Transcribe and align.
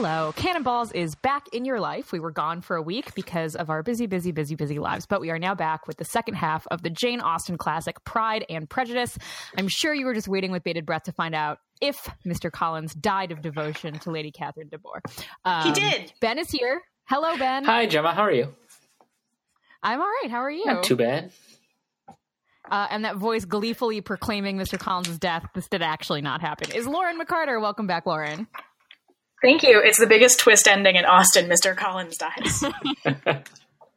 Hello. 0.00 0.32
Cannonballs 0.36 0.92
is 0.92 1.16
back 1.16 1.48
in 1.52 1.64
your 1.64 1.80
life. 1.80 2.12
We 2.12 2.20
were 2.20 2.30
gone 2.30 2.60
for 2.60 2.76
a 2.76 2.82
week 2.82 3.16
because 3.16 3.56
of 3.56 3.68
our 3.68 3.82
busy, 3.82 4.06
busy, 4.06 4.30
busy, 4.30 4.54
busy 4.54 4.78
lives, 4.78 5.06
but 5.06 5.20
we 5.20 5.28
are 5.30 5.40
now 5.40 5.56
back 5.56 5.88
with 5.88 5.96
the 5.96 6.04
second 6.04 6.34
half 6.34 6.68
of 6.68 6.82
the 6.82 6.88
Jane 6.88 7.20
Austen 7.20 7.58
classic, 7.58 8.04
Pride 8.04 8.46
and 8.48 8.70
Prejudice. 8.70 9.18
I'm 9.56 9.66
sure 9.66 9.92
you 9.92 10.06
were 10.06 10.14
just 10.14 10.28
waiting 10.28 10.52
with 10.52 10.62
bated 10.62 10.86
breath 10.86 11.02
to 11.06 11.12
find 11.12 11.34
out 11.34 11.58
if 11.80 12.08
Mr. 12.24 12.48
Collins 12.48 12.94
died 12.94 13.32
of 13.32 13.42
devotion 13.42 13.98
to 13.98 14.12
Lady 14.12 14.30
Catherine 14.30 14.68
de 14.68 14.78
Bourgh. 14.78 15.02
Um, 15.44 15.64
he 15.64 15.72
did. 15.72 16.12
Ben 16.20 16.38
is 16.38 16.48
here. 16.48 16.80
Hello, 17.06 17.36
Ben. 17.36 17.64
Hi, 17.64 17.86
Gemma. 17.86 18.14
How 18.14 18.22
are 18.22 18.32
you? 18.32 18.54
I'm 19.82 20.00
all 20.00 20.06
right. 20.22 20.30
How 20.30 20.38
are 20.38 20.50
you? 20.50 20.64
Not 20.64 20.84
too 20.84 20.94
bad. 20.94 21.32
Uh, 22.70 22.86
and 22.90 23.04
that 23.04 23.16
voice 23.16 23.44
gleefully 23.44 24.00
proclaiming 24.00 24.58
Mr. 24.58 24.78
Collins' 24.78 25.18
death. 25.18 25.44
This 25.56 25.66
did 25.68 25.82
actually 25.82 26.22
not 26.22 26.40
happen. 26.40 26.70
Is 26.70 26.86
Lauren 26.86 27.18
McCarter? 27.18 27.60
Welcome 27.60 27.88
back, 27.88 28.06
Lauren. 28.06 28.46
Thank 29.42 29.62
you. 29.62 29.80
It's 29.82 29.98
the 29.98 30.06
biggest 30.06 30.40
twist 30.40 30.66
ending 30.66 30.96
in 30.96 31.04
Austen. 31.04 31.48
Mr. 31.48 31.76
Collins 31.76 32.16
dies. 32.16 32.64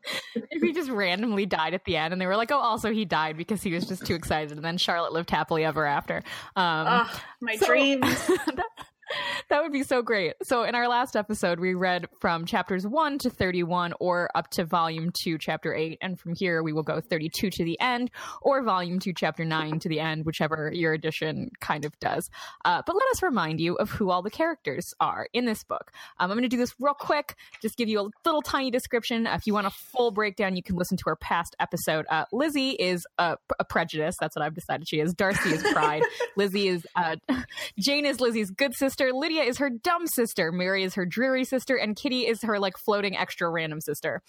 if 0.35 0.61
he 0.61 0.73
just 0.73 0.89
randomly 0.89 1.45
died 1.45 1.73
at 1.73 1.85
the 1.85 1.97
end 1.97 2.13
and 2.13 2.21
they 2.21 2.27
were 2.27 2.35
like, 2.35 2.51
oh, 2.51 2.59
also 2.59 2.91
he 2.91 3.05
died 3.05 3.37
because 3.37 3.61
he 3.63 3.73
was 3.73 3.85
just 3.85 4.05
too 4.05 4.15
excited. 4.15 4.51
And 4.51 4.63
then 4.63 4.77
Charlotte 4.77 5.13
lived 5.13 5.29
happily 5.29 5.63
ever 5.65 5.85
after. 5.85 6.17
Um, 6.55 6.87
oh, 6.87 7.21
my 7.41 7.55
so, 7.55 7.65
dreams. 7.65 8.01
that, 8.27 8.65
that 9.49 9.61
would 9.61 9.71
be 9.71 9.83
so 9.83 10.01
great. 10.01 10.33
So, 10.43 10.63
in 10.63 10.75
our 10.75 10.87
last 10.87 11.15
episode, 11.15 11.59
we 11.59 11.73
read 11.73 12.07
from 12.19 12.45
chapters 12.45 12.85
1 12.85 13.19
to 13.19 13.29
31 13.29 13.93
or 13.99 14.29
up 14.35 14.49
to 14.51 14.65
volume 14.65 15.11
2, 15.23 15.37
chapter 15.37 15.73
8. 15.73 15.97
And 16.01 16.19
from 16.19 16.35
here, 16.35 16.63
we 16.63 16.73
will 16.73 16.83
go 16.83 16.99
32 16.99 17.49
to 17.49 17.63
the 17.63 17.79
end 17.79 18.11
or 18.41 18.63
volume 18.63 18.99
2, 18.99 19.13
chapter 19.13 19.45
9 19.45 19.79
to 19.79 19.89
the 19.89 19.99
end, 19.99 20.25
whichever 20.25 20.71
your 20.73 20.93
edition 20.93 21.49
kind 21.59 21.85
of 21.85 21.97
does. 21.99 22.29
Uh, 22.65 22.81
but 22.85 22.95
let 22.95 23.09
us 23.11 23.21
remind 23.23 23.59
you 23.59 23.75
of 23.75 23.89
who 23.89 24.09
all 24.09 24.21
the 24.21 24.29
characters 24.29 24.93
are 24.99 25.27
in 25.33 25.45
this 25.45 25.63
book. 25.63 25.91
Um, 26.19 26.31
I'm 26.31 26.37
going 26.37 26.43
to 26.43 26.49
do 26.49 26.57
this 26.57 26.73
real 26.79 26.93
quick, 26.93 27.35
just 27.61 27.77
give 27.77 27.89
you 27.89 27.99
a 27.99 28.09
little 28.25 28.41
tiny 28.41 28.71
description. 28.71 29.27
if 29.27 29.45
you 29.45 29.53
want 29.53 29.67
a 29.67 29.71
full 29.71 30.11
breakdown, 30.11 30.55
you 30.55 30.63
can 30.63 30.75
listen 30.75 30.97
to 30.97 31.03
our 31.07 31.15
past 31.15 31.55
episode. 31.59 32.05
Uh, 32.09 32.25
Lizzie 32.31 32.71
is 32.71 33.05
a, 33.17 33.37
a, 33.59 33.65
prejudice. 33.65 34.15
That's 34.19 34.35
what 34.35 34.43
I've 34.43 34.53
decided 34.53 34.87
she 34.87 34.99
is. 34.99 35.13
Darcy 35.13 35.49
is 35.49 35.63
pride. 35.71 36.03
Lizzie 36.35 36.67
is, 36.67 36.85
uh, 36.95 37.15
Jane 37.79 38.05
is 38.05 38.19
Lizzie's 38.19 38.51
good 38.51 38.73
sister 38.75 39.00
sister. 39.01 39.17
Lydia 39.17 39.43
is 39.43 39.57
her 39.57 39.69
dumb 39.69 40.07
sister. 40.07 40.51
Mary 40.51 40.83
is 40.83 40.95
her 40.95 41.05
dreary 41.05 41.43
sister, 41.43 41.75
and 41.75 41.95
Kitty 41.95 42.27
is 42.27 42.41
her 42.43 42.59
like 42.59 42.77
floating 42.77 43.17
extra 43.17 43.49
random 43.49 43.81
sister. 43.81 44.21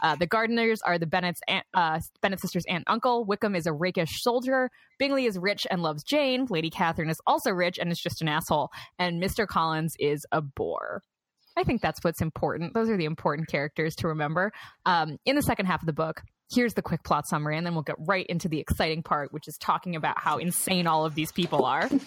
Uh, 0.00 0.16
the 0.16 0.26
Gardiners 0.26 0.78
are 0.84 0.98
the 0.98 1.06
Bennet's 1.06 1.40
aunt, 1.48 1.66
uh, 1.74 2.00
Bennet 2.20 2.40
sisters' 2.40 2.64
aunt 2.68 2.84
and 2.86 2.94
uncle. 2.94 3.24
Wickham 3.24 3.54
is 3.54 3.66
a 3.66 3.72
rakish 3.72 4.22
soldier. 4.22 4.70
Bingley 4.98 5.26
is 5.26 5.38
rich 5.38 5.66
and 5.70 5.82
loves 5.82 6.02
Jane. 6.04 6.46
Lady 6.48 6.70
Catherine 6.70 7.10
is 7.10 7.20
also 7.26 7.50
rich 7.50 7.78
and 7.78 7.90
is 7.90 8.00
just 8.00 8.22
an 8.22 8.28
asshole. 8.28 8.70
And 8.98 9.22
Mr. 9.22 9.46
Collins 9.46 9.94
is 9.98 10.24
a 10.32 10.40
bore. 10.40 11.02
I 11.56 11.64
think 11.64 11.82
that's 11.82 11.98
what's 12.02 12.22
important. 12.22 12.74
Those 12.74 12.88
are 12.88 12.96
the 12.96 13.04
important 13.04 13.48
characters 13.48 13.94
to 13.96 14.08
remember. 14.08 14.52
Um, 14.86 15.18
in 15.24 15.36
the 15.36 15.42
second 15.42 15.66
half 15.66 15.82
of 15.82 15.86
the 15.86 15.92
book, 15.92 16.22
here's 16.52 16.74
the 16.74 16.82
quick 16.82 17.02
plot 17.02 17.26
summary, 17.28 17.56
and 17.56 17.66
then 17.66 17.74
we'll 17.74 17.82
get 17.82 17.96
right 17.98 18.26
into 18.26 18.48
the 18.48 18.60
exciting 18.60 19.02
part, 19.02 19.32
which 19.32 19.48
is 19.48 19.58
talking 19.58 19.96
about 19.96 20.18
how 20.18 20.38
insane 20.38 20.86
all 20.86 21.04
of 21.04 21.14
these 21.14 21.32
people 21.32 21.64
are. 21.64 21.88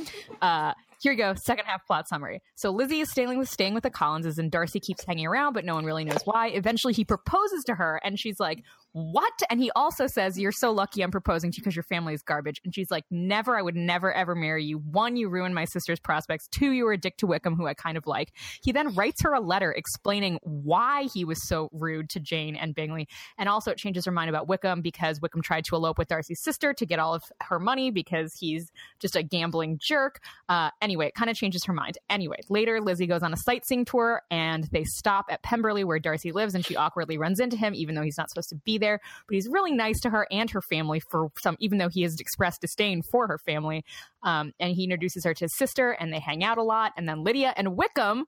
Uh, 0.42 0.74
here 1.04 1.12
we 1.12 1.18
go. 1.18 1.34
Second 1.36 1.66
half 1.66 1.86
plot 1.86 2.08
summary. 2.08 2.42
So 2.56 2.72
Lizzie 2.72 3.02
is 3.02 3.12
staying 3.12 3.38
with 3.38 3.50
staying 3.50 3.74
with 3.74 3.84
the 3.84 3.90
Collinses, 3.90 4.40
and 4.40 4.50
Darcy 4.50 4.80
keeps 4.80 5.04
hanging 5.06 5.28
around, 5.28 5.54
but 5.54 5.66
no 5.66 5.76
one 5.76 5.84
really 5.84 6.06
knows 6.06 6.22
why. 6.24 6.48
Eventually, 6.48 6.94
he 6.94 7.04
proposes 7.04 7.66
to 7.66 7.76
her, 7.76 8.00
and 8.06 8.18
she's 8.18 8.40
like, 8.40 8.64
"What?" 8.94 9.34
And 9.50 9.60
he 9.60 9.72
also 9.76 10.08
says, 10.08 10.40
"You're 10.40 10.52
so 10.52 10.72
lucky 10.72 11.02
I'm 11.02 11.12
proposing 11.12 11.52
to 11.52 11.58
you 11.58 11.62
because 11.62 11.76
your 11.76 11.84
family 11.84 12.14
is 12.14 12.22
garbage." 12.22 12.62
And 12.64 12.74
she's 12.74 12.90
like, 12.90 13.06
"Never. 13.12 13.58
I 13.58 13.62
would 13.62 13.76
never 13.76 14.14
ever 14.14 14.36
marry 14.36 14.64
you. 14.64 14.78
One, 14.78 15.16
you 15.16 15.30
ruined 15.30 15.56
my 15.56 15.66
sister's 15.66 16.00
prospects. 16.00 16.48
Two, 16.48 16.72
you 16.72 16.86
were 16.86 16.94
a 16.94 16.98
dick 16.98 17.18
to 17.18 17.28
Wickham, 17.28 17.56
who 17.56 17.68
I 17.68 17.74
kind 17.74 17.98
of 17.98 18.08
like." 18.08 18.32
He 18.64 18.72
then 18.72 18.94
writes 18.96 19.22
her 19.24 19.34
a 19.34 19.40
letter 19.40 19.72
explaining 19.72 20.40
why 20.44 21.08
he 21.14 21.26
was 21.26 21.48
so 21.48 21.70
rude 21.74 22.10
to 22.12 22.20
Jane 22.20 22.56
and 22.56 22.76
Bingley, 22.76 23.08
and 23.38 23.50
also 23.50 23.72
it 23.72 23.78
changes 23.78 24.06
her 24.06 24.12
mind 24.12 24.30
about 24.30 24.48
Wickham 24.48 24.82
because 24.82 25.22
Wickham 25.22 25.42
tried 25.42 25.66
to 25.66 25.76
elope 25.76 25.98
with 25.98 26.08
Darcy's 26.08 26.42
sister 26.42 26.74
to 26.74 26.86
get 26.86 27.00
all 27.00 27.14
of 27.14 27.24
her 27.42 27.60
money 27.60 27.92
because 27.92 28.36
he's 28.40 28.72
just 29.00 29.16
a 29.16 29.24
gambling 29.24 29.80
jerk. 29.82 30.20
Uh, 30.50 30.70
anyway, 30.82 31.08
it 31.08 31.16
kind 31.16 31.30
of 31.30 31.36
changes 31.36 31.64
her 31.66 31.74
mind. 31.74 31.98
Anyway, 32.10 32.38
later 32.50 32.80
Lizzie 32.80 33.08
goes 33.08 33.24
on 33.24 33.34
a 33.34 33.38
sightseeing 33.38 33.86
tour 33.86 34.22
and 34.30 34.66
they 34.72 34.84
stop 34.84 35.26
at 35.30 35.42
Pemberley 35.44 35.84
where 35.84 36.00
Darcy 36.00 36.32
lives 36.32 36.56
and 36.56 36.66
she 36.66 36.76
awkwardly 36.76 37.18
runs 37.18 37.40
into 37.40 37.58
him 37.58 37.74
even 37.74 37.96
though 37.96 38.02
he's 38.02 38.18
not 38.18 38.30
supposed 38.30 38.50
to 38.50 38.56
be 38.56 38.78
there. 38.78 38.83
But 39.28 39.34
he's 39.36 39.48
really 39.48 39.72
nice 39.72 40.00
to 40.02 40.10
her 40.10 40.28
and 40.32 40.50
her 40.52 40.62
family 40.62 41.02
for 41.12 41.30
some, 41.42 41.56
even 41.60 41.78
though 41.78 41.90
he 41.90 42.04
has 42.04 42.20
expressed 42.20 42.62
disdain 42.62 43.02
for 43.12 43.28
her 43.28 43.38
family. 43.38 43.84
Um, 44.24 44.54
and 44.60 44.76
he 44.76 44.84
introduces 44.84 45.26
her 45.26 45.34
to 45.34 45.46
his 45.46 45.56
sister 45.58 45.92
and 45.92 46.14
they 46.14 46.20
hang 46.20 46.44
out 46.44 46.58
a 46.58 46.64
lot. 46.64 46.94
And 46.98 47.08
then 47.08 47.24
Lydia 47.24 47.54
and 47.56 47.76
Wickham 47.76 48.26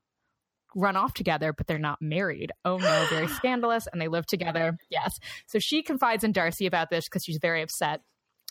run 0.76 0.96
off 0.96 1.14
together, 1.14 1.54
but 1.54 1.68
they're 1.68 1.80
not 1.80 2.00
married. 2.02 2.52
Oh 2.66 2.78
no, 2.78 3.06
very 3.10 3.28
scandalous. 3.40 3.88
And 3.92 4.02
they 4.02 4.08
live 4.08 4.26
together. 4.26 4.78
Yes. 4.90 5.18
So 5.48 5.60
she 5.60 5.82
confides 5.82 6.24
in 6.24 6.32
Darcy 6.32 6.66
about 6.66 6.90
this 6.90 7.06
because 7.06 7.24
she's 7.24 7.40
very 7.42 7.62
upset 7.62 8.02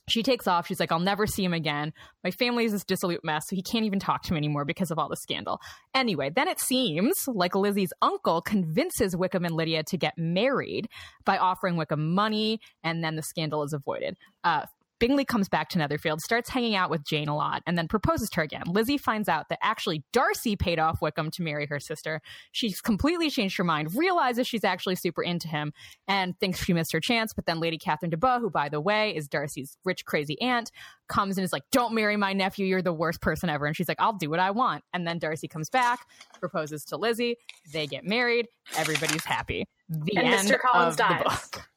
she 0.09 0.23
takes 0.23 0.47
off. 0.47 0.67
She's 0.67 0.81
like, 0.81 0.93
I'll 0.93 0.99
never 0.99 1.27
see 1.27 1.45
him 1.45 1.53
again. 1.53 1.93
My 2.23 2.31
family 2.31 2.65
is 2.65 2.73
this 2.73 2.85
dissolute 2.85 3.25
mess, 3.25 3.45
so 3.49 3.57
he 3.57 3.63
can't 3.63 3.85
even 3.85 3.99
talk 3.99 4.23
to 4.25 4.33
me 4.33 4.39
anymore 4.39 4.65
because 4.65 4.91
of 4.91 4.99
all 4.99 5.09
the 5.09 5.17
scandal. 5.17 5.61
Anyway, 5.95 6.31
then 6.35 6.49
it 6.49 6.61
seems 6.61 7.15
like 7.27 7.55
Lizzie's 7.55 7.93
uncle 8.03 8.43
convinces 8.43 9.17
Wickham 9.17 9.45
and 9.45 9.55
Lydia 9.55 9.83
to 9.85 9.97
get 9.97 10.15
married 10.19 10.89
by 11.25 11.39
offering 11.39 11.77
Wickham 11.77 12.15
money, 12.15 12.61
and 12.83 13.03
then 13.03 13.17
the 13.17 13.23
scandal 13.23 13.63
is 13.63 13.73
avoided. 13.73 14.17
Uh, 14.43 14.67
Bingley 15.01 15.25
comes 15.25 15.49
back 15.49 15.69
to 15.71 15.79
Netherfield, 15.79 16.21
starts 16.21 16.51
hanging 16.51 16.75
out 16.75 16.91
with 16.91 17.05
Jane 17.05 17.29
a 17.29 17.37
lot, 17.37 17.63
and 17.67 17.77
then 17.77 17.89
proposes 17.89 18.29
to 18.31 18.37
her 18.37 18.43
again. 18.43 18.63
Lizzie 18.67 18.99
finds 18.99 19.29
out 19.29 19.49
that 19.49 19.59
actually 19.63 20.05
Darcy 20.13 20.57
paid 20.57 20.79
off 20.79 21.03
Wickham 21.03 21.31
to 21.33 21.43
marry 21.43 21.67
her 21.67 21.81
sister. 21.81 22.21
She's 22.53 22.81
completely 22.81 23.31
changed 23.31 23.57
her 23.57 23.65
mind, 23.65 23.95
realizes 23.95 24.47
she's 24.47 24.65
actually 24.65 24.97
super 24.97 25.23
into 25.23 25.49
him, 25.49 25.73
and 26.07 26.39
thinks 26.39 26.65
she 26.65 26.73
missed 26.73 26.93
her 26.93 27.01
chance. 27.01 27.33
But 27.35 27.47
then 27.47 27.61
Lady 27.61 27.79
Catherine 27.79 28.11
de 28.11 28.17
Bourgh, 28.17 28.41
who, 28.41 28.51
by 28.51 28.69
the 28.69 28.81
way, 28.81 29.15
is 29.15 29.29
Darcy's 29.29 29.77
rich, 29.85 30.05
crazy 30.05 30.41
aunt, 30.41 30.71
comes 31.09 31.37
and 31.37 31.45
is 31.45 31.53
like, 31.53 31.65
Don't 31.73 31.95
marry 31.95 32.17
my 32.17 32.33
nephew. 32.33 32.67
You're 32.67 32.83
the 32.83 32.93
worst 32.93 33.21
person 33.21 33.49
ever. 33.49 33.67
And 33.67 33.77
she's 33.77 33.89
like, 33.89 34.01
I'll 34.01 34.17
do 34.17 34.31
what 34.31 34.41
I 34.41 34.53
want. 34.53 34.85
And 34.93 35.07
then 35.07 35.19
Darcy 35.19 35.49
comes 35.49 35.71
back, 35.71 36.01
proposes 36.41 36.85
to 36.87 36.97
Lizzie. 36.97 37.37
They 37.73 37.87
get 37.87 38.05
married. 38.05 38.47
Everybody's 38.77 39.25
happy. 39.25 39.67
The 39.89 40.17
and 40.17 40.29
end 40.29 40.49
Mr. 40.49 40.59
Collins 40.61 40.95
of 40.95 40.99
dies. 40.99 41.19
the 41.19 41.59
book. 41.59 41.69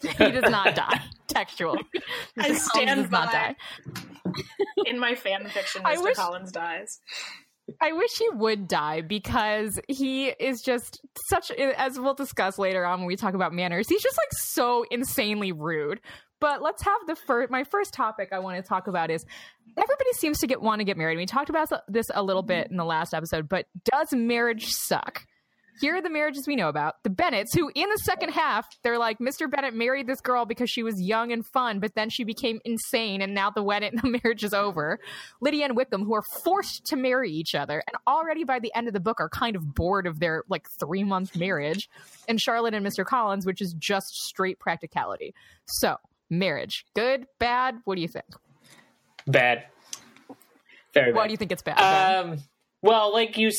He 0.00 0.30
does 0.30 0.50
not 0.50 0.74
die. 0.74 1.02
Textual. 1.28 1.76
I 2.38 2.54
stand 2.54 3.10
by. 3.10 3.56
In 4.86 4.98
my 4.98 5.14
fan 5.14 5.48
fiction, 5.48 5.82
Mr. 5.82 6.02
Wish, 6.02 6.16
Collins 6.16 6.52
dies. 6.52 7.00
I 7.80 7.92
wish 7.92 8.16
he 8.18 8.28
would 8.30 8.66
die 8.66 9.02
because 9.02 9.78
he 9.88 10.28
is 10.28 10.62
just 10.62 11.00
such, 11.28 11.50
as 11.50 11.98
we'll 12.00 12.14
discuss 12.14 12.58
later 12.58 12.84
on 12.84 13.00
when 13.00 13.06
we 13.06 13.16
talk 13.16 13.34
about 13.34 13.52
manners, 13.52 13.88
he's 13.88 14.02
just 14.02 14.16
like 14.16 14.32
so 14.32 14.84
insanely 14.90 15.52
rude. 15.52 16.00
But 16.40 16.62
let's 16.62 16.82
have 16.84 17.00
the 17.06 17.16
first, 17.16 17.50
my 17.50 17.64
first 17.64 17.92
topic 17.92 18.28
I 18.32 18.38
want 18.38 18.62
to 18.62 18.66
talk 18.66 18.86
about 18.86 19.10
is 19.10 19.24
everybody 19.76 20.12
seems 20.12 20.38
to 20.38 20.46
get 20.46 20.62
want 20.62 20.80
to 20.80 20.84
get 20.84 20.96
married. 20.96 21.18
We 21.18 21.26
talked 21.26 21.50
about 21.50 21.68
this 21.88 22.06
a 22.14 22.22
little 22.22 22.42
bit 22.42 22.70
in 22.70 22.76
the 22.76 22.84
last 22.84 23.12
episode, 23.12 23.48
but 23.48 23.66
does 23.84 24.12
marriage 24.12 24.66
suck? 24.66 25.26
Here 25.80 25.96
are 25.96 26.02
the 26.02 26.10
marriages 26.10 26.46
we 26.46 26.56
know 26.56 26.68
about. 26.68 27.02
The 27.04 27.10
Bennets, 27.10 27.54
who 27.54 27.70
in 27.74 27.88
the 27.88 27.98
second 27.98 28.30
half, 28.30 28.66
they're 28.82 28.98
like, 28.98 29.18
Mr. 29.18 29.50
Bennet 29.50 29.74
married 29.74 30.06
this 30.06 30.20
girl 30.20 30.44
because 30.44 30.70
she 30.70 30.82
was 30.82 31.00
young 31.00 31.32
and 31.32 31.46
fun, 31.46 31.78
but 31.78 31.94
then 31.94 32.10
she 32.10 32.24
became 32.24 32.60
insane, 32.64 33.22
and 33.22 33.34
now 33.34 33.50
the 33.50 33.62
wedding, 33.62 33.92
the 34.02 34.18
marriage 34.22 34.44
is 34.44 34.52
over. 34.52 34.98
Lydia 35.40 35.66
and 35.66 35.76
Wickham, 35.76 36.04
who 36.04 36.14
are 36.14 36.24
forced 36.44 36.84
to 36.86 36.96
marry 36.96 37.30
each 37.30 37.54
other, 37.54 37.82
and 37.86 37.96
already 38.06 38.44
by 38.44 38.58
the 38.58 38.72
end 38.74 38.88
of 38.88 38.94
the 38.94 39.00
book 39.00 39.20
are 39.20 39.28
kind 39.28 39.56
of 39.56 39.74
bored 39.74 40.06
of 40.06 40.20
their 40.20 40.44
like 40.48 40.66
three 40.80 41.04
month 41.04 41.36
marriage. 41.36 41.88
And 42.28 42.40
Charlotte 42.40 42.74
and 42.74 42.84
Mr. 42.84 43.04
Collins, 43.04 43.46
which 43.46 43.60
is 43.60 43.74
just 43.78 44.08
straight 44.14 44.58
practicality. 44.58 45.34
So, 45.66 45.96
marriage, 46.30 46.84
good, 46.94 47.26
bad? 47.38 47.76
What 47.84 47.94
do 47.94 48.02
you 48.02 48.08
think? 48.08 48.26
Bad. 49.26 49.64
Very 50.94 51.12
bad. 51.12 51.16
Why 51.16 51.26
do 51.26 51.32
you 51.32 51.36
think 51.36 51.52
it's 51.52 51.62
bad? 51.62 51.78
Um, 51.78 52.38
well, 52.82 53.12
like 53.12 53.36
you, 53.36 53.50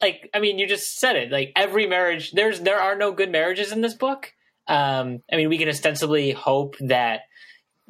like 0.00 0.30
I 0.34 0.40
mean, 0.40 0.58
you 0.58 0.66
just 0.66 0.98
said 0.98 1.16
it. 1.16 1.30
Like 1.30 1.52
every 1.56 1.86
marriage, 1.86 2.32
there's 2.32 2.60
there 2.60 2.80
are 2.80 2.96
no 2.96 3.12
good 3.12 3.30
marriages 3.30 3.72
in 3.72 3.80
this 3.80 3.94
book. 3.94 4.32
Um, 4.66 5.22
I 5.30 5.36
mean, 5.36 5.48
we 5.48 5.58
can 5.58 5.68
ostensibly 5.68 6.32
hope 6.32 6.76
that 6.80 7.22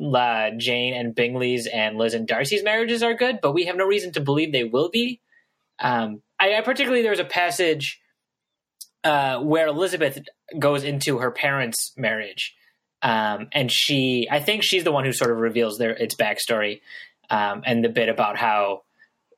uh, 0.03 0.51
Jane 0.57 0.95
and 0.95 1.15
Bingley's 1.15 1.67
and 1.67 1.99
Liz 1.99 2.15
and 2.15 2.27
Darcy's 2.27 2.65
marriages 2.65 3.03
are 3.03 3.15
good, 3.15 3.41
but 3.41 3.53
we 3.53 3.67
have 3.67 3.77
no 3.77 3.87
reason 3.87 4.13
to 4.13 4.21
believe 4.21 4.53
they 4.53 4.65
will 4.65 4.89
be. 4.89 5.21
Um, 5.79 6.23
I, 6.41 6.55
I 6.55 6.61
particularly 6.63 7.03
there 7.03 7.11
was 7.11 7.21
a 7.21 7.25
passage 7.25 8.01
uh, 9.05 9.39
where 9.41 9.67
Elizabeth 9.69 10.19
goes 10.59 10.85
into 10.85 11.19
her 11.19 11.31
parents' 11.31 11.93
marriage, 11.97 12.57
um, 13.03 13.49
and 13.53 13.71
she, 13.71 14.27
I 14.31 14.41
think 14.41 14.63
she's 14.65 14.85
the 14.85 14.93
one 14.93 15.05
who 15.05 15.13
sort 15.13 15.31
of 15.31 15.39
reveals 15.39 15.79
their 15.79 15.91
its 15.91 16.15
backstory 16.15 16.81
um, 17.31 17.63
and 17.65 17.85
the 17.85 17.89
bit 17.89 18.09
about 18.09 18.37
how 18.37 18.83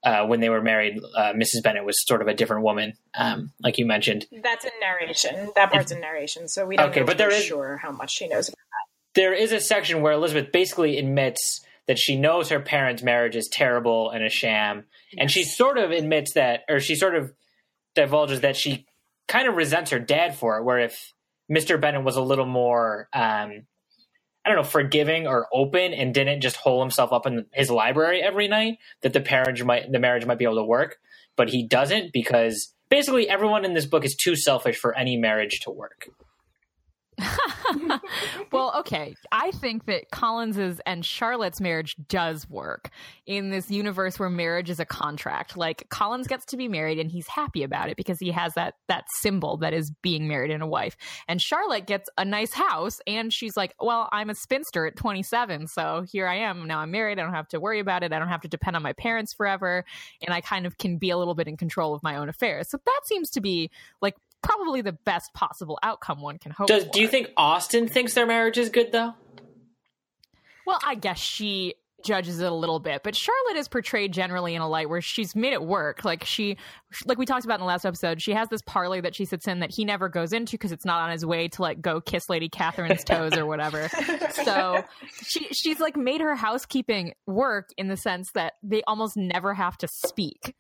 uh, 0.05 0.27
when 0.27 0.41
they 0.41 0.51
were 0.51 0.61
married, 0.61 1.01
uh, 1.17 1.33
Mrs. 1.33 1.63
Bennet 1.63 1.85
was 1.85 1.97
sort 2.07 2.21
of 2.21 2.29
a 2.29 2.35
different 2.35 2.63
woman, 2.63 2.93
um, 3.15 3.53
like 3.61 3.79
you 3.79 3.87
mentioned. 3.87 4.27
That's 4.43 4.65
in 4.65 4.71
narration. 4.81 5.51
That 5.57 5.73
part's 5.73 5.93
in 5.93 6.01
narration, 6.01 6.49
so 6.49 6.67
we 6.67 6.77
don't 6.77 6.91
okay, 6.91 7.01
know 7.01 7.07
but 7.07 7.19
there 7.19 7.33
is, 7.33 7.45
sure 7.45 7.79
how 7.83 7.91
much 7.91 8.13
she 8.13 8.29
knows 8.29 8.49
about 8.49 8.57
that. 8.57 9.21
There 9.21 9.33
is 9.33 9.53
a 9.53 9.61
section 9.61 10.03
where 10.03 10.13
Elizabeth 10.13 10.53
basically 10.53 10.99
admits 10.99 11.65
that 11.87 11.99
she 11.99 12.17
knows 12.17 12.51
her 12.51 12.61
parents' 12.61 13.03
marriage 13.03 13.37
is 13.37 13.49
terrible 13.51 14.11
and 14.11 14.23
a 14.23 14.29
sham, 14.29 14.85
yes. 15.13 15.23
and 15.23 15.31
she 15.31 15.43
sort 15.45 15.79
of 15.79 15.91
admits 15.91 16.35
that, 16.35 16.61
or 16.69 16.81
she 16.81 16.95
sort 16.95 17.15
of 17.15 17.33
divulges 17.95 18.41
that 18.41 18.57
she 18.57 18.87
kind 19.27 19.49
of 19.49 19.55
resents 19.55 19.91
her 19.91 19.99
dad 19.99 20.37
for 20.37 20.59
it. 20.59 20.65
Where 20.65 20.81
if 20.81 21.13
Mr. 21.51 21.81
Bennet 21.81 22.05
was 22.05 22.17
a 22.17 22.23
little 22.23 22.47
more, 22.47 23.09
um, 23.15 23.67
I 24.45 24.51
don't 24.51 24.59
know, 24.59 24.65
forgiving 24.65 25.27
or 25.27 25.49
open 25.53 25.95
and 25.95 26.13
didn't 26.13 26.43
just 26.43 26.57
hole 26.57 26.81
himself 26.81 27.13
up 27.13 27.27
in 27.27 27.47
his 27.53 27.71
library 27.71 28.23
every 28.23 28.47
night, 28.47 28.79
that 29.01 29.13
the 29.13 29.21
marriage 29.21 29.63
might 29.65 29.91
the 29.91 29.99
marriage 29.99 30.27
might 30.27 30.39
be 30.39 30.45
able 30.45 30.57
to 30.57 30.65
work. 30.65 30.99
But 31.37 31.49
he 31.49 31.67
doesn't 31.67 32.13
because 32.13 32.75
basically 32.91 33.29
everyone 33.29 33.65
in 33.65 33.75
this 33.75 33.87
book 33.87 34.05
is 34.05 34.15
too 34.15 34.37
selfish 34.37 34.77
for 34.77 34.97
any 34.97 35.17
marriage 35.17 35.61
to 35.61 35.71
work. 35.71 36.09
well, 38.53 38.73
okay. 38.79 39.15
I 39.33 39.51
think 39.53 39.87
that 39.87 40.11
Collins's 40.11 40.81
and 40.87 41.05
Charlotte's 41.05 41.61
marriage 41.61 41.97
does 42.09 42.49
work 42.49 42.91
in 43.27 43.51
this 43.51 43.71
universe 43.71 44.19
where 44.19 44.31
marriage 44.31 44.71
is 44.71 44.81
a 44.81 44.85
contract. 44.85 45.57
Like 45.57 45.89
Collins 45.89 46.27
gets 46.27 46.45
to 46.47 46.57
be 46.57 46.69
married 46.69 46.99
and 46.99 47.11
he's 47.11 47.27
happy 47.29 47.63
about 47.63 47.89
it 47.89 47.97
because 47.97 48.19
he 48.19 48.31
has 48.31 48.55
that 48.55 48.75
that 48.89 49.05
symbol 49.21 49.57
that 49.59 49.73
is 49.73 49.91
being 50.03 50.29
married 50.29 50.51
in 50.51 50.63
a 50.63 50.67
wife. 50.67 50.97
And 51.29 51.41
Charlotte 51.41 51.87
gets 51.87 52.09
a 52.19 52.25
nice 52.25 52.53
house 52.53 53.01
and 53.07 53.33
she's 53.33 53.57
like, 53.57 53.75
"Well, 53.81 54.09
I'm 54.13 54.31
a 54.31 54.35
spinster 54.35 54.87
at 54.87 54.97
27, 54.97 55.69
so 55.69 56.05
here 56.11 56.27
I 56.27 56.37
am. 56.37 56.67
Now 56.67 56.81
I'm 56.81 56.91
married. 56.91 57.19
I 57.19 57.23
don't 57.23 57.35
have 57.35 57.49
to 57.49 57.61
worry 57.61 57.81
about 57.81 58.03
it. 58.03 58.13
I 58.13 58.19
don't 58.19 58.29
have 58.29 58.43
to 58.43 58.49
depend 58.49 58.77
on 58.77 58.83
my 58.83 58.93
parents 58.93 59.33
forever, 59.33 59.85
and 60.23 60.35
I 60.35 60.41
kind 60.41 60.67
of 60.67 60.79
can 60.79 60.99
be 60.99 61.11
a 61.11 61.19
little 61.19 61.35
bit 61.35 61.49
in 61.49 61.57
control 61.57 61.95
of 61.95 62.03
my 62.03 62.17
own 62.17 62.29
affairs." 62.29 62.69
So 62.71 62.79
that 62.85 63.01
seems 63.05 63.31
to 63.31 63.41
be 63.41 63.71
like 64.01 64.15
probably 64.45 64.83
the 64.83 64.93
best 64.93 65.33
possible 65.35 65.79
outcome 65.83 66.21
one 66.21 66.39
can 66.39 66.53
hope 66.53 66.69
Does, 66.69 66.85
for. 66.85 66.91
Do 66.91 67.01
you 67.01 67.09
think 67.09 67.31
Austen 67.37 67.89
thinks 67.89 68.15
their 68.15 68.27
marriage 68.27 68.59
is 68.59 68.69
good 68.69 68.93
though? 68.93 69.15
Well, 70.67 70.79
I 70.87 70.95
guess 70.95 71.19
she 71.19 71.75
judges 72.05 72.39
it 72.39 72.51
a 72.51 72.55
little 72.55 72.79
bit, 72.79 73.03
but 73.03 73.17
Charlotte 73.17 73.57
is 73.57 73.67
portrayed 73.67 74.13
generally 74.13 74.55
in 74.55 74.63
a 74.63 74.69
light 74.69 74.89
where 74.89 75.01
she's 75.01 75.35
made 75.35 75.53
it 75.53 75.63
work. 75.63 76.05
Like 76.05 76.25
she, 76.25 76.57
like 77.07 77.19
we 77.19 77.27
talked 77.27 77.45
about 77.45 77.55
in 77.55 77.61
the 77.61 77.67
last 77.67 77.85
episode, 77.85 78.21
she 78.23 78.33
has 78.33 78.49
this 78.51 78.63
parlor 78.63 79.01
that 79.01 79.15
she 79.15 79.25
sits 79.25 79.49
in 79.49 79.61
that 79.61 79.71
he 79.71 79.85
never 79.85 80.09
goes 80.09 80.33
into 80.33 80.53
because 80.53 80.71
it's 80.71 80.85
not 80.85 81.01
on 81.01 81.11
his 81.11 81.25
way 81.25 81.49
to 81.49 81.63
like 81.63 81.81
go 81.81 82.01
kiss 82.01 82.29
Lady 82.29 82.49
Catherine's 82.49 83.05
toes 83.05 83.33
or 83.37 83.47
whatever. 83.47 83.89
So 84.45 84.85
she 85.23 85.47
she's 85.53 85.81
like 85.81 85.97
made 85.97 86.21
her 86.21 86.35
housekeeping 86.35 87.15
work 87.27 87.71
in 87.79 87.89
the 87.89 87.97
sense 87.97 88.33
that 88.33 88.55
they 88.63 88.83
almost 88.83 89.17
never 89.17 89.55
have 89.55 89.79
to 89.79 89.89
speak. 89.89 90.55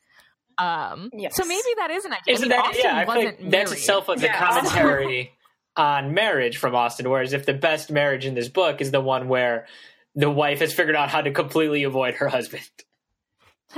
Um, 0.58 1.10
yes. 1.12 1.36
So 1.36 1.44
maybe 1.44 1.62
that 1.76 1.90
is 1.90 2.04
an 2.04 2.12
idea. 2.12 2.34
Isn't 2.34 2.52
I 2.52 2.56
mean, 2.56 2.72
that, 2.72 2.78
yeah, 2.82 2.96
I 2.96 3.04
feel 3.04 3.24
like 3.24 3.50
that's 3.50 3.72
itself 3.72 4.08
a 4.08 4.18
yeah. 4.18 4.38
commentary 4.38 5.32
on 5.76 6.14
marriage 6.14 6.58
from 6.58 6.74
Austen. 6.74 7.08
Whereas 7.08 7.32
if 7.32 7.46
the 7.46 7.54
best 7.54 7.90
marriage 7.90 8.26
in 8.26 8.34
this 8.34 8.48
book 8.48 8.80
is 8.80 8.90
the 8.90 9.00
one 9.00 9.28
where 9.28 9.66
the 10.14 10.30
wife 10.30 10.60
has 10.60 10.72
figured 10.72 10.96
out 10.96 11.10
how 11.10 11.20
to 11.20 11.32
completely 11.32 11.82
avoid 11.82 12.14
her 12.14 12.28
husband. 12.28 12.68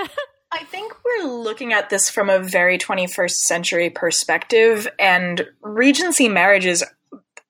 I 0.52 0.64
think 0.64 0.94
we're 1.04 1.24
looking 1.24 1.72
at 1.72 1.90
this 1.90 2.08
from 2.08 2.30
a 2.30 2.38
very 2.38 2.78
21st 2.78 3.30
century 3.30 3.90
perspective, 3.90 4.86
and 4.98 5.46
Regency 5.60 6.28
marriages 6.28 6.84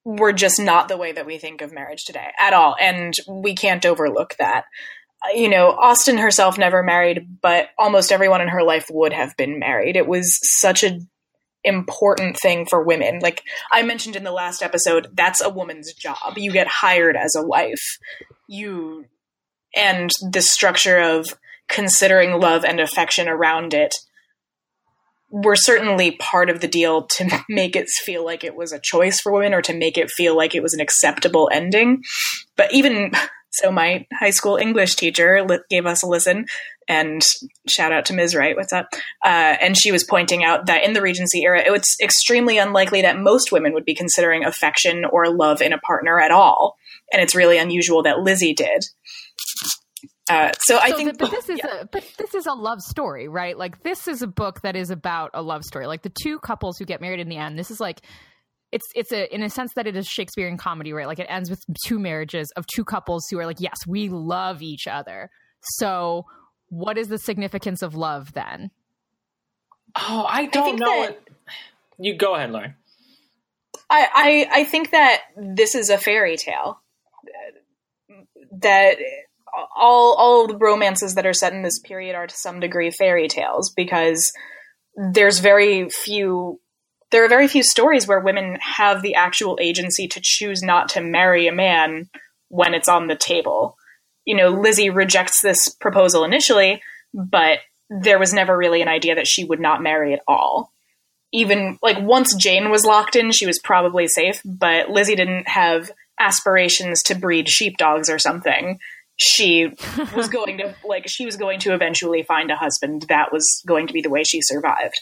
were 0.05 0.32
just 0.32 0.61
not 0.61 0.88
the 0.88 0.96
way 0.96 1.12
that 1.12 1.26
we 1.26 1.37
think 1.37 1.61
of 1.61 1.73
marriage 1.73 2.05
today 2.05 2.31
at 2.38 2.52
all. 2.52 2.76
And 2.81 3.12
we 3.28 3.55
can't 3.55 3.84
overlook 3.84 4.37
that 4.38 4.64
you 5.34 5.49
know, 5.49 5.70
Austen 5.70 6.19
herself 6.19 6.58
never 6.58 6.82
married, 6.82 7.26
but 7.40 7.69
almost 7.78 8.12
everyone 8.12 8.40
in 8.40 8.49
her 8.49 8.62
life 8.62 8.87
would 8.90 9.12
have 9.12 9.37
been 9.37 9.58
married. 9.58 9.96
It 9.96 10.06
was 10.06 10.38
such 10.43 10.82
an 10.82 11.08
important 11.64 12.37
thing 12.38 12.67
for 12.67 12.82
women. 12.82 13.19
Like 13.19 13.43
I 13.73 13.82
mentioned 13.82 14.17
in 14.17 14.25
the 14.25 14.32
last 14.32 14.62
episode, 14.62 15.08
that's 15.12 15.43
a 15.43 15.50
woman's 15.50 15.93
job. 15.93 16.37
You 16.37 16.52
get 16.52 16.69
hired 16.69 17.17
as 17.17 17.34
a 17.34 17.44
wife. 17.44 17.99
You 18.49 19.06
and 19.75 20.11
the 20.31 20.43
structure 20.43 20.99
of 20.99 21.26
considering 21.69 22.40
love 22.40 22.64
and 22.64 22.81
affection 22.81 23.28
around 23.28 23.75
it 23.75 23.94
were 25.28 25.56
certainly 25.56 26.12
part 26.12 26.49
of 26.49 26.61
the 26.61 26.69
deal 26.69 27.06
to 27.06 27.44
make 27.49 27.76
it 27.76 27.88
feel 27.88 28.25
like 28.25 28.44
it 28.44 28.55
was 28.55 28.73
a 28.73 28.78
choice 28.78 29.20
for 29.20 29.32
women 29.32 29.55
or 29.55 29.62
to 29.62 29.75
make 29.75 29.99
it 29.99 30.11
feel 30.11 30.37
like 30.37 30.55
it 30.55 30.62
was 30.62 30.73
an 30.75 30.81
acceptable 30.81 31.50
ending. 31.52 32.02
But 32.56 32.73
even 32.73 33.12
so 33.56 33.70
my 33.70 34.06
high 34.12 34.31
school 34.31 34.56
English 34.56 34.94
teacher 34.97 35.44
li- 35.47 35.61
gave 35.70 35.87
us 35.87 36.03
a 36.03 36.06
listen, 36.06 36.47
and 36.88 37.23
shout 37.69 37.93
out 37.93 38.06
to 38.06 38.14
Ms. 38.14 38.35
Wright, 38.35 38.56
what's 38.56 38.73
up? 38.73 38.88
Uh, 39.25 39.56
and 39.61 39.76
she 39.76 39.93
was 39.93 40.05
pointing 40.05 40.44
out 40.44 40.67
that 40.67 40.85
in 40.85 40.93
the 40.93 41.03
Regency 41.03 41.43
era, 41.43 41.62
it 41.64 41.70
was 41.70 41.97
extremely 42.03 42.58
unlikely 42.58 43.03
that 43.03 43.19
most 43.19 43.50
women 43.53 43.73
would 43.73 43.85
be 43.85 43.94
considering 43.94 44.44
affection 44.44 45.05
or 45.05 45.29
love 45.29 45.61
in 45.62 45.73
a 45.73 45.79
partner 45.79 46.20
at 46.20 46.31
all, 46.31 46.76
and 47.12 47.23
it's 47.23 47.35
really 47.35 47.58
unusual 47.58 48.03
that 48.03 48.20
Lizzie 48.20 48.55
did. 48.55 48.85
Uh, 50.29 50.50
so, 50.61 50.75
so, 50.75 50.81
I 50.81 50.91
think, 50.91 51.12
the, 51.12 51.19
but 51.19 51.31
this 51.31 51.49
is 51.49 51.59
yeah. 51.59 51.82
a 51.82 51.87
but 51.87 52.05
this 52.19 52.35
is 52.35 52.47
a 52.47 52.52
love 52.52 52.81
story, 52.82 53.29
right? 53.29 53.56
Like 53.56 53.82
this 53.82 54.09
is 54.09 54.23
a 54.23 54.26
book 54.26 54.61
that 54.62 54.75
is 54.75 54.91
about 54.91 55.31
a 55.35 55.43
love 55.43 55.64
story. 55.64 55.87
Like 55.87 56.02
the 56.02 56.11
two 56.11 56.38
couples 56.41 56.79
who 56.79 56.85
get 56.85 57.00
married 57.00 57.20
in 57.20 57.29
the 57.29 57.37
end. 57.37 57.59
This 57.59 57.70
is 57.70 57.81
like 57.81 58.02
it's 58.73 58.87
it's 58.95 59.13
a 59.13 59.33
in 59.35 59.43
a 59.43 59.51
sense 59.51 59.73
that 59.75 59.87
it 59.87 59.97
is 59.97 60.07
Shakespearean 60.07 60.57
comedy, 60.57 60.93
right? 60.93 61.07
Like 61.07 61.19
it 61.19 61.27
ends 61.29 61.51
with 61.51 61.63
two 61.87 61.99
marriages 61.99 62.51
of 62.57 62.67
two 62.67 62.85
couples 62.85 63.27
who 63.31 63.39
are 63.39 63.47
like, 63.47 63.61
yes, 63.61 63.79
we 63.87 64.09
love 64.09 64.63
each 64.63 64.87
other. 64.87 65.31
So, 65.61 66.27
what 66.69 66.99
is 66.99 67.09
the 67.09 67.19
significance 67.19 67.83
of 67.83 67.95
love 67.95 68.33
then? 68.33 68.71
Oh, 69.97 70.27
I 70.29 70.47
don't 70.47 70.75
I 70.75 70.79
know. 70.79 71.03
That, 71.03 71.11
what... 71.11 71.29
You 71.99 72.17
go 72.17 72.35
ahead, 72.35 72.51
Lauren. 72.51 72.75
I, 73.89 74.09
I 74.53 74.61
I 74.61 74.65
think 74.65 74.91
that 74.91 75.23
this 75.37 75.75
is 75.75 75.91
a 75.91 75.99
fairy 75.99 76.37
tale. 76.37 76.81
That 78.61 78.97
all 79.77 80.15
all 80.15 80.47
the 80.49 80.57
romances 80.57 81.15
that 81.15 81.27
are 81.27 81.33
set 81.33 81.53
in 81.53 81.62
this 81.62 81.79
period 81.81 82.15
are 82.15 82.27
to 82.27 82.37
some 82.37 82.61
degree 82.61 82.91
fairy 82.91 83.29
tales 83.29 83.73
because 83.75 84.33
there's 85.12 85.39
very 85.39 85.89
few 85.89 86.61
there 87.11 87.25
are 87.25 87.29
very 87.29 87.49
few 87.49 87.62
stories 87.62 88.06
where 88.06 88.20
women 88.20 88.58
have 88.61 89.03
the 89.03 89.14
actual 89.14 89.58
agency 89.61 90.08
to 90.08 90.20
choose 90.23 90.62
not 90.62 90.88
to 90.91 91.00
marry 91.00 91.47
a 91.47 91.53
man 91.53 92.08
when 92.49 92.75
it's 92.75 92.88
on 92.88 93.06
the 93.06 93.17
table. 93.17 93.76
You 94.25 94.37
know, 94.37 94.49
Lizzie 94.49 94.91
rejects 94.91 95.41
this 95.41 95.69
proposal 95.69 96.25
initially, 96.25 96.82
but 97.14 97.61
there 97.88 98.19
was 98.19 98.32
never 98.32 98.56
really 98.56 98.82
an 98.82 98.88
idea 98.88 99.14
that 99.14 99.29
she 99.29 99.44
would 99.44 99.61
not 99.61 99.82
marry 99.82 100.12
at 100.12 100.23
all. 100.26 100.73
Even 101.32 101.79
like 101.82 102.00
once 102.00 102.35
Jane 102.35 102.70
was 102.70 102.85
locked 102.85 103.14
in, 103.14 103.31
she 103.31 103.47
was 103.47 103.61
probably 103.61 104.09
safe, 104.09 104.41
but 104.44 104.91
Lizzie 104.91 105.17
didn't 105.17 105.49
have 105.49 105.91
aspirations 106.19 107.02
to 107.05 107.14
breed 107.14 107.49
sheepdogs 107.49 108.11
or 108.11 108.19
something. 108.19 108.79
She 109.17 109.69
was 110.17 110.29
going 110.29 110.59
to 110.59 110.75
like 110.85 111.09
she 111.09 111.25
was 111.25 111.37
going 111.37 111.61
to 111.61 111.75
eventually 111.75 112.23
find 112.23 112.50
a 112.50 112.57
husband. 112.57 113.07
That 113.09 113.33
was 113.33 113.62
going 113.66 113.87
to 113.87 113.92
be 113.92 114.02
the 114.02 114.11
way 114.11 114.25
she 114.25 114.40
survived 114.42 115.00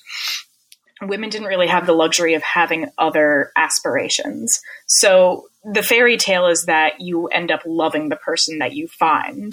women 1.03 1.31
didn't 1.31 1.49
really 1.49 1.67
have 1.67 1.87
the 1.87 1.93
luxury 1.93 2.35
of 2.35 2.43
having 2.43 2.91
other 2.99 3.51
aspirations. 3.57 4.61
So 4.87 5.49
the 5.65 5.83
fairy 5.83 6.17
tale 6.17 6.47
is 6.47 6.65
that 6.65 7.01
you 7.01 7.27
end 7.29 7.51
up 7.51 7.63
loving 7.67 8.09
the 8.09 8.17
person 8.17 8.59
that 8.59 8.75
you 8.75 8.87
find. 8.89 9.53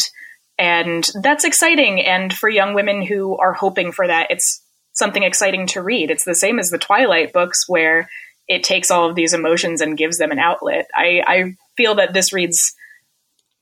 And 0.58 1.04
that's 1.22 1.44
exciting. 1.44 2.02
And 2.02 2.32
for 2.32 2.50
young 2.50 2.74
women 2.74 3.02
who 3.02 3.38
are 3.38 3.54
hoping 3.54 3.92
for 3.92 4.06
that, 4.08 4.28
it's 4.30 4.62
something 4.94 5.24
exciting 5.24 5.68
to 5.68 5.82
read. 5.82 6.12
It's 6.12 6.26
the 6.26 6.36
same 6.36 6.60
as 6.60 6.70
the 6.70 6.78
Twilight 6.78 7.34
books, 7.34 7.68
where 7.68 8.10
it 8.48 8.64
takes 8.64 8.92
all 8.92 9.10
of 9.10 9.16
these 9.16 9.34
emotions 9.34 9.82
and 9.82 9.98
gives 9.98 10.18
them 10.18 10.32
an 10.32 10.40
outlet. 10.40 10.88
I, 10.94 11.24
I 11.26 11.56
feel 11.78 11.96
that 11.96 12.14
this 12.14 12.34
reads, 12.34 12.74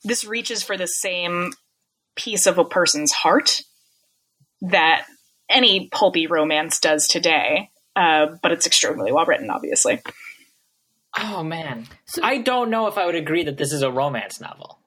this 0.04 0.26
reaches 0.26 0.64
for 0.64 0.76
the 0.76 0.88
same 0.88 1.54
piece 2.16 2.48
of 2.48 2.58
a 2.58 2.66
person's 2.66 3.12
heart 3.12 3.62
that 4.62 5.06
any 5.50 5.88
pulpy 5.90 6.28
romance 6.28 6.80
does 6.80 7.08
today, 7.08 7.72
uh, 7.96 8.28
but 8.42 8.52
it's 8.52 8.68
extremely 8.68 9.12
well 9.12 9.26
written, 9.26 9.50
obviously. 9.50 10.02
Oh 11.18 11.44
man, 11.44 11.88
so, 12.06 12.22
I 12.24 12.40
don't 12.40 12.70
know 12.70 12.88
if 12.88 12.98
I 12.98 13.06
would 13.06 13.16
agree 13.16 13.44
that 13.44 13.58
this 13.58 13.74
is 13.74 13.82
a 13.82 13.92
romance 13.92 14.40
novel. 14.40 14.80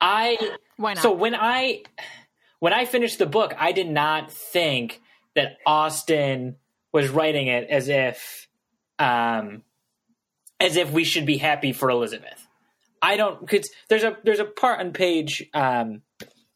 I 0.00 0.38
why 0.76 0.94
not? 0.94 1.02
So 1.02 1.12
when 1.12 1.34
I 1.34 1.82
when 2.60 2.72
I 2.72 2.84
finished 2.84 3.18
the 3.18 3.26
book, 3.26 3.54
I 3.58 3.72
did 3.72 3.88
not 3.88 4.32
think 4.32 5.00
that 5.34 5.58
Austen 5.66 6.56
was 6.92 7.08
writing 7.08 7.48
it 7.48 7.68
as 7.68 7.88
if 7.88 8.48
um, 8.98 9.62
as 10.60 10.76
if 10.76 10.90
we 10.90 11.04
should 11.04 11.26
be 11.26 11.36
happy 11.36 11.72
for 11.72 11.90
Elizabeth. 11.90 12.46
I 13.02 13.16
don't 13.16 13.40
because 13.40 13.70
there's 13.88 14.04
a 14.04 14.16
there's 14.24 14.40
a 14.40 14.44
part 14.44 14.80
on 14.80 14.92
page 14.92 15.44
um, 15.52 16.02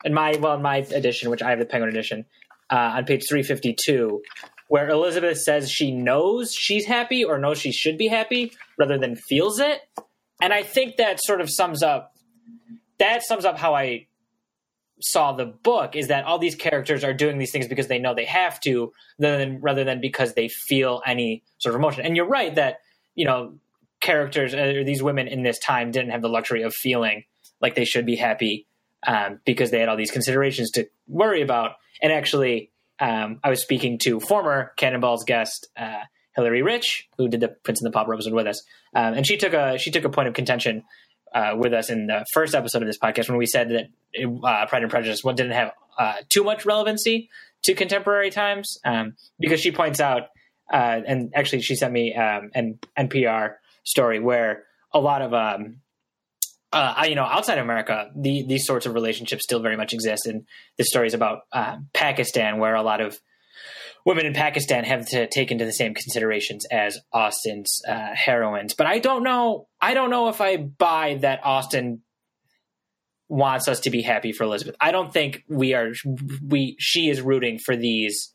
in 0.04 0.14
my 0.14 0.36
well 0.40 0.54
in 0.54 0.62
my 0.62 0.78
edition, 0.78 1.30
which 1.30 1.42
I 1.42 1.50
have 1.50 1.58
the 1.58 1.66
Penguin 1.66 1.90
edition, 1.90 2.26
uh, 2.70 2.94
on 2.96 3.04
page 3.04 3.24
352 3.28 4.22
where 4.68 4.88
Elizabeth 4.88 5.36
says 5.36 5.68
she 5.68 5.90
knows 5.90 6.54
she's 6.54 6.86
happy 6.86 7.24
or 7.24 7.38
knows 7.38 7.58
she 7.58 7.72
should 7.72 7.98
be 7.98 8.06
happy 8.06 8.52
rather 8.78 8.96
than 8.98 9.16
feels 9.16 9.58
it. 9.58 9.80
And 10.40 10.52
I 10.52 10.62
think 10.62 10.96
that 10.96 11.20
sort 11.20 11.40
of 11.40 11.50
sums 11.50 11.82
up 11.82 12.14
that 12.98 13.24
sums 13.24 13.44
up 13.44 13.58
how 13.58 13.74
I 13.74 14.06
saw 15.00 15.32
the 15.32 15.46
book 15.46 15.96
is 15.96 16.08
that 16.08 16.24
all 16.24 16.38
these 16.38 16.54
characters 16.54 17.02
are 17.02 17.14
doing 17.14 17.38
these 17.38 17.50
things 17.50 17.66
because 17.66 17.88
they 17.88 17.98
know 17.98 18.14
they 18.14 18.26
have 18.26 18.60
to 18.60 18.92
rather 19.18 19.38
than 19.38 19.60
rather 19.60 19.82
than 19.82 20.00
because 20.00 20.34
they 20.34 20.48
feel 20.48 21.02
any 21.04 21.42
sort 21.58 21.74
of 21.74 21.80
emotion. 21.80 22.04
And 22.04 22.14
you're 22.14 22.28
right 22.28 22.54
that, 22.54 22.78
you 23.16 23.24
know, 23.24 23.54
characters 24.00 24.54
or 24.54 24.80
uh, 24.80 24.84
these 24.84 25.02
women 25.02 25.26
in 25.26 25.42
this 25.42 25.58
time 25.58 25.90
didn't 25.90 26.10
have 26.10 26.22
the 26.22 26.28
luxury 26.28 26.62
of 26.62 26.74
feeling 26.74 27.24
like 27.60 27.74
they 27.74 27.84
should 27.84 28.06
be 28.06 28.16
happy 28.16 28.66
um, 29.06 29.40
because 29.44 29.70
they 29.70 29.80
had 29.80 29.88
all 29.88 29.96
these 29.96 30.10
considerations 30.10 30.70
to 30.72 30.88
worry 31.06 31.42
about. 31.42 31.76
And 32.02 32.12
actually, 32.12 32.70
um, 32.98 33.40
I 33.42 33.50
was 33.50 33.62
speaking 33.62 33.98
to 34.02 34.20
former 34.20 34.72
Cannonball's 34.76 35.24
guest 35.24 35.68
uh, 35.76 36.00
Hillary 36.36 36.62
Rich, 36.62 37.08
who 37.18 37.28
did 37.28 37.40
the 37.40 37.48
Prince 37.48 37.80
and 37.82 37.90
the 37.90 37.94
Pop 37.94 38.08
episode 38.12 38.32
with 38.32 38.46
us, 38.46 38.62
um, 38.94 39.14
and 39.14 39.26
she 39.26 39.36
took 39.36 39.52
a 39.52 39.78
she 39.78 39.90
took 39.90 40.04
a 40.04 40.10
point 40.10 40.28
of 40.28 40.34
contention 40.34 40.84
uh, 41.34 41.54
with 41.56 41.72
us 41.72 41.90
in 41.90 42.06
the 42.06 42.24
first 42.32 42.54
episode 42.54 42.82
of 42.82 42.88
this 42.88 42.98
podcast 42.98 43.28
when 43.28 43.38
we 43.38 43.46
said 43.46 43.70
that 43.70 43.88
it, 44.12 44.26
uh, 44.26 44.66
Pride 44.66 44.82
and 44.82 44.90
Prejudice 44.90 45.24
what 45.24 45.36
didn't 45.36 45.52
have 45.52 45.72
uh, 45.98 46.14
too 46.28 46.44
much 46.44 46.64
relevancy 46.64 47.30
to 47.62 47.74
contemporary 47.74 48.30
times 48.30 48.78
um, 48.84 49.14
because 49.38 49.60
she 49.60 49.70
points 49.70 50.00
out, 50.00 50.28
uh, 50.72 51.00
and 51.06 51.32
actually 51.34 51.62
she 51.62 51.74
sent 51.74 51.92
me 51.92 52.14
um, 52.14 52.50
an 52.54 52.78
NPR 52.98 53.56
story 53.84 54.18
where 54.18 54.64
a 54.92 55.00
lot 55.00 55.22
of 55.22 55.34
um, 55.34 55.76
uh, 56.72 57.04
you 57.08 57.14
know, 57.14 57.24
outside 57.24 57.58
America, 57.58 58.10
the, 58.16 58.44
these 58.46 58.64
sorts 58.64 58.86
of 58.86 58.94
relationships 58.94 59.42
still 59.42 59.60
very 59.60 59.76
much 59.76 59.92
exist. 59.92 60.26
And 60.26 60.46
the 60.78 60.84
story 60.84 61.08
is 61.08 61.14
about 61.14 61.40
uh, 61.52 61.78
Pakistan, 61.92 62.58
where 62.58 62.74
a 62.74 62.82
lot 62.82 63.00
of 63.00 63.18
women 64.06 64.26
in 64.26 64.34
Pakistan 64.34 64.84
have 64.84 65.06
to 65.08 65.26
take 65.28 65.50
into 65.50 65.64
the 65.64 65.72
same 65.72 65.94
considerations 65.94 66.64
as 66.70 66.98
Austen's 67.12 67.80
uh, 67.88 68.14
heroines. 68.14 68.74
But 68.74 68.86
I 68.86 68.98
don't 68.98 69.22
know. 69.22 69.68
I 69.80 69.94
don't 69.94 70.10
know 70.10 70.28
if 70.28 70.40
I 70.40 70.56
buy 70.56 71.18
that 71.22 71.40
Austen 71.44 72.02
wants 73.28 73.68
us 73.68 73.80
to 73.80 73.90
be 73.90 74.02
happy 74.02 74.32
for 74.32 74.44
Elizabeth. 74.44 74.76
I 74.80 74.92
don't 74.92 75.12
think 75.12 75.44
we 75.48 75.74
are. 75.74 75.92
We 76.46 76.76
she 76.78 77.08
is 77.08 77.20
rooting 77.20 77.58
for 77.58 77.76
these 77.76 78.32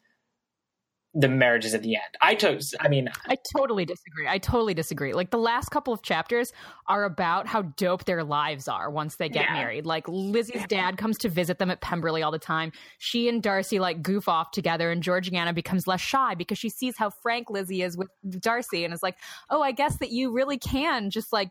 the 1.18 1.30
marriages 1.30 1.74
at 1.74 1.82
the 1.82 1.96
end. 1.96 2.04
I 2.22 2.36
took 2.36 2.60
I 2.80 2.90
mean 2.90 3.10
I 3.26 3.38
totally 3.56 3.86
disagree. 3.86 4.28
I 4.28 4.38
totally 4.38 4.74
disagree. 4.74 5.14
Like 5.14 5.32
the 5.32 5.38
last 5.38 5.70
couple 5.70 5.94
of 5.94 6.02
chapters 6.02 6.52
are 6.88 7.06
about 7.06 7.48
how 7.48 7.62
dope 7.62 8.04
their 8.04 8.24
lives 8.24 8.68
are 8.68 8.92
once 8.92 9.16
they 9.16 9.30
get 9.30 9.46
yeah. 9.46 9.54
married. 9.54 9.86
Like 9.86 10.08
Lizzie's 10.10 10.66
dad 10.68 10.98
comes 10.98 11.18
to 11.20 11.30
visit 11.30 11.58
them 11.58 11.72
at 11.72 11.80
Pemberley 11.80 12.22
all 12.22 12.32
the 12.32 12.38
time. 12.40 12.74
She 12.98 13.30
and 13.30 13.42
Darcy 13.42 13.80
like 13.80 14.04
goof 14.04 14.28
off 14.28 14.52
together 14.52 14.92
and 14.92 15.02
Georgiana 15.02 15.54
becomes 15.54 15.88
less 15.88 16.02
shy 16.02 16.36
because 16.36 16.58
she 16.58 16.70
sees 16.70 16.98
how 16.98 17.10
frank 17.10 17.50
Lizzie 17.50 17.82
is 17.82 17.96
with 17.96 18.10
Darcy 18.40 18.84
and 18.84 18.94
is 18.94 19.02
like, 19.02 19.16
"Oh, 19.50 19.62
I 19.62 19.72
guess 19.72 19.98
that 20.00 20.12
you 20.12 20.34
really 20.34 20.58
can 20.58 21.10
just 21.10 21.32
like 21.32 21.50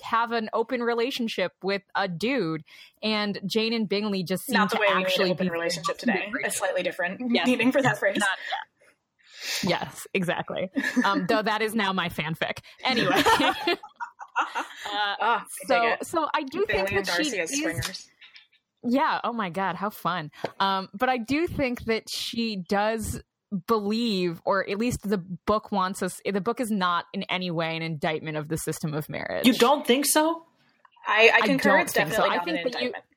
have 0.00 0.32
an 0.32 0.48
open 0.52 0.82
relationship 0.82 1.52
with 1.62 1.82
a 1.94 2.08
dude 2.08 2.62
and 3.02 3.40
Jane 3.46 3.72
and 3.72 3.88
Bingley 3.88 4.22
just 4.22 4.46
seem 4.46 4.54
not 4.54 4.70
the 4.70 4.76
to 4.76 4.80
way 4.80 4.86
actually 4.88 5.26
we 5.26 5.30
open 5.32 5.48
relationship 5.48 5.98
today. 5.98 6.30
It's 6.44 6.58
slightly 6.58 6.82
different 6.82 7.20
yes. 7.32 7.46
meaning 7.46 7.72
for 7.72 7.82
that 7.82 7.98
phrase. 7.98 8.18
Not, 8.18 8.28
Yes, 9.62 10.06
exactly. 10.14 10.70
Um, 11.04 11.26
though 11.26 11.42
that 11.42 11.62
is 11.62 11.74
now 11.74 11.92
my 11.92 12.08
fanfic. 12.08 12.58
Anyway. 12.84 13.10
uh, 13.16 15.14
oh, 15.20 15.42
so, 15.66 15.96
so 16.02 16.28
I 16.32 16.42
do 16.42 16.64
think 16.66 16.90
that 16.90 17.06
she 17.08 17.38
is, 17.38 18.08
Yeah. 18.84 19.20
Oh 19.24 19.32
my 19.32 19.50
God, 19.50 19.74
how 19.76 19.90
fun. 19.90 20.30
Um, 20.60 20.88
but 20.94 21.08
I 21.08 21.18
do 21.18 21.46
think 21.46 21.84
that 21.84 22.04
she 22.10 22.56
does 22.56 23.20
believe, 23.66 24.40
or 24.44 24.68
at 24.68 24.78
least 24.78 25.08
the 25.08 25.18
book 25.18 25.72
wants 25.72 26.02
us. 26.02 26.20
The 26.24 26.40
book 26.40 26.60
is 26.60 26.70
not 26.70 27.06
in 27.12 27.24
any 27.24 27.50
way 27.50 27.76
an 27.76 27.82
indictment 27.82 28.36
of 28.36 28.48
the 28.48 28.56
system 28.56 28.94
of 28.94 29.08
marriage. 29.08 29.46
You 29.46 29.54
don't 29.54 29.86
think 29.86 30.06
so? 30.06 30.44
I, 31.06 31.30
I 31.34 31.40
concur. 31.46 31.78
I 31.78 31.82
it's 31.82 31.92
definitely 31.92 32.24
so. 32.24 32.28
not 32.28 32.40
I 32.40 32.44
think 32.44 32.58
an 32.58 32.66
indictment. 32.66 32.94
You, 32.96 33.11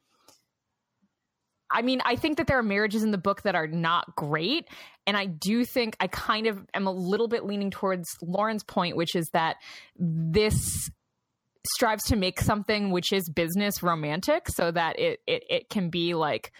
I 1.75 1.81
mean, 1.81 2.01
I 2.05 2.15
think 2.15 2.37
that 2.37 2.47
there 2.47 2.57
are 2.57 2.63
marriages 2.63 3.03
in 3.03 3.11
the 3.11 3.17
book 3.17 3.41
that 3.41 3.53
are 3.53 3.67
not 3.67 4.15
great. 4.15 4.69
And 5.05 5.17
I 5.17 5.25
do 5.25 5.65
think 5.65 5.97
I 5.99 6.07
kind 6.07 6.47
of 6.47 6.65
am 6.73 6.87
a 6.87 6.91
little 6.91 7.27
bit 7.27 7.45
leaning 7.45 7.69
towards 7.69 8.07
Lauren's 8.21 8.63
point, 8.63 8.95
which 8.95 9.13
is 9.13 9.29
that 9.33 9.57
this 9.97 10.89
strives 11.73 12.05
to 12.05 12.15
make 12.15 12.39
something 12.39 12.91
which 12.91 13.11
is 13.11 13.29
business 13.29 13.83
romantic 13.83 14.47
so 14.47 14.71
that 14.71 14.97
it, 14.99 15.19
it, 15.27 15.43
it 15.49 15.69
can 15.69 15.89
be 15.89 16.13
like, 16.13 16.53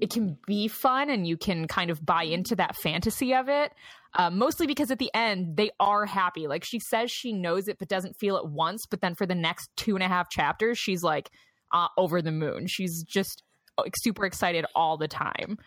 it 0.00 0.10
can 0.10 0.38
be 0.46 0.68
fun 0.68 1.10
and 1.10 1.26
you 1.26 1.36
can 1.36 1.66
kind 1.66 1.90
of 1.90 2.04
buy 2.04 2.22
into 2.22 2.54
that 2.54 2.76
fantasy 2.76 3.34
of 3.34 3.48
it. 3.48 3.72
Uh, 4.16 4.30
mostly 4.30 4.68
because 4.68 4.92
at 4.92 5.00
the 5.00 5.10
end 5.12 5.56
they 5.56 5.70
are 5.80 6.06
happy. 6.06 6.46
Like 6.46 6.64
she 6.64 6.78
says 6.78 7.10
she 7.10 7.32
knows 7.32 7.66
it 7.66 7.78
but 7.80 7.88
doesn't 7.88 8.16
feel 8.20 8.36
it 8.36 8.46
once, 8.46 8.86
but 8.88 9.00
then 9.00 9.16
for 9.16 9.26
the 9.26 9.34
next 9.34 9.68
two 9.76 9.96
and 9.96 10.04
a 10.04 10.08
half 10.08 10.30
chapters, 10.30 10.78
she's 10.78 11.02
like 11.02 11.30
uh, 11.72 11.88
over 11.98 12.22
the 12.22 12.30
moon. 12.30 12.66
She's 12.68 13.02
just 13.02 13.42
like 13.78 13.94
super 13.96 14.24
excited 14.24 14.64
all 14.74 14.96
the 14.96 15.08
time. 15.08 15.58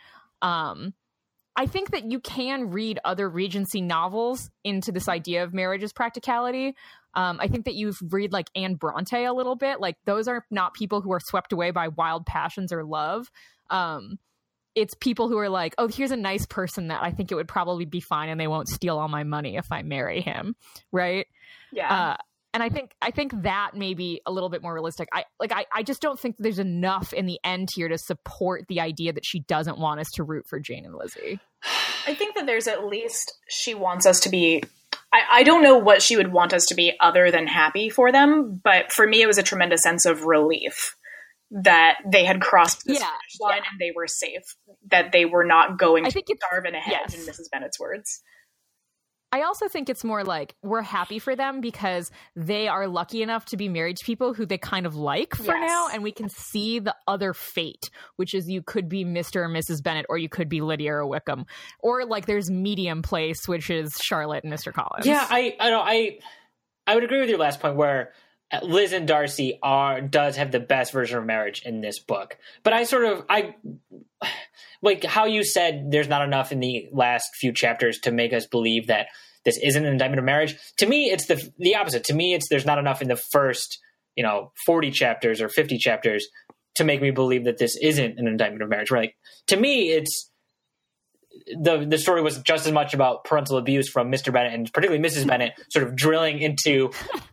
Um, 0.42 0.94
I 1.56 1.66
think 1.66 1.92
that 1.92 2.12
you 2.12 2.20
can 2.20 2.70
read 2.70 3.00
other 3.04 3.28
Regency 3.28 3.82
novels 3.82 4.52
into 4.64 4.92
this 4.92 5.10
idea 5.10 5.44
of 5.44 5.54
marriage 5.54 5.82
as 5.82 5.92
practicality. 5.92 6.76
Um, 7.16 7.40
I 7.42 7.48
think 7.48 7.66
that 7.66 7.74
you've 7.74 7.98
read 8.12 8.32
like 8.32 8.48
Anne 8.56 8.76
Bronte 8.76 9.26
a 9.26 9.34
little 9.34 9.56
bit. 9.56 9.80
Like 9.80 9.96
those 10.06 10.28
are 10.28 10.46
not 10.52 10.76
people 10.76 11.02
who 11.02 11.12
are 11.12 11.20
swept 11.20 11.52
away 11.52 11.72
by 11.72 11.88
wild 11.88 12.28
passions 12.28 12.72
or 12.72 12.84
love. 12.84 13.32
Um, 13.72 14.20
it's 14.76 14.94
people 14.94 15.28
who 15.28 15.40
are 15.40 15.50
like, 15.50 15.74
oh, 15.80 15.88
here's 15.88 16.12
a 16.12 16.16
nice 16.16 16.46
person 16.46 16.90
that 16.90 17.02
I 17.02 17.10
think 17.10 17.32
it 17.32 17.36
would 17.36 17.48
probably 17.48 17.86
be 17.86 18.00
fine, 18.00 18.30
and 18.30 18.40
they 18.40 18.46
won't 18.46 18.68
steal 18.68 19.00
all 19.00 19.08
my 19.08 19.24
money 19.24 19.58
if 19.58 19.72
I 19.72 19.82
marry 19.82 20.22
him, 20.22 20.56
right? 20.92 21.26
Yeah. 21.72 21.92
Uh, 21.92 22.18
and 22.58 22.64
I 22.64 22.70
think 22.70 22.96
I 23.04 23.12
think 23.12 23.44
that 23.44 23.76
may 23.76 23.94
be 23.94 24.20
a 24.26 24.32
little 24.32 24.50
bit 24.50 24.64
more 24.64 24.74
realistic. 24.74 25.08
I 25.14 25.26
like 25.40 25.52
I, 25.52 25.68
I 25.72 25.84
just 25.84 26.02
don't 26.02 26.20
think 26.20 26.38
there's 26.40 26.58
enough 26.58 27.14
in 27.14 27.28
the 27.28 27.38
end 27.44 27.70
here 27.76 27.88
to 27.88 28.00
support 28.00 28.64
the 28.68 28.82
idea 28.82 29.14
that 29.14 29.24
she 29.24 29.42
doesn't 29.42 29.78
want 29.78 30.00
us 30.00 30.10
to 30.16 30.24
root 30.24 30.48
for 30.48 30.60
Jane 30.60 30.84
and 30.84 30.96
Lizzie. 30.96 31.40
I 32.08 32.16
think 32.16 32.34
that 32.34 32.48
there's 32.48 32.68
at 32.68 32.84
least 32.84 33.32
she 33.48 33.76
wants 33.76 34.08
us 34.08 34.22
to 34.22 34.30
be 34.30 34.64
I, 35.14 35.22
I 35.32 35.44
don't 35.44 35.62
know 35.62 35.78
what 35.78 36.02
she 36.02 36.18
would 36.18 36.34
want 36.34 36.52
us 36.52 36.66
to 36.68 36.76
be 36.76 36.94
other 37.00 37.30
than 37.30 37.46
happy 37.46 37.92
for 37.92 38.12
them, 38.12 38.60
but 38.64 38.92
for 38.92 39.06
me 39.06 39.22
it 39.22 39.28
was 39.28 39.38
a 39.38 39.44
tremendous 39.44 39.84
sense 39.84 40.08
of 40.08 40.24
relief 40.24 40.96
that 41.52 42.00
they 42.12 42.26
had 42.26 42.42
crossed 42.42 42.86
the 42.86 42.96
yeah, 42.96 43.12
line 43.40 43.58
yeah. 43.58 43.70
and 43.72 43.80
they 43.80 43.92
were 43.96 44.08
safe. 44.08 44.56
That 44.90 45.12
they 45.12 45.26
were 45.26 45.46
not 45.46 45.78
going 45.78 46.08
I 46.08 46.10
to 46.10 46.24
starve 46.42 46.66
in 46.66 46.74
a 46.74 46.80
hedge 46.80 46.96
yes. 47.08 47.14
in 47.14 47.22
Mrs. 47.22 47.52
Bennet's 47.52 47.80
words. 47.80 48.24
I 49.32 49.42
also 49.42 49.68
think 49.68 49.90
it's 49.90 50.04
more 50.04 50.24
like 50.24 50.56
we're 50.64 50.82
happy 50.82 51.20
for 51.20 51.36
them 51.36 51.60
because 51.60 52.12
they 52.36 52.68
are 52.68 52.88
lucky 52.88 53.22
enough 53.22 53.46
to 53.48 53.58
be 53.58 53.68
married 53.68 53.98
to 53.98 54.06
people 54.06 54.34
who 54.34 54.46
they 54.46 54.58
kind 54.58 54.86
of 54.86 54.96
like 54.96 55.36
for 55.36 55.56
yes. 55.56 55.70
now, 55.70 55.90
and 55.94 56.02
we 56.02 56.12
can 56.12 56.30
see 56.30 56.80
the 56.80 56.96
other 57.08 57.34
fate, 57.34 57.90
which 58.16 58.34
is 58.34 58.50
you 58.50 58.62
could 58.62 58.88
be 58.88 59.04
Mr. 59.04 59.38
or 59.38 59.50
Mrs. 59.50 59.84
Bennet, 59.84 60.06
or 60.08 60.18
you 60.18 60.30
could 60.30 60.48
be 60.48 60.62
Lydia 60.62 60.94
or 60.94 61.06
Wickham, 61.06 61.46
or 61.80 62.06
like 62.06 62.26
there's 62.26 62.50
medium 62.50 63.02
place, 63.02 63.48
which 63.48 63.70
is 63.70 63.98
Charlotte 64.02 64.46
and 64.46 64.54
Mr. 64.54 64.74
Collins. 64.74 65.06
Yeah, 65.06 65.26
I 65.30 65.56
I 65.60 65.70
know 65.72 65.82
I 65.82 66.20
I 66.86 66.96
would 66.96 67.04
agree 67.04 67.20
with 67.20 67.30
your 67.30 67.40
last 67.40 67.60
point 67.60 67.76
where 67.76 68.14
Liz 68.64 68.94
and 68.94 69.08
Darcy 69.08 69.60
are 69.62 70.00
does 70.02 70.38
have 70.38 70.52
the 70.52 70.60
best 70.60 70.94
version 70.94 71.18
of 71.18 71.26
marriage 71.26 71.64
in 71.66 71.82
this 71.82 72.00
book, 72.00 72.38
but 72.64 72.74
I 72.74 72.84
sort 72.84 73.06
of 73.06 73.26
I 73.30 73.56
like 74.82 75.04
how 75.04 75.26
you 75.26 75.44
said 75.44 75.92
there's 75.92 76.08
not 76.08 76.22
enough 76.22 76.52
in 76.52 76.60
the 76.60 76.88
last 76.92 77.36
few 77.36 77.52
chapters 77.52 78.00
to 78.00 78.12
make 78.12 78.34
us 78.34 78.46
believe 78.46 78.88
that 78.88 79.08
this 79.44 79.60
isn't 79.64 79.86
an 79.86 79.92
indictment 79.92 80.20
of 80.20 80.26
marriage. 80.26 80.56
To 80.78 80.86
me, 80.86 81.10
it's 81.10 81.26
the 81.26 81.52
the 81.58 81.76
opposite. 81.76 82.06
To 82.06 82.14
me, 82.14 82.34
it's 82.34 82.48
there's 82.50 82.66
not 82.66 82.80
enough 82.80 83.02
in 83.02 83.10
the 83.10 83.16
first 83.16 83.80
you 84.16 84.24
know 84.24 84.52
40 84.66 84.92
chapters 84.92 85.42
or 85.42 85.50
50 85.50 85.78
chapters 85.78 86.28
to 86.76 86.84
make 86.84 87.02
me 87.02 87.12
believe 87.12 87.46
that 87.46 87.58
this 87.58 87.76
isn't 87.82 88.20
an 88.20 88.28
indictment 88.28 88.64
of 88.64 88.70
marriage. 88.70 88.92
Right? 88.92 89.12
To 89.48 89.58
me, 89.58 89.92
it's 89.92 90.32
the 91.46 91.86
the 91.88 91.98
story 91.98 92.22
was 92.22 92.38
just 92.40 92.66
as 92.66 92.72
much 92.72 92.94
about 92.94 93.24
parental 93.24 93.58
abuse 93.58 93.90
from 93.90 94.12
Mr. 94.12 94.32
Bennet 94.32 94.54
and 94.54 94.72
particularly 94.72 95.04
Mrs. 95.04 95.28
Bennet, 95.28 95.54
sort 95.70 95.88
of 95.88 95.96
drilling 95.96 96.40
into 96.40 96.92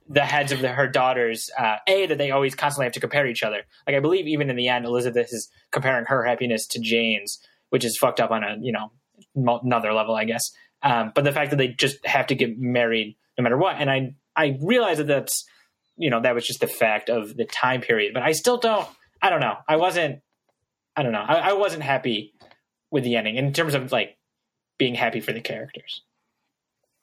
the 0.09 0.23
heads 0.23 0.53
of 0.53 0.61
the, 0.61 0.69
her 0.69 0.89
daughters. 0.89 1.51
Uh, 1.59 1.77
a 1.87 2.07
that 2.07 2.19
they 2.19 2.31
always 2.31 2.55
constantly 2.55 2.87
have 2.87 2.93
to 2.93 3.01
compare 3.01 3.27
each 3.27 3.43
other. 3.43 3.63
Like 3.87 3.97
I 3.97 4.01
believe 4.01 4.27
even 4.27 4.51
in 4.51 4.57
the 4.57 4.69
end, 4.69 4.85
Elizabeth 4.85 5.29
is 5.33 5.51
comparing 5.71 6.07
her 6.07 6.25
happiness 6.25 6.67
to 6.69 6.81
Jane's, 6.81 7.39
which 7.71 7.85
is 7.85 7.97
fucked 7.97 8.21
up 8.21 8.31
on 8.31 8.45
a 8.45 8.57
you 8.61 8.73
know 8.73 8.93
another 9.35 9.93
level, 9.93 10.15
I 10.15 10.25
guess. 10.25 10.51
Um, 10.83 11.13
but 11.15 11.25
the 11.25 11.33
fact 11.33 11.51
that 11.51 11.57
they 11.57 11.69
just 11.69 12.05
have 12.07 12.27
to 12.29 12.35
get 12.35 12.59
married 12.59 13.17
no 13.39 13.43
matter 13.43 13.57
what, 13.57 13.77
and 13.79 13.91
I 13.91 14.15
I 14.37 14.59
realize 14.61 14.99
that 14.99 15.07
that's 15.07 15.45
you 15.97 16.11
know 16.11 16.21
that 16.21 16.35
was 16.35 16.47
just 16.47 16.61
the 16.61 16.67
fact 16.67 17.11
of 17.11 17.37
the 17.37 17.45
time 17.45 17.81
period, 17.81 18.15
but 18.15 18.23
I 18.23 18.33
still 18.33 18.59
don't. 18.59 18.89
I 19.23 19.31
don't 19.31 19.41
know. 19.41 19.57
I 19.69 19.77
wasn't. 19.77 20.21
I 20.97 21.03
don't 21.03 21.13
know. 21.13 21.25
I, 21.27 21.51
I 21.51 21.53
wasn't 21.55 21.83
happy 21.83 22.35
with 22.95 23.03
the 23.03 23.17
ending 23.17 23.35
in 23.35 23.53
terms 23.53 23.75
of 23.75 23.91
like 23.91 24.17
being 24.79 24.95
happy 24.95 25.21
for 25.21 25.33
the 25.33 25.41
characters. 25.41 26.03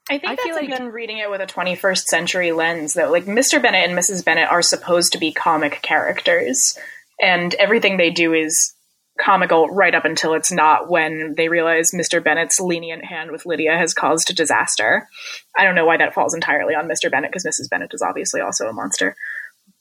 I 0.09 0.17
think 0.17 0.31
I 0.31 0.35
that's 0.35 0.43
feel 0.43 0.55
like 0.55 0.69
again 0.69 0.87
reading 0.87 1.17
it 1.17 1.29
with 1.29 1.41
a 1.41 1.45
21st 1.45 2.03
century 2.03 2.53
lens, 2.53 2.93
though. 2.93 3.11
Like 3.11 3.25
Mr. 3.25 3.61
Bennet 3.61 3.89
and 3.89 3.97
Mrs. 3.97 4.23
Bennet 4.23 4.49
are 4.49 4.61
supposed 4.61 5.11
to 5.11 5.19
be 5.19 5.33
comic 5.33 5.81
characters, 5.81 6.77
and 7.21 7.53
everything 7.55 7.97
they 7.97 8.09
do 8.09 8.33
is 8.33 8.73
comical 9.19 9.67
right 9.67 9.93
up 9.93 10.05
until 10.05 10.33
it's 10.33 10.51
not 10.51 10.89
when 10.89 11.33
they 11.35 11.49
realize 11.49 11.91
Mr. 11.93 12.23
Bennet's 12.23 12.61
lenient 12.61 13.03
hand 13.03 13.29
with 13.29 13.45
Lydia 13.45 13.77
has 13.77 13.93
caused 13.93 14.31
a 14.31 14.33
disaster. 14.33 15.09
I 15.57 15.65
don't 15.65 15.75
know 15.75 15.85
why 15.85 15.97
that 15.97 16.13
falls 16.13 16.33
entirely 16.33 16.73
on 16.73 16.87
Mr. 16.87 17.11
Bennet 17.11 17.31
because 17.31 17.45
Mrs. 17.45 17.69
Bennet 17.69 17.93
is 17.93 18.01
obviously 18.01 18.39
also 18.39 18.67
a 18.67 18.73
monster. 18.73 19.15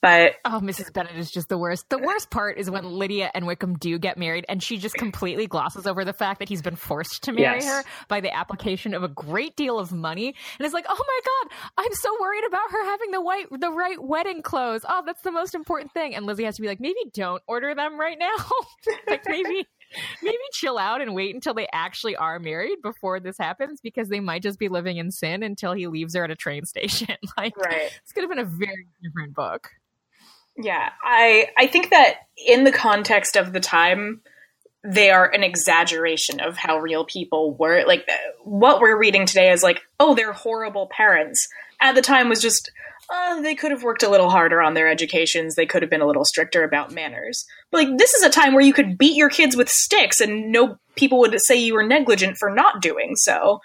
But 0.03 0.37
oh, 0.45 0.61
Mrs. 0.63 0.93
Bennet 0.93 1.17
is 1.17 1.31
just 1.31 1.49
the 1.49 1.59
worst. 1.59 1.89
The 1.91 1.99
worst 1.99 2.31
part 2.31 2.59
is 2.59 2.71
when 2.71 2.85
Lydia 2.85 3.31
and 3.35 3.47
Wickham 3.47 3.77
do 3.77 3.99
get 3.99 4.17
married, 4.17 4.47
and 4.49 4.63
she 4.63 4.79
just 4.79 4.95
completely 4.95 5.47
glosses 5.47 5.87
over 5.87 6.05
the 6.05 6.13
fact 6.13 6.39
that 6.39 6.49
he's 6.49 6.63
been 6.63 6.77
forced 6.77 7.25
to 7.25 7.33
marry 7.33 7.61
yes. 7.61 7.67
her 7.67 7.85
by 8.09 8.21
the 8.21 8.35
application 8.35 8.95
of 8.95 9.03
a 9.03 9.09
great 9.09 9.57
deal 9.57 9.79
of 9.79 9.93
money, 9.93 10.29
and 10.59 10.65
it's 10.65 10.73
like, 10.73 10.87
oh 10.89 11.05
my 11.07 11.21
god, 11.25 11.59
I'm 11.77 11.93
so 11.95 12.17
worried 12.21 12.45
about 12.47 12.71
her 12.71 12.85
having 12.85 13.11
the 13.11 13.21
white, 13.21 13.47
the 13.51 13.71
right 13.71 14.03
wedding 14.03 14.43
clothes. 14.43 14.85
Oh, 14.89 15.03
that's 15.05 15.23
the 15.23 15.33
most 15.33 15.55
important 15.55 15.93
thing. 15.93 16.15
And 16.15 16.25
Lizzie 16.25 16.45
has 16.45 16.57
to 16.57 16.63
be 16.63 16.69
like, 16.69 16.81
maybe 16.81 16.99
don't 17.13 17.43
order 17.47 17.75
them 17.75 18.01
right 18.01 18.19
now. 18.19 18.37
like 19.07 19.23
maybe 19.27 19.67
maybe 20.23 20.39
chill 20.53 20.79
out 20.79 21.01
and 21.01 21.15
wait 21.15 21.35
until 21.35 21.55
they 21.55 21.67
actually 21.73 22.17
are 22.17 22.39
married 22.39 22.81
before 22.83 23.21
this 23.21 23.37
happens 23.39 23.81
because 23.81 24.09
they 24.09 24.21
might 24.21 24.43
just 24.43 24.59
be 24.59 24.69
living 24.69 24.97
in 24.97 25.11
sin 25.11 25.43
until 25.43 25.73
he 25.73 25.87
leaves 25.87 26.15
her 26.15 26.25
at 26.25 26.31
a 26.31 26.37
train 26.37 26.65
station. 26.65 27.17
like, 27.37 27.57
Right. 27.57 27.91
this 28.05 28.13
could 28.15 28.23
have 28.23 28.31
been 28.31 28.39
a 28.39 28.45
very 28.45 28.87
different 29.03 29.35
book. 29.35 29.69
Yeah, 30.57 30.91
I 31.03 31.49
I 31.57 31.67
think 31.67 31.91
that 31.91 32.17
in 32.37 32.65
the 32.65 32.73
context 32.73 33.37
of 33.37 33.53
the 33.53 33.61
time, 33.61 34.21
they 34.83 35.11
are 35.11 35.29
an 35.31 35.43
exaggeration 35.43 36.41
of 36.41 36.57
how 36.57 36.79
real 36.79 37.05
people 37.05 37.55
were. 37.55 37.85
Like 37.87 38.09
what 38.45 38.81
we're 38.81 38.99
reading 38.99 39.27
today 39.27 39.51
is 39.53 39.63
like, 39.63 39.81
oh, 39.99 40.15
they're 40.15 40.33
horrible 40.33 40.89
parents. 40.91 41.47
At 41.81 41.95
the 41.95 42.03
time 42.03 42.29
was 42.29 42.41
just, 42.41 42.71
uh, 43.13 43.41
they 43.41 43.55
could 43.55 43.71
have 43.71 43.83
worked 43.83 44.03
a 44.03 44.09
little 44.09 44.31
harder 44.31 44.63
on 44.63 44.75
their 44.75 44.89
educations. 44.89 45.55
They 45.55 45.67
could 45.67 45.83
have 45.83 45.91
been 45.91 46.01
a 46.01 46.07
little 46.07 46.25
stricter 46.25 46.63
about 46.63 46.93
manners. 46.93 47.45
But 47.71 47.85
like, 47.85 47.99
this 47.99 48.15
is 48.15 48.23
a 48.23 48.31
time 48.31 48.55
where 48.55 48.65
you 48.65 48.73
could 48.73 48.97
beat 48.97 49.17
your 49.17 49.31
kids 49.31 49.57
with 49.57 49.69
sticks, 49.69 50.21
and 50.21 50.53
no 50.53 50.79
people 50.95 51.19
would 51.21 51.39
say 51.41 51.57
you 51.57 51.75
were 51.75 51.87
negligent 51.87 52.37
for 52.39 52.51
not 52.51 52.81
doing 52.81 53.17
so. 53.17 53.61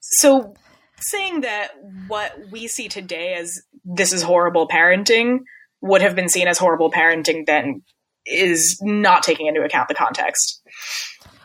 So 0.00 0.54
saying 1.00 1.42
that 1.42 1.70
what 2.08 2.32
we 2.50 2.66
see 2.66 2.88
today 2.88 3.34
as 3.34 3.62
this 3.84 4.12
is 4.12 4.22
horrible 4.22 4.68
parenting 4.68 5.40
would 5.80 6.02
have 6.02 6.14
been 6.14 6.28
seen 6.28 6.48
as 6.48 6.58
horrible 6.58 6.90
parenting 6.90 7.46
then 7.46 7.82
is 8.26 8.78
not 8.82 9.22
taking 9.22 9.46
into 9.46 9.62
account 9.62 9.88
the 9.88 9.94
context. 9.94 10.60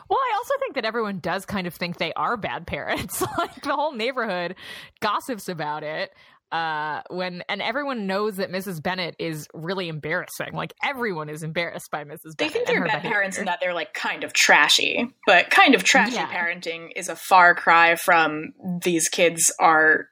Well, 0.09 0.19
I 0.19 0.33
also 0.35 0.53
think 0.59 0.75
that 0.75 0.85
everyone 0.85 1.19
does 1.19 1.45
kind 1.45 1.65
of 1.65 1.73
think 1.73 1.97
they 1.97 2.13
are 2.13 2.35
bad 2.37 2.67
parents. 2.67 3.21
like 3.37 3.61
the 3.61 3.75
whole 3.75 3.93
neighborhood 3.93 4.55
gossips 5.01 5.47
about 5.49 5.83
it. 5.83 6.11
Uh, 6.51 7.01
when 7.09 7.41
and 7.49 7.63
everyone 7.63 8.05
knows 8.05 8.35
that 8.37 8.51
Mrs. 8.51 8.83
Bennet 8.83 9.15
is 9.17 9.47
really 9.55 9.87
embarrassing. 9.87 10.49
Like 10.53 10.71
everyone 10.83 11.27
is 11.29 11.41
embarrassed 11.41 11.89
by 11.89 12.03
Mrs. 12.03 12.35
Bennet. 12.35 12.37
They 12.37 12.49
think 12.49 12.67
they're 12.67 12.81
bad 12.81 13.01
behavior. 13.01 13.09
parents 13.11 13.37
in 13.39 13.45
that 13.45 13.57
they're 13.59 13.73
like 13.73 13.95
kind 13.95 14.23
of 14.23 14.33
trashy, 14.33 15.07
but 15.25 15.49
kind 15.49 15.73
of 15.73 15.83
trashy 15.83 16.13
Yeah. 16.13 16.31
parenting 16.31 16.89
is 16.95 17.09
a 17.09 17.15
far 17.15 17.55
cry 17.55 17.95
from 17.95 18.53
these 18.83 19.09
kids 19.09 19.51
are 19.59 20.09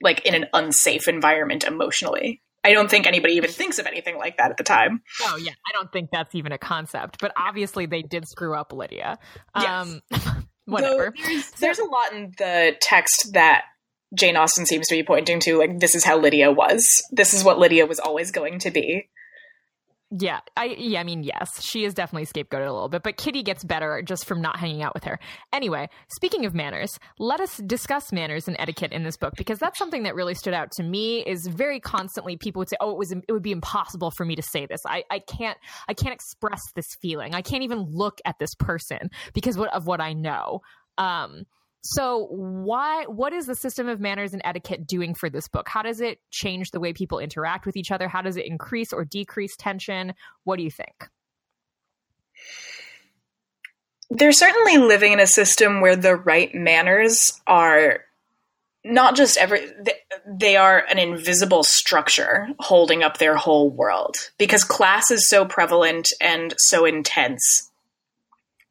like 0.00 0.24
in 0.24 0.34
an 0.36 0.46
unsafe 0.52 1.08
environment 1.08 1.64
emotionally. 1.64 2.40
I 2.62 2.72
don't 2.72 2.90
think 2.90 3.06
anybody 3.06 3.34
even 3.34 3.50
thinks 3.50 3.78
of 3.78 3.86
anything 3.86 4.18
like 4.18 4.36
that 4.36 4.50
at 4.50 4.56
the 4.56 4.64
time. 4.64 5.02
Oh 5.22 5.36
yeah, 5.36 5.52
I 5.52 5.72
don't 5.72 5.90
think 5.92 6.10
that's 6.12 6.34
even 6.34 6.52
a 6.52 6.58
concept. 6.58 7.18
But 7.20 7.32
obviously, 7.36 7.86
they 7.86 8.02
did 8.02 8.28
screw 8.28 8.54
up 8.54 8.72
Lydia. 8.72 9.18
Yes. 9.56 10.00
Um, 10.12 10.46
whatever. 10.66 11.14
Though 11.16 11.22
there's, 11.26 11.50
there's 11.60 11.78
a 11.78 11.84
lot 11.84 12.12
in 12.12 12.32
the 12.36 12.76
text 12.80 13.30
that 13.32 13.62
Jane 14.14 14.36
Austen 14.36 14.66
seems 14.66 14.88
to 14.88 14.94
be 14.94 15.02
pointing 15.02 15.40
to, 15.40 15.58
like 15.58 15.78
this 15.78 15.94
is 15.94 16.04
how 16.04 16.18
Lydia 16.18 16.50
was. 16.52 17.02
This 17.10 17.32
is 17.32 17.44
what 17.44 17.58
Lydia 17.58 17.86
was 17.86 17.98
always 17.98 18.30
going 18.30 18.58
to 18.60 18.70
be. 18.70 19.08
Yeah, 20.18 20.40
I 20.56 20.64
yeah, 20.76 20.98
I 20.98 21.04
mean, 21.04 21.22
yes, 21.22 21.62
she 21.62 21.84
is 21.84 21.94
definitely 21.94 22.26
scapegoated 22.26 22.66
a 22.66 22.72
little 22.72 22.88
bit, 22.88 23.04
but 23.04 23.16
Kitty 23.16 23.44
gets 23.44 23.62
better 23.62 24.02
just 24.02 24.24
from 24.24 24.42
not 24.42 24.58
hanging 24.58 24.82
out 24.82 24.92
with 24.92 25.04
her. 25.04 25.20
Anyway, 25.52 25.88
speaking 26.08 26.44
of 26.46 26.52
manners, 26.52 26.98
let 27.20 27.38
us 27.38 27.58
discuss 27.58 28.10
manners 28.10 28.48
and 28.48 28.56
etiquette 28.58 28.90
in 28.90 29.04
this 29.04 29.16
book 29.16 29.34
because 29.36 29.60
that's 29.60 29.78
something 29.78 30.02
that 30.02 30.16
really 30.16 30.34
stood 30.34 30.52
out 30.52 30.72
to 30.72 30.82
me. 30.82 31.20
Is 31.20 31.46
very 31.46 31.78
constantly 31.78 32.36
people 32.36 32.58
would 32.58 32.68
say, 32.68 32.76
"Oh, 32.80 32.90
it 32.90 32.98
was 32.98 33.12
it 33.12 33.30
would 33.30 33.44
be 33.44 33.52
impossible 33.52 34.10
for 34.10 34.24
me 34.24 34.34
to 34.34 34.42
say 34.42 34.66
this. 34.66 34.80
I 34.84 35.04
I 35.12 35.20
can't 35.20 35.58
I 35.86 35.94
can't 35.94 36.12
express 36.12 36.60
this 36.74 36.88
feeling. 37.00 37.32
I 37.36 37.42
can't 37.42 37.62
even 37.62 37.78
look 37.78 38.20
at 38.24 38.36
this 38.40 38.56
person 38.56 39.10
because 39.32 39.56
of 39.58 39.86
what 39.86 40.00
I 40.00 40.12
know." 40.12 40.62
Um, 40.98 41.44
so 41.82 42.26
why 42.30 43.04
what 43.06 43.32
is 43.32 43.46
the 43.46 43.54
system 43.54 43.88
of 43.88 44.00
manners 44.00 44.32
and 44.32 44.42
etiquette 44.44 44.86
doing 44.86 45.14
for 45.14 45.30
this 45.30 45.48
book? 45.48 45.68
How 45.68 45.82
does 45.82 46.00
it 46.00 46.20
change 46.30 46.70
the 46.70 46.80
way 46.80 46.92
people 46.92 47.18
interact 47.18 47.64
with 47.64 47.76
each 47.76 47.90
other? 47.90 48.08
How 48.08 48.22
does 48.22 48.36
it 48.36 48.46
increase 48.46 48.92
or 48.92 49.04
decrease 49.04 49.56
tension? 49.56 50.14
What 50.44 50.56
do 50.56 50.62
you 50.62 50.70
think? 50.70 51.08
They're 54.10 54.32
certainly 54.32 54.76
living 54.76 55.12
in 55.12 55.20
a 55.20 55.26
system 55.26 55.80
where 55.80 55.96
the 55.96 56.16
right 56.16 56.54
manners 56.54 57.32
are 57.46 58.00
not 58.84 59.14
just 59.14 59.36
every 59.36 59.66
they, 60.26 60.56
are 60.56 60.84
an 60.90 60.98
invisible 60.98 61.62
structure 61.62 62.48
holding 62.58 63.02
up 63.02 63.18
their 63.18 63.36
whole 63.36 63.70
world 63.70 64.16
because 64.38 64.64
class 64.64 65.10
is 65.10 65.28
so 65.28 65.44
prevalent 65.44 66.08
and 66.20 66.54
so 66.56 66.86
intense 66.86 67.70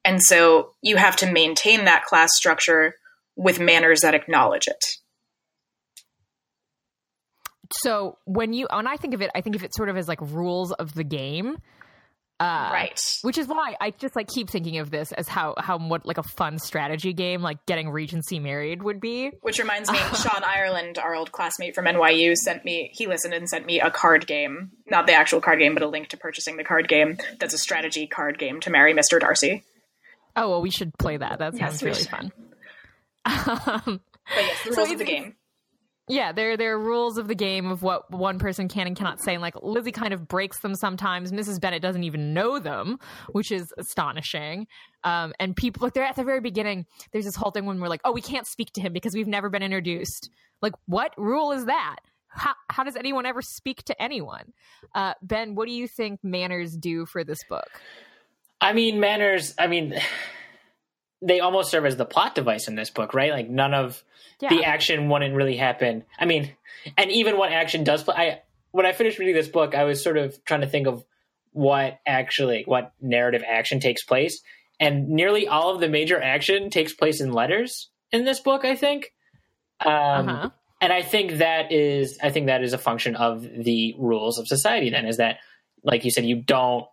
and 0.03 0.21
so 0.21 0.73
you 0.81 0.95
have 0.97 1.15
to 1.17 1.31
maintain 1.31 1.85
that 1.85 2.05
class 2.05 2.35
structure 2.35 2.95
with 3.39 3.59
manners 3.59 4.01
that 4.01 4.13
acknowledge 4.13 4.67
it 4.67 4.83
So 7.81 8.17
when 8.25 8.53
you 8.53 8.67
when 8.73 8.87
I 8.87 8.97
think 8.97 9.13
of 9.13 9.21
it, 9.21 9.29
I 9.35 9.41
think 9.41 9.55
of 9.55 9.63
it 9.63 9.73
sort 9.75 9.89
of 9.89 9.97
as 9.97 10.07
like 10.07 10.19
rules 10.21 10.71
of 10.71 10.93
the 10.93 11.03
game. 11.03 11.57
Uh, 12.41 12.69
right 12.71 12.99
Which 13.21 13.37
is 13.37 13.47
why 13.47 13.75
I 13.81 13.91
just 13.91 14.15
like 14.15 14.27
keep 14.27 14.49
thinking 14.49 14.77
of 14.77 14.89
this 14.91 15.11
as 15.11 15.27
how 15.27 15.55
how 15.57 15.77
what 15.77 16.05
like 16.05 16.17
a 16.17 16.23
fun 16.23 16.57
strategy 16.57 17.11
game 17.11 17.41
like 17.41 17.65
getting 17.65 17.89
Regency 17.89 18.39
married 18.39 18.81
would 18.81 19.01
be. 19.01 19.31
which 19.41 19.59
reminds 19.59 19.91
me 19.91 19.97
sean 20.15 20.41
ireland 20.45 20.97
our 20.97 21.13
old 21.15 21.33
classmate 21.33 21.75
from 21.75 21.83
nyu 21.83 22.33
sent 22.37 22.63
me 22.63 22.91
he 22.93 23.07
listened 23.07 23.33
and 23.33 23.49
sent 23.49 23.65
me 23.65 23.81
a 23.81 23.91
card 23.91 24.25
game 24.25 24.71
not 24.89 25.05
the 25.05 25.13
actual 25.13 25.41
card 25.41 25.59
game 25.59 25.73
but 25.73 25.83
a 25.83 25.87
link 25.87 26.07
to 26.07 26.17
purchasing 26.17 26.55
the 26.55 26.63
card 26.63 26.87
game 26.87 27.17
that's 27.41 27.53
a 27.53 27.57
strategy 27.57 28.07
card 28.07 28.39
game 28.39 28.61
to 28.61 28.69
marry 28.69 28.93
mr 28.93 29.19
darcy 29.19 29.63
Oh 30.35 30.49
well, 30.49 30.61
we 30.61 30.69
should 30.71 30.97
play 30.97 31.17
that. 31.17 31.39
That 31.39 31.57
sounds 31.57 31.81
we 31.83 31.89
really 31.89 32.03
fun. 32.03 32.31
Um, 33.25 34.01
but 34.35 34.41
yes 34.41 34.63
the 34.63 34.73
So 34.73 34.81
rules 34.81 34.91
of 34.91 34.97
the 34.99 35.05
game 35.05 35.35
yeah, 36.09 36.31
there 36.31 36.57
there 36.57 36.73
are 36.73 36.79
rules 36.79 37.19
of 37.19 37.27
the 37.27 37.35
game 37.35 37.67
of 37.71 37.83
what 37.83 38.09
one 38.11 38.39
person 38.39 38.67
can 38.67 38.87
and 38.87 38.95
cannot 38.95 39.21
say. 39.21 39.33
And 39.35 39.43
like 39.43 39.53
Lizzie 39.61 39.91
kind 39.91 40.11
of 40.11 40.27
breaks 40.27 40.59
them 40.59 40.73
sometimes. 40.73 41.31
Mrs. 41.31 41.61
Bennet 41.61 41.83
doesn't 41.83 42.03
even 42.03 42.33
know 42.33 42.57
them, 42.57 42.97
which 43.31 43.51
is 43.51 43.71
astonishing. 43.77 44.65
Um, 45.03 45.33
and 45.39 45.55
people 45.55 45.85
like 45.85 45.93
they're 45.93 46.03
at 46.03 46.15
the 46.15 46.23
very 46.23 46.41
beginning. 46.41 46.87
There's 47.13 47.25
this 47.25 47.35
whole 47.35 47.51
thing 47.51 47.65
when 47.65 47.79
we're 47.79 47.89
like, 47.89 48.01
oh, 48.03 48.11
we 48.11 48.23
can't 48.23 48.47
speak 48.47 48.71
to 48.73 48.81
him 48.81 48.91
because 48.91 49.13
we've 49.13 49.27
never 49.27 49.51
been 49.51 49.61
introduced. 49.61 50.31
Like, 50.63 50.73
what 50.87 51.13
rule 51.15 51.51
is 51.51 51.65
that? 51.65 51.97
How, 52.27 52.53
how 52.69 52.83
does 52.83 52.95
anyone 52.95 53.27
ever 53.27 53.43
speak 53.43 53.83
to 53.83 54.01
anyone? 54.01 54.53
Uh, 54.95 55.13
ben, 55.21 55.53
what 55.53 55.67
do 55.67 55.73
you 55.73 55.87
think 55.87 56.19
manners 56.23 56.75
do 56.75 57.05
for 57.05 57.23
this 57.23 57.39
book? 57.47 57.69
I 58.59 58.73
mean, 58.73 58.99
manners. 58.99 59.53
I 59.59 59.67
mean, 59.67 59.93
they 61.21 61.39
almost 61.39 61.69
serve 61.71 61.85
as 61.85 61.97
the 61.97 62.05
plot 62.05 62.33
device 62.35 62.67
in 62.67 62.75
this 62.75 62.89
book, 62.89 63.13
right? 63.13 63.31
Like 63.31 63.49
none 63.49 63.73
of 63.73 64.03
Yeah. 64.39 64.49
the 64.49 64.63
action 64.63 65.09
wouldn't 65.09 65.35
really 65.35 65.57
happen. 65.57 66.05
I 66.17 66.25
mean, 66.25 66.55
and 66.97 67.11
even 67.11 67.37
what 67.37 67.51
action 67.51 67.83
does 67.83 68.03
play. 68.03 68.15
I 68.15 68.41
when 68.71 68.85
I 68.85 68.91
finished 68.93 69.19
reading 69.19 69.35
this 69.35 69.47
book, 69.49 69.73
I 69.75 69.83
was 69.83 70.01
sort 70.03 70.17
of 70.17 70.43
trying 70.45 70.61
to 70.61 70.67
think 70.67 70.87
of 70.87 71.03
what 71.51 71.99
actually 72.05 72.63
what 72.65 72.93
narrative 73.01 73.43
action 73.47 73.79
takes 73.79 74.03
place, 74.03 74.41
and 74.79 75.09
nearly 75.09 75.47
all 75.47 75.71
of 75.73 75.81
the 75.81 75.89
major 75.89 76.21
action 76.21 76.69
takes 76.69 76.93
place 76.93 77.19
in 77.19 77.33
letters 77.33 77.89
in 78.11 78.23
this 78.25 78.39
book. 78.39 78.63
I 78.65 78.75
think. 78.75 79.11
Um, 79.85 79.91
Uh-huh. 80.29 80.49
and 80.81 80.93
I 80.93 81.01
think 81.01 81.33
that 81.39 81.71
is 81.71 82.17
I 82.21 82.29
think 82.29 82.45
that 82.47 82.63
is 82.63 82.73
a 82.73 82.77
function 82.77 83.15
of 83.15 83.41
the 83.41 83.95
rules 83.97 84.37
of 84.39 84.47
society. 84.47 84.89
Then 84.89 85.05
is 85.05 85.17
that, 85.17 85.39
like 85.83 86.05
you 86.05 86.11
said, 86.11 86.25
you 86.25 86.37
don't 86.41 86.85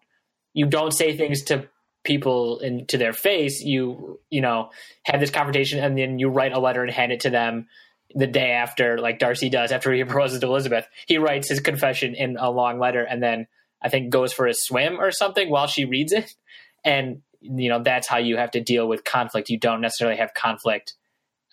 you 0.53 0.67
don't 0.67 0.93
say 0.93 1.17
things 1.17 1.45
to 1.45 1.69
people 2.07 2.61
into 2.61 2.97
their 2.97 3.13
face. 3.13 3.61
You 3.61 4.21
you 4.31 4.41
know 4.41 4.71
have 5.05 5.21
this 5.21 5.31
confrontation 5.31 5.79
and 5.79 5.99
then 5.99 6.19
you 6.19 6.31
write 6.31 6.53
a 6.53 6.59
letter 6.59 6.83
and 6.83 6.91
hand 6.91 7.13
it 7.13 7.21
to 7.21 7.31
them 7.31 7.67
the 8.15 8.27
day 8.27 8.53
after, 8.53 8.99
like 8.99 9.19
Darcy 9.19 9.51
does 9.51 9.73
after 9.73 9.93
he 9.93 10.03
proposes 10.05 10.41
to 10.41 10.47
Elizabeth. 10.47 10.87
He 11.07 11.19
writes 11.19 11.51
his 11.51 11.61
confession 11.61 12.15
in 12.15 12.39
a 12.39 12.51
long 12.51 12.79
letter 12.79 13.03
and 13.03 13.23
then 13.23 13.47
I 13.83 13.91
think 13.91 14.11
goes 14.11 14.33
for 14.33 14.47
a 14.47 14.55
swim 14.55 14.99
or 14.99 15.11
something 15.11 15.51
while 15.51 15.67
she 15.67 15.85
reads 15.85 16.13
it. 16.13 16.33
And 16.83 17.21
you 17.43 17.69
know 17.69 17.83
that's 17.83 18.09
how 18.09 18.19
you 18.19 18.39
have 18.39 18.53
to 18.53 18.61
deal 18.61 18.89
with 18.89 19.05
conflict. 19.05 19.51
You 19.51 19.59
don't 19.59 19.83
necessarily 19.83 20.17
have 20.17 20.33
conflict 20.33 20.95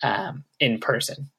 um, 0.02 0.44
in 0.58 0.78
person. 0.78 1.30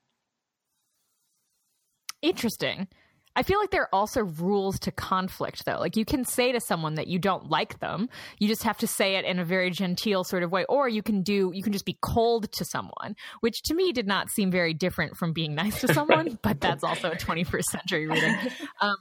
Interesting. 2.22 2.88
I 3.36 3.44
feel 3.44 3.60
like 3.60 3.72
there 3.72 3.84
are 3.84 3.90
also 3.94 4.24
rules 4.24 4.80
to 4.80 4.92
conflict, 4.92 5.66
though. 5.66 5.80
Like 5.80 5.98
you 5.98 6.06
can 6.06 6.24
say 6.26 6.52
to 6.52 6.60
someone 6.60 6.96
that 6.96 7.08
you 7.08 7.20
don't 7.20 7.50
like 7.50 7.80
them, 7.80 8.10
you 8.40 8.48
just 8.48 8.64
have 8.64 8.78
to 8.80 8.88
say 8.88 9.16
it 9.16 9.26
in 9.26 9.40
a 9.40 9.46
very 9.46 9.70
genteel 9.70 10.24
sort 10.24 10.44
of 10.44 10.52
way, 10.52 10.66
or 10.70 10.88
you 10.88 11.04
can 11.04 11.22
do 11.22 11.52
you 11.54 11.62
can 11.62 11.74
just 11.74 11.86
be 11.86 11.98
cold 12.02 12.52
to 12.54 12.66
someone, 12.66 13.16
which 13.42 13.62
to 13.64 13.74
me 13.74 13.92
did 13.92 14.08
not 14.08 14.30
seem 14.30 14.52
very 14.52 14.74
different 14.74 15.18
from 15.18 15.34
being 15.34 15.54
nice 15.56 15.82
to 15.82 15.94
someone. 15.94 16.40
but 16.44 16.62
that's 16.62 16.84
also 16.84 17.12
a 17.12 17.16
21st 17.16 17.64
century 17.64 18.08
reading. 18.08 18.36
Um, 18.82 18.96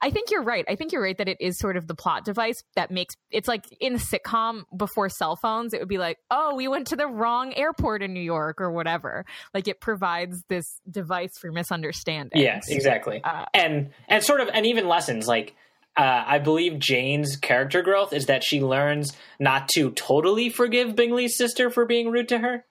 I 0.00 0.10
think 0.10 0.30
you're 0.30 0.42
right. 0.42 0.64
I 0.68 0.76
think 0.76 0.92
you're 0.92 1.02
right 1.02 1.16
that 1.18 1.28
it 1.28 1.38
is 1.40 1.58
sort 1.58 1.76
of 1.76 1.86
the 1.86 1.94
plot 1.94 2.24
device 2.24 2.62
that 2.76 2.90
makes 2.90 3.14
it's 3.30 3.48
like 3.48 3.64
in 3.80 3.94
a 3.94 3.98
sitcom 3.98 4.62
before 4.76 5.08
cell 5.08 5.36
phones, 5.36 5.74
it 5.74 5.80
would 5.80 5.88
be 5.88 5.98
like, 5.98 6.18
oh, 6.30 6.54
we 6.54 6.68
went 6.68 6.88
to 6.88 6.96
the 6.96 7.06
wrong 7.06 7.54
airport 7.54 8.02
in 8.02 8.12
New 8.12 8.20
York 8.20 8.60
or 8.60 8.70
whatever. 8.70 9.24
Like 9.54 9.68
it 9.68 9.80
provides 9.80 10.42
this 10.48 10.80
device 10.90 11.32
for 11.40 11.52
misunderstanding. 11.52 12.40
Yes, 12.40 12.68
exactly. 12.68 13.22
Uh, 13.22 13.46
and 13.52 13.90
and 14.08 14.22
sort 14.22 14.40
of 14.40 14.48
and 14.52 14.66
even 14.66 14.88
lessons 14.88 15.26
like 15.28 15.54
uh, 15.96 16.24
I 16.26 16.38
believe 16.38 16.78
Jane's 16.78 17.36
character 17.36 17.82
growth 17.82 18.12
is 18.12 18.26
that 18.26 18.42
she 18.42 18.62
learns 18.62 19.12
not 19.38 19.68
to 19.74 19.90
totally 19.90 20.48
forgive 20.48 20.96
Bingley's 20.96 21.36
sister 21.36 21.70
for 21.70 21.84
being 21.84 22.10
rude 22.10 22.28
to 22.30 22.38
her. 22.38 22.64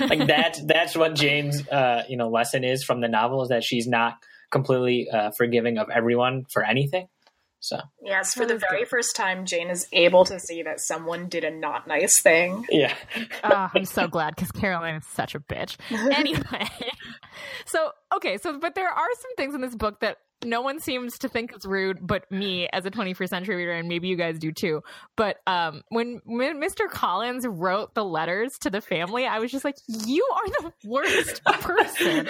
Like 0.00 0.26
that 0.26 0.58
that's 0.64 0.96
what 0.96 1.14
Jane's 1.14 1.66
uh, 1.68 2.04
you 2.08 2.16
know 2.16 2.28
lesson 2.28 2.64
is 2.64 2.84
from 2.84 3.00
the 3.00 3.08
novel 3.08 3.42
is 3.42 3.48
that 3.48 3.64
she's 3.64 3.86
not 3.86 4.14
completely 4.50 5.08
uh, 5.10 5.30
forgiving 5.30 5.78
of 5.78 5.88
everyone 5.90 6.44
for 6.52 6.64
anything. 6.64 7.08
So 7.60 7.80
Yes, 8.00 8.34
for 8.34 8.46
the 8.46 8.56
very 8.56 8.84
first 8.84 9.16
time, 9.16 9.44
Jane 9.44 9.68
is 9.68 9.88
able 9.92 10.24
to 10.26 10.38
see 10.38 10.62
that 10.62 10.78
someone 10.78 11.28
did 11.28 11.42
a 11.42 11.50
not 11.50 11.88
nice 11.88 12.20
thing. 12.20 12.64
yeah, 12.70 12.94
Ah, 13.42 13.68
I'm 13.74 13.84
so 13.84 14.06
glad 14.06 14.36
because 14.36 14.52
Caroline 14.52 14.94
is 14.94 15.06
such 15.06 15.34
a 15.34 15.40
bitch. 15.40 15.76
Anyway, 15.90 16.68
so 17.66 17.90
okay, 18.14 18.38
so 18.38 18.58
but 18.58 18.74
there 18.74 18.88
are 18.88 19.08
some 19.20 19.34
things 19.36 19.54
in 19.54 19.60
this 19.60 19.74
book 19.74 20.00
that 20.00 20.18
no 20.44 20.60
one 20.60 20.78
seems 20.78 21.18
to 21.18 21.28
think 21.28 21.52
is 21.56 21.64
rude, 21.64 21.98
but 22.00 22.30
me 22.30 22.68
as 22.72 22.86
a 22.86 22.92
21st 22.92 23.28
century 23.28 23.56
reader, 23.56 23.72
and 23.72 23.88
maybe 23.88 24.06
you 24.06 24.14
guys 24.16 24.38
do 24.38 24.52
too. 24.52 24.82
But 25.16 25.38
um, 25.48 25.82
when, 25.88 26.20
when 26.26 26.60
Mr. 26.60 26.88
Collins 26.88 27.44
wrote 27.44 27.94
the 27.94 28.04
letters 28.04 28.52
to 28.60 28.70
the 28.70 28.80
family, 28.80 29.26
I 29.26 29.40
was 29.40 29.50
just 29.50 29.64
like, 29.64 29.74
"You 30.06 30.24
are 30.36 30.62
the 30.62 30.72
worst 30.88 31.42
person." 31.60 32.28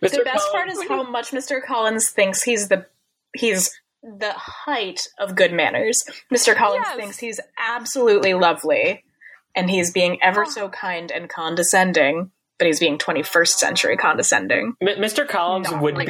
Mr. 0.00 0.10
The 0.18 0.22
best 0.24 0.46
part 0.52 0.68
is 0.70 0.78
how 0.88 1.02
much 1.10 1.32
Mr. 1.32 1.60
Collins 1.64 2.10
thinks 2.10 2.42
he's 2.44 2.68
the 2.68 2.86
he's 3.34 3.68
the 4.02 4.32
height 4.36 5.00
of 5.18 5.34
good 5.34 5.52
manners. 5.52 6.04
Mr. 6.32 6.54
Collins 6.54 6.84
Yes. 6.86 6.96
thinks 6.96 7.18
he's 7.18 7.40
absolutely 7.58 8.34
lovely, 8.34 9.02
and 9.56 9.68
he's 9.68 9.90
being 9.90 10.22
ever 10.22 10.44
Oh. 10.46 10.50
so 10.50 10.68
kind 10.68 11.10
and 11.10 11.28
condescending. 11.28 12.30
But 12.58 12.66
he's 12.68 12.78
being 12.78 12.98
21st 12.98 13.48
century 13.48 13.96
condescending. 13.96 14.74
M- 14.80 14.98
Mr. 14.98 15.26
Collins 15.28 15.70
Not 15.70 15.82
would 15.82 15.96
19th 15.96 16.08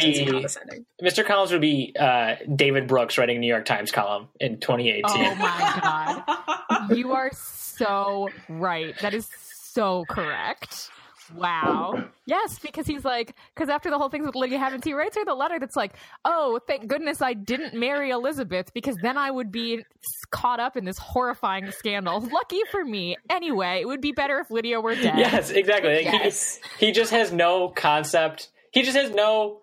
be. 0.99 1.05
Mr. 1.05 1.25
Collins 1.25 1.53
would 1.53 1.61
be 1.63 1.95
uh, 1.99 2.35
David 2.55 2.87
Brooks 2.87 3.17
writing 3.17 3.37
a 3.37 3.41
New 3.41 3.47
York 3.47 3.65
Times 3.65 3.91
column 3.91 4.29
in 4.41 4.61
2018. 4.61 5.03
Oh 5.07 5.35
my 5.37 5.81
god. 5.83 6.91
You 6.95 7.13
are 7.13 7.31
so 7.33 8.29
right. 8.49 8.95
That 9.01 9.15
is 9.15 9.27
so 9.55 10.05
correct. 10.09 10.91
Wow. 11.35 12.05
Yes, 12.27 12.59
because 12.59 12.87
he's 12.87 13.05
like, 13.05 13.35
because 13.55 13.69
after 13.69 13.91
the 13.91 13.99
whole 13.99 14.09
thing 14.09 14.25
with 14.25 14.35
Lydia 14.35 14.59
Havens, 14.59 14.85
he 14.85 14.93
writes 14.93 15.17
her 15.17 15.25
the 15.25 15.35
letter 15.35 15.59
that's 15.59 15.77
like, 15.77 15.95
oh, 16.25 16.61
thank 16.67 16.87
goodness 16.87 17.23
I 17.23 17.35
didn't 17.35 17.75
marry 17.75 18.11
Elizabeth 18.11 18.73
because 18.75 18.97
then 19.03 19.17
I 19.17 19.31
would 19.31 19.53
be 19.53 19.85
caught 20.31 20.61
up 20.61 20.77
in 20.77 20.85
this 20.85 20.99
horrifying 20.99 21.71
scandal. 21.71 22.21
Lucky 22.21 22.61
for 22.71 22.85
me. 22.85 23.17
Anyway, 23.31 23.81
it 23.81 23.87
would 23.87 24.01
be 24.01 24.13
better 24.13 24.39
if 24.41 24.51
Lydia 24.51 24.81
were 24.81 24.95
dead. 24.95 25.19
Yes, 25.19 25.51
exactly. 25.51 25.97
Like, 25.97 26.05
Yes. 26.05 26.61
He, 26.79 26.87
he 26.87 26.93
just 26.93 27.11
has 27.13 27.33
no 27.33 27.69
concept. 27.69 28.49
He 28.73 28.83
just 28.83 28.97
has 28.97 29.11
no 29.11 29.61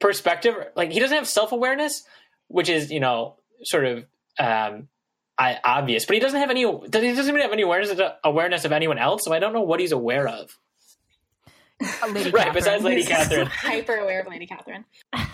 perspective. 0.00 0.54
Like 0.76 0.92
he 0.92 1.00
doesn't 1.00 1.16
have 1.16 1.28
self 1.28 1.52
awareness, 1.52 2.04
which 2.48 2.68
is 2.68 2.90
you 2.90 3.00
know 3.00 3.36
sort 3.62 3.86
of 3.86 3.98
um, 4.38 4.88
I, 5.38 5.58
obvious. 5.64 6.04
But 6.04 6.14
he 6.14 6.20
doesn't 6.20 6.38
have 6.38 6.50
any. 6.50 6.60
He 6.60 6.88
doesn't 6.88 7.28
even 7.28 7.40
have 7.40 7.52
any 7.52 7.62
awareness 7.62 7.90
of, 7.90 8.00
awareness 8.22 8.64
of 8.64 8.72
anyone 8.72 8.98
else. 8.98 9.24
So 9.24 9.32
I 9.32 9.38
don't 9.38 9.52
know 9.52 9.62
what 9.62 9.80
he's 9.80 9.92
aware 9.92 10.28
of. 10.28 10.56
Lady 11.80 12.30
Right. 12.30 12.44
Catherine. 12.46 12.54
Besides 12.54 12.84
Lady 12.84 13.04
Catherine. 13.04 13.46
hyper 13.52 13.96
aware 13.96 14.20
of 14.20 14.26
Lady 14.28 14.46
Catherine. 14.46 14.84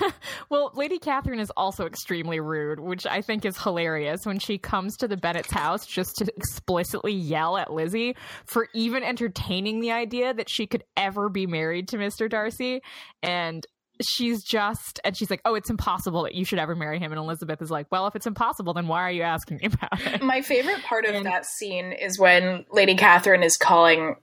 Well, 0.48 0.72
Lady 0.74 0.98
Catherine 0.98 1.38
is 1.38 1.52
also 1.56 1.86
extremely 1.86 2.40
rude, 2.40 2.80
which 2.80 3.06
I 3.06 3.20
think 3.20 3.44
is 3.44 3.56
hilarious 3.56 4.22
when 4.24 4.40
she 4.40 4.58
comes 4.58 4.96
to 4.96 5.06
the 5.06 5.16
Bennet's 5.16 5.52
house 5.52 5.86
just 5.86 6.16
to 6.16 6.26
explicitly 6.36 7.12
yell 7.12 7.56
at 7.56 7.72
Lizzie 7.72 8.16
for 8.46 8.66
even 8.74 9.04
entertaining 9.04 9.78
the 9.80 9.92
idea 9.92 10.34
that 10.34 10.48
she 10.50 10.66
could 10.66 10.82
ever 10.96 11.28
be 11.28 11.46
married 11.46 11.86
to 11.88 11.98
Mr. 11.98 12.28
Darcy. 12.28 12.80
And 13.22 13.64
she's 14.02 14.42
just, 14.42 14.98
and 15.04 15.16
she's 15.16 15.30
like, 15.30 15.42
oh, 15.44 15.54
it's 15.54 15.70
impossible 15.70 16.24
that 16.24 16.34
you 16.34 16.44
should 16.44 16.58
ever 16.58 16.74
marry 16.74 16.98
him. 16.98 17.12
And 17.12 17.18
Elizabeth 17.20 17.62
is 17.62 17.70
like, 17.70 17.86
well, 17.92 18.08
if 18.08 18.16
it's 18.16 18.26
impossible, 18.26 18.74
then 18.74 18.88
why 18.88 19.02
are 19.02 19.12
you 19.12 19.22
asking 19.22 19.58
me 19.62 19.66
about 19.72 20.00
it? 20.14 20.22
My 20.22 20.40
favorite 20.42 20.82
part 20.82 21.04
of 21.04 21.14
And- 21.14 21.26
that 21.26 21.46
scene 21.46 21.92
is 21.92 22.18
when 22.18 22.64
Lady 22.72 22.96
Catherine 22.96 23.44
is 23.44 23.56
calling 23.56 24.16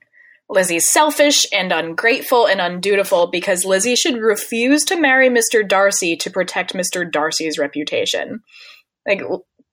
Lizzie 0.50 0.80
selfish 0.80 1.46
and 1.52 1.72
ungrateful 1.72 2.48
and 2.48 2.62
undutiful 2.62 3.30
because 3.32 3.66
Lizzie 3.66 3.96
should 3.96 4.18
refuse 4.18 4.84
to 4.86 5.00
marry 5.00 5.30
Mr. 5.30 5.68
Darcy 5.68 6.16
to 6.18 6.30
protect 6.30 6.74
Mr. 6.74 7.10
Darcy's 7.10 7.58
reputation. 7.58 8.40
Like, 9.06 9.22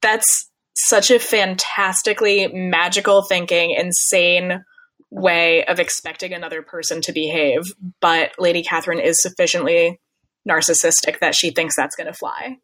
that's 0.03 0.51
such 0.75 1.11
a 1.11 1.21
fantastically 1.21 2.49
magical 2.49 3.23
thinking, 3.23 3.71
insane 3.71 4.65
way 5.11 5.65
of 5.65 5.79
expecting 5.79 6.33
another 6.33 6.63
person 6.63 7.01
to 7.03 7.13
behave. 7.13 7.63
But 8.01 8.33
Lady 8.39 8.63
Catherine 8.63 8.99
is 8.99 9.23
sufficiently 9.23 10.01
narcissistic 10.49 11.21
that 11.21 11.37
she 11.37 11.51
thinks 11.51 11.77
that's 11.77 11.97
going 11.97 12.09
to 12.09 12.13
fly. 12.13 12.57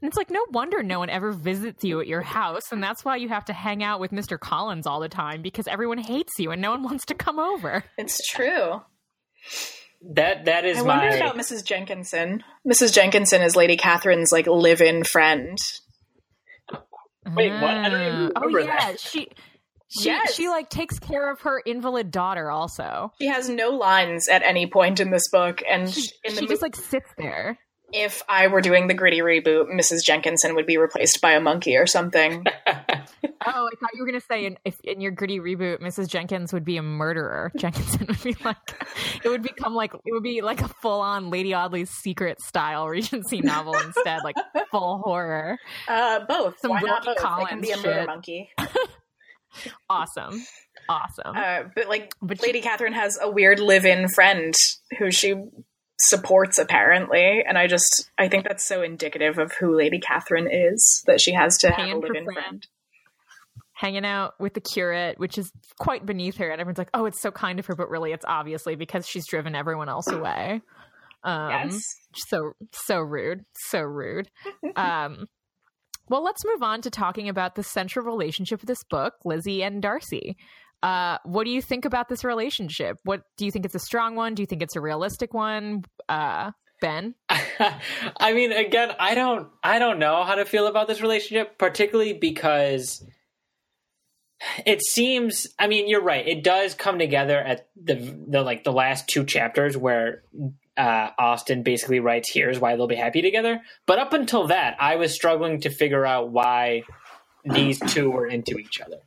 And 0.00 0.08
it's 0.08 0.16
like, 0.16 0.30
no 0.30 0.44
wonder 0.50 0.82
no 0.82 0.98
one 0.98 1.08
ever 1.08 1.32
visits 1.32 1.82
you 1.84 2.00
at 2.00 2.06
your 2.06 2.20
house. 2.20 2.72
And 2.72 2.82
that's 2.82 3.04
why 3.04 3.16
you 3.16 3.28
have 3.30 3.44
to 3.46 3.52
hang 3.52 3.82
out 3.82 4.00
with 4.00 4.10
Mr. 4.10 4.38
Collins 4.38 4.86
all 4.86 5.00
the 5.00 5.08
time 5.08 5.40
because 5.40 5.66
everyone 5.66 5.98
hates 5.98 6.32
you 6.38 6.50
and 6.50 6.60
no 6.60 6.70
one 6.70 6.82
wants 6.82 7.06
to 7.06 7.14
come 7.14 7.38
over. 7.38 7.84
It's 7.96 8.26
true. 8.28 8.82
That 10.14 10.44
that 10.44 10.64
is 10.66 10.76
my 10.76 10.82
I 10.82 10.84
my. 10.84 10.98
wonder 11.08 11.16
about 11.16 11.36
Mrs. 11.36 11.64
Jenkinson. 11.64 12.44
Mrs. 12.68 12.92
Jenkinson 12.92 13.40
is 13.40 13.56
Lady 13.56 13.76
Catherine's 13.78 14.32
like 14.32 14.46
live-in 14.46 15.04
friend. 15.04 15.56
Wait, 17.34 17.52
what? 17.52 17.64
I 17.74 17.88
don't 17.88 18.00
even 18.02 18.32
Ah. 18.36 18.40
remember 18.40 18.58
Oh 18.60 18.62
yeah, 18.64 18.76
that. 18.90 19.00
she 19.00 19.28
she 19.88 20.06
Yes. 20.10 20.34
she 20.34 20.48
like 20.48 20.68
takes 20.68 20.98
care 20.98 21.30
of 21.32 21.40
her 21.42 21.58
invalid 21.64 22.10
daughter 22.10 22.50
also. 22.50 23.12
She 23.18 23.28
has 23.28 23.48
no 23.48 23.70
lines 23.70 24.28
at 24.28 24.42
any 24.42 24.66
point 24.66 25.00
in 25.00 25.10
this 25.10 25.28
book, 25.32 25.62
and 25.66 25.88
She, 25.90 26.10
in 26.24 26.34
the 26.34 26.40
she 26.40 26.46
mo- 26.46 26.48
just 26.50 26.62
like 26.62 26.76
sits 26.76 27.08
there. 27.16 27.58
If 27.94 28.22
I 28.28 28.48
were 28.48 28.60
doing 28.60 28.88
the 28.88 28.94
gritty 28.94 29.20
reboot, 29.20 29.68
Mrs. 29.72 30.04
Jenkinson 30.04 30.54
would 30.56 30.66
be 30.66 30.76
replaced 30.76 31.20
by 31.22 31.32
a 31.32 31.40
monkey 31.40 31.76
or 31.76 31.86
something. 31.86 32.44
Oh, 33.46 33.68
I 33.70 33.76
thought 33.78 33.90
you 33.92 34.00
were 34.00 34.06
gonna 34.06 34.22
say 34.22 34.46
in 34.46 34.56
if 34.64 34.80
in 34.84 35.02
your 35.02 35.10
gritty 35.12 35.38
reboot, 35.38 35.82
Mrs. 35.82 36.08
Jenkins 36.08 36.50
would 36.54 36.64
be 36.64 36.78
a 36.78 36.82
murderer. 36.82 37.52
Jenkinson 37.58 38.06
would 38.08 38.22
be 38.22 38.34
like 38.42 38.56
it 39.22 39.28
would 39.28 39.42
become 39.42 39.74
like 39.74 39.92
it 39.92 40.12
would 40.12 40.22
be 40.22 40.40
like 40.40 40.62
a 40.62 40.68
full 40.80 41.02
on 41.02 41.28
Lady 41.28 41.52
Audley's 41.52 41.90
secret 41.90 42.40
style 42.40 42.88
Regency 42.88 43.42
novel 43.42 43.74
instead, 43.76 44.22
like 44.24 44.36
full 44.70 45.02
horror. 45.04 45.58
Uh, 45.86 46.20
both. 46.26 46.58
Some 46.60 46.70
Why 46.70 46.80
not 46.80 47.04
Wilkie 47.04 47.20
both? 47.22 47.42
It 47.42 47.48
can 47.48 47.60
be 47.60 47.70
a 47.72 47.76
murder 47.76 47.92
shit. 47.92 48.06
monkey. 48.06 48.48
Awesome. 49.88 50.42
Awesome. 50.88 51.36
Uh, 51.36 51.62
but 51.76 51.88
like, 51.88 52.12
But 52.20 52.40
she- 52.40 52.46
Lady 52.46 52.60
Catherine 52.60 52.92
has 52.92 53.18
a 53.20 53.30
weird 53.30 53.60
live-in 53.60 54.08
friend 54.08 54.52
who 54.98 55.10
she 55.12 55.34
supports 56.00 56.58
apparently, 56.58 57.42
and 57.46 57.56
I 57.56 57.66
just 57.66 58.10
I 58.18 58.28
think 58.28 58.44
that's 58.44 58.64
so 58.64 58.82
indicative 58.82 59.38
of 59.38 59.52
who 59.52 59.76
Lady 59.76 60.00
Catherine 60.00 60.48
is 60.50 61.02
that 61.06 61.20
she 61.20 61.32
has 61.32 61.58
to 61.58 61.70
have 61.70 61.78
a 61.78 61.82
Paying 61.82 62.00
for 62.00 62.08
live-in 62.08 62.24
friend. 62.24 62.38
friend. 62.38 62.66
hanging 63.74 64.04
out 64.04 64.34
with 64.38 64.54
the 64.54 64.60
curate, 64.60 65.18
which 65.18 65.36
is 65.38 65.50
quite 65.78 66.04
beneath 66.06 66.36
her. 66.36 66.48
And 66.50 66.60
everyone's 66.60 66.78
like, 66.78 66.90
oh, 66.94 67.06
it's 67.06 67.20
so 67.20 67.30
kind 67.30 67.58
of 67.58 67.66
her, 67.66 67.74
but 67.74 67.90
really 67.90 68.12
it's 68.12 68.24
obviously 68.26 68.76
because 68.76 69.06
she's 69.06 69.26
driven 69.26 69.54
everyone 69.54 69.88
else 69.88 70.08
away. 70.08 70.60
Um, 71.24 71.50
Yes. 71.50 71.82
So, 72.14 72.52
so 72.72 73.00
rude. 73.00 73.44
So 73.68 73.80
rude. 73.80 74.28
um, 74.76 75.26
well, 76.08 76.22
let's 76.22 76.44
move 76.44 76.62
on 76.62 76.82
to 76.82 76.90
talking 76.90 77.28
about 77.28 77.54
the 77.54 77.62
central 77.62 78.04
relationship 78.04 78.60
of 78.60 78.66
this 78.66 78.84
book, 78.84 79.14
Lizzie 79.24 79.62
and 79.62 79.80
Darcy. 79.80 80.36
Uh, 80.84 81.16
what 81.24 81.44
do 81.44 81.50
you 81.50 81.62
think 81.62 81.86
about 81.86 82.10
this 82.10 82.24
relationship? 82.24 82.98
What 83.04 83.22
do 83.38 83.46
you 83.46 83.50
think 83.50 83.64
it's 83.64 83.74
a 83.74 83.78
strong 83.78 84.16
one? 84.16 84.34
Do 84.34 84.42
you 84.42 84.46
think 84.46 84.62
it's 84.62 84.76
a 84.76 84.82
realistic 84.82 85.32
one? 85.32 85.82
Uh, 86.10 86.50
Ben? 86.82 87.14
I 88.20 88.34
mean, 88.34 88.52
again, 88.52 88.90
I 89.00 89.14
don't, 89.14 89.48
I 89.62 89.78
don't 89.78 89.98
know 89.98 90.24
how 90.24 90.34
to 90.34 90.44
feel 90.44 90.66
about 90.66 90.86
this 90.86 91.00
relationship, 91.00 91.56
particularly 91.56 92.12
because 92.12 93.02
it 94.66 94.82
seems. 94.84 95.46
I 95.58 95.68
mean, 95.68 95.88
you're 95.88 96.02
right. 96.02 96.28
It 96.28 96.44
does 96.44 96.74
come 96.74 96.98
together 96.98 97.38
at 97.38 97.66
the 97.82 97.94
the 98.28 98.42
like 98.42 98.64
the 98.64 98.72
last 98.72 99.08
two 99.08 99.24
chapters 99.24 99.78
where 99.78 100.22
uh, 100.76 101.08
Austen 101.18 101.62
basically 101.62 102.00
writes, 102.00 102.30
"Here's 102.30 102.60
why 102.60 102.76
they'll 102.76 102.88
be 102.88 102.94
happy 102.94 103.22
together." 103.22 103.62
But 103.86 104.00
up 104.00 104.12
until 104.12 104.48
that, 104.48 104.76
I 104.78 104.96
was 104.96 105.14
struggling 105.14 105.62
to 105.62 105.70
figure 105.70 106.04
out 106.04 106.30
why 106.30 106.82
these 107.42 107.80
two 107.80 108.10
were 108.10 108.26
into 108.26 108.58
each 108.58 108.82
other. 108.82 108.98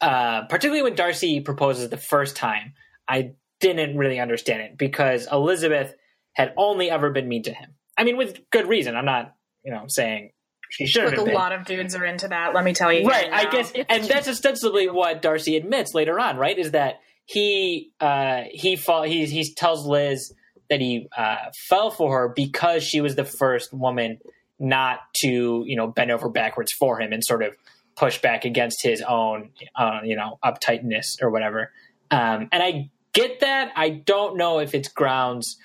Uh, 0.00 0.42
particularly 0.42 0.82
when 0.82 0.94
Darcy 0.94 1.40
proposes 1.40 1.88
the 1.90 1.96
first 1.96 2.36
time, 2.36 2.74
I 3.08 3.32
didn't 3.60 3.96
really 3.98 4.18
understand 4.18 4.62
it 4.62 4.78
because 4.78 5.28
Elizabeth 5.30 5.94
had 6.32 6.54
only 6.56 6.90
ever 6.90 7.10
been 7.10 7.28
mean 7.28 7.42
to 7.42 7.52
him. 7.52 7.74
I 7.98 8.04
mean, 8.04 8.16
with 8.16 8.38
good 8.50 8.66
reason. 8.66 8.96
I'm 8.96 9.04
not, 9.04 9.34
you 9.62 9.72
know, 9.72 9.84
saying 9.88 10.32
she 10.70 10.86
shouldn't 10.86 11.10
Like 11.12 11.18
have 11.18 11.26
a 11.26 11.30
been. 11.30 11.34
lot 11.34 11.52
of 11.52 11.66
dudes 11.66 11.94
are 11.94 12.04
into 12.04 12.28
that. 12.28 12.54
Let 12.54 12.64
me 12.64 12.72
tell 12.72 12.92
you. 12.92 13.06
right, 13.06 13.30
I 13.30 13.50
guess, 13.50 13.72
and 13.88 14.04
that's 14.04 14.28
ostensibly 14.28 14.88
what 14.88 15.20
Darcy 15.20 15.56
admits 15.56 15.92
later 15.94 16.18
on. 16.18 16.36
Right, 16.38 16.56
is 16.58 16.70
that 16.70 17.00
he 17.26 17.92
uh, 18.00 18.44
he 18.52 18.76
fall, 18.76 19.02
he 19.02 19.26
he 19.26 19.52
tells 19.54 19.84
Liz 19.84 20.32
that 20.70 20.80
he 20.80 21.08
uh, 21.16 21.36
fell 21.68 21.90
for 21.90 22.12
her 22.18 22.28
because 22.34 22.82
she 22.84 23.00
was 23.00 23.16
the 23.16 23.24
first 23.24 23.72
woman 23.74 24.18
not 24.58 25.00
to 25.16 25.64
you 25.66 25.76
know 25.76 25.88
bend 25.88 26.10
over 26.10 26.28
backwards 26.28 26.72
for 26.72 27.00
him 27.00 27.12
and 27.12 27.22
sort 27.24 27.42
of 27.42 27.52
push 27.96 28.20
back 28.20 28.44
against 28.44 28.82
his 28.82 29.02
own 29.02 29.50
uh, 29.76 30.00
you 30.04 30.16
know 30.16 30.38
uptightness 30.44 31.20
or 31.20 31.30
whatever. 31.30 31.72
Um, 32.10 32.48
and 32.52 32.62
I 32.62 32.90
get 33.12 33.40
that. 33.40 33.72
I 33.76 33.90
don't 33.90 34.36
know 34.36 34.58
if 34.58 34.74
it's 34.74 34.88
grounds 34.88 35.56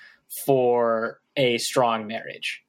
for 0.44 1.20
a 1.36 1.58
strong 1.58 2.06
marriage. 2.06 2.62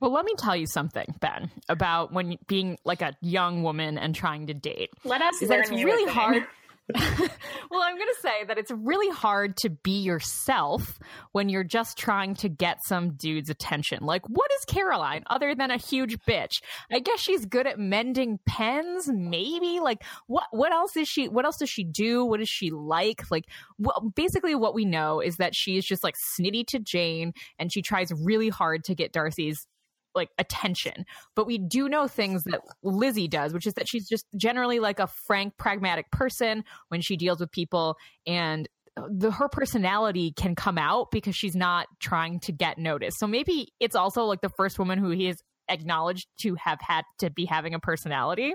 Well, 0.00 0.12
let 0.12 0.24
me 0.24 0.34
tell 0.38 0.56
you 0.56 0.66
something, 0.66 1.14
Ben, 1.20 1.50
about 1.68 2.10
when 2.10 2.38
being 2.46 2.78
like 2.84 3.02
a 3.02 3.14
young 3.20 3.62
woman 3.62 3.98
and 3.98 4.14
trying 4.14 4.46
to 4.46 4.54
date. 4.54 4.90
Let 5.04 5.20
us 5.20 5.42
is 5.42 5.50
that 5.50 5.68
learn 5.68 5.74
it's 5.74 5.84
really 5.84 6.10
hard 6.10 6.46
well, 7.70 7.82
I'm 7.82 7.96
going 7.96 8.08
to 8.14 8.20
say 8.20 8.44
that 8.46 8.58
it's 8.58 8.70
really 8.70 9.10
hard 9.14 9.56
to 9.58 9.70
be 9.70 10.00
yourself 10.00 10.98
when 11.32 11.48
you're 11.48 11.64
just 11.64 11.98
trying 11.98 12.34
to 12.36 12.48
get 12.48 12.84
some 12.84 13.14
dude's 13.14 13.50
attention. 13.50 14.04
Like, 14.04 14.22
what 14.28 14.50
is 14.58 14.64
Caroline 14.64 15.24
other 15.28 15.54
than 15.54 15.70
a 15.70 15.76
huge 15.76 16.18
bitch? 16.20 16.60
I 16.90 17.00
guess 17.00 17.20
she's 17.20 17.46
good 17.46 17.66
at 17.66 17.78
mending 17.78 18.38
pens, 18.46 19.08
maybe. 19.12 19.80
Like, 19.80 20.02
what 20.26 20.44
what 20.50 20.72
else 20.72 20.96
is 20.96 21.08
she? 21.08 21.28
What 21.28 21.44
else 21.44 21.58
does 21.58 21.70
she 21.70 21.84
do? 21.84 22.24
What 22.24 22.40
is 22.40 22.48
she 22.48 22.70
like? 22.70 23.30
Like, 23.30 23.44
well, 23.78 24.12
basically, 24.14 24.54
what 24.54 24.74
we 24.74 24.84
know 24.84 25.20
is 25.20 25.36
that 25.36 25.54
she's 25.54 25.84
just 25.84 26.04
like 26.04 26.16
snitty 26.16 26.66
to 26.68 26.78
Jane, 26.78 27.32
and 27.58 27.72
she 27.72 27.82
tries 27.82 28.12
really 28.12 28.48
hard 28.48 28.84
to 28.84 28.94
get 28.94 29.12
Darcy's 29.12 29.66
like 30.14 30.30
attention. 30.38 31.04
But 31.34 31.46
we 31.46 31.58
do 31.58 31.88
know 31.88 32.08
things 32.08 32.44
that 32.44 32.60
Lizzie 32.82 33.28
does, 33.28 33.52
which 33.52 33.66
is 33.66 33.74
that 33.74 33.88
she's 33.88 34.08
just 34.08 34.26
generally 34.36 34.80
like 34.80 34.98
a 34.98 35.08
frank, 35.26 35.56
pragmatic 35.56 36.10
person 36.10 36.64
when 36.88 37.00
she 37.00 37.16
deals 37.16 37.40
with 37.40 37.50
people 37.50 37.96
and 38.26 38.68
uh, 38.96 39.02
the 39.10 39.30
her 39.30 39.48
personality 39.48 40.32
can 40.32 40.54
come 40.54 40.78
out 40.78 41.10
because 41.12 41.36
she's 41.36 41.54
not 41.54 41.86
trying 42.00 42.40
to 42.40 42.52
get 42.52 42.78
noticed. 42.78 43.18
So 43.18 43.26
maybe 43.26 43.72
it's 43.78 43.94
also 43.94 44.24
like 44.24 44.40
the 44.40 44.50
first 44.56 44.78
woman 44.78 44.98
who 44.98 45.10
he 45.10 45.26
has 45.26 45.38
acknowledged 45.68 46.26
to 46.40 46.56
have 46.56 46.78
had 46.80 47.04
to 47.20 47.30
be 47.30 47.44
having 47.44 47.74
a 47.74 47.78
personality 47.78 48.52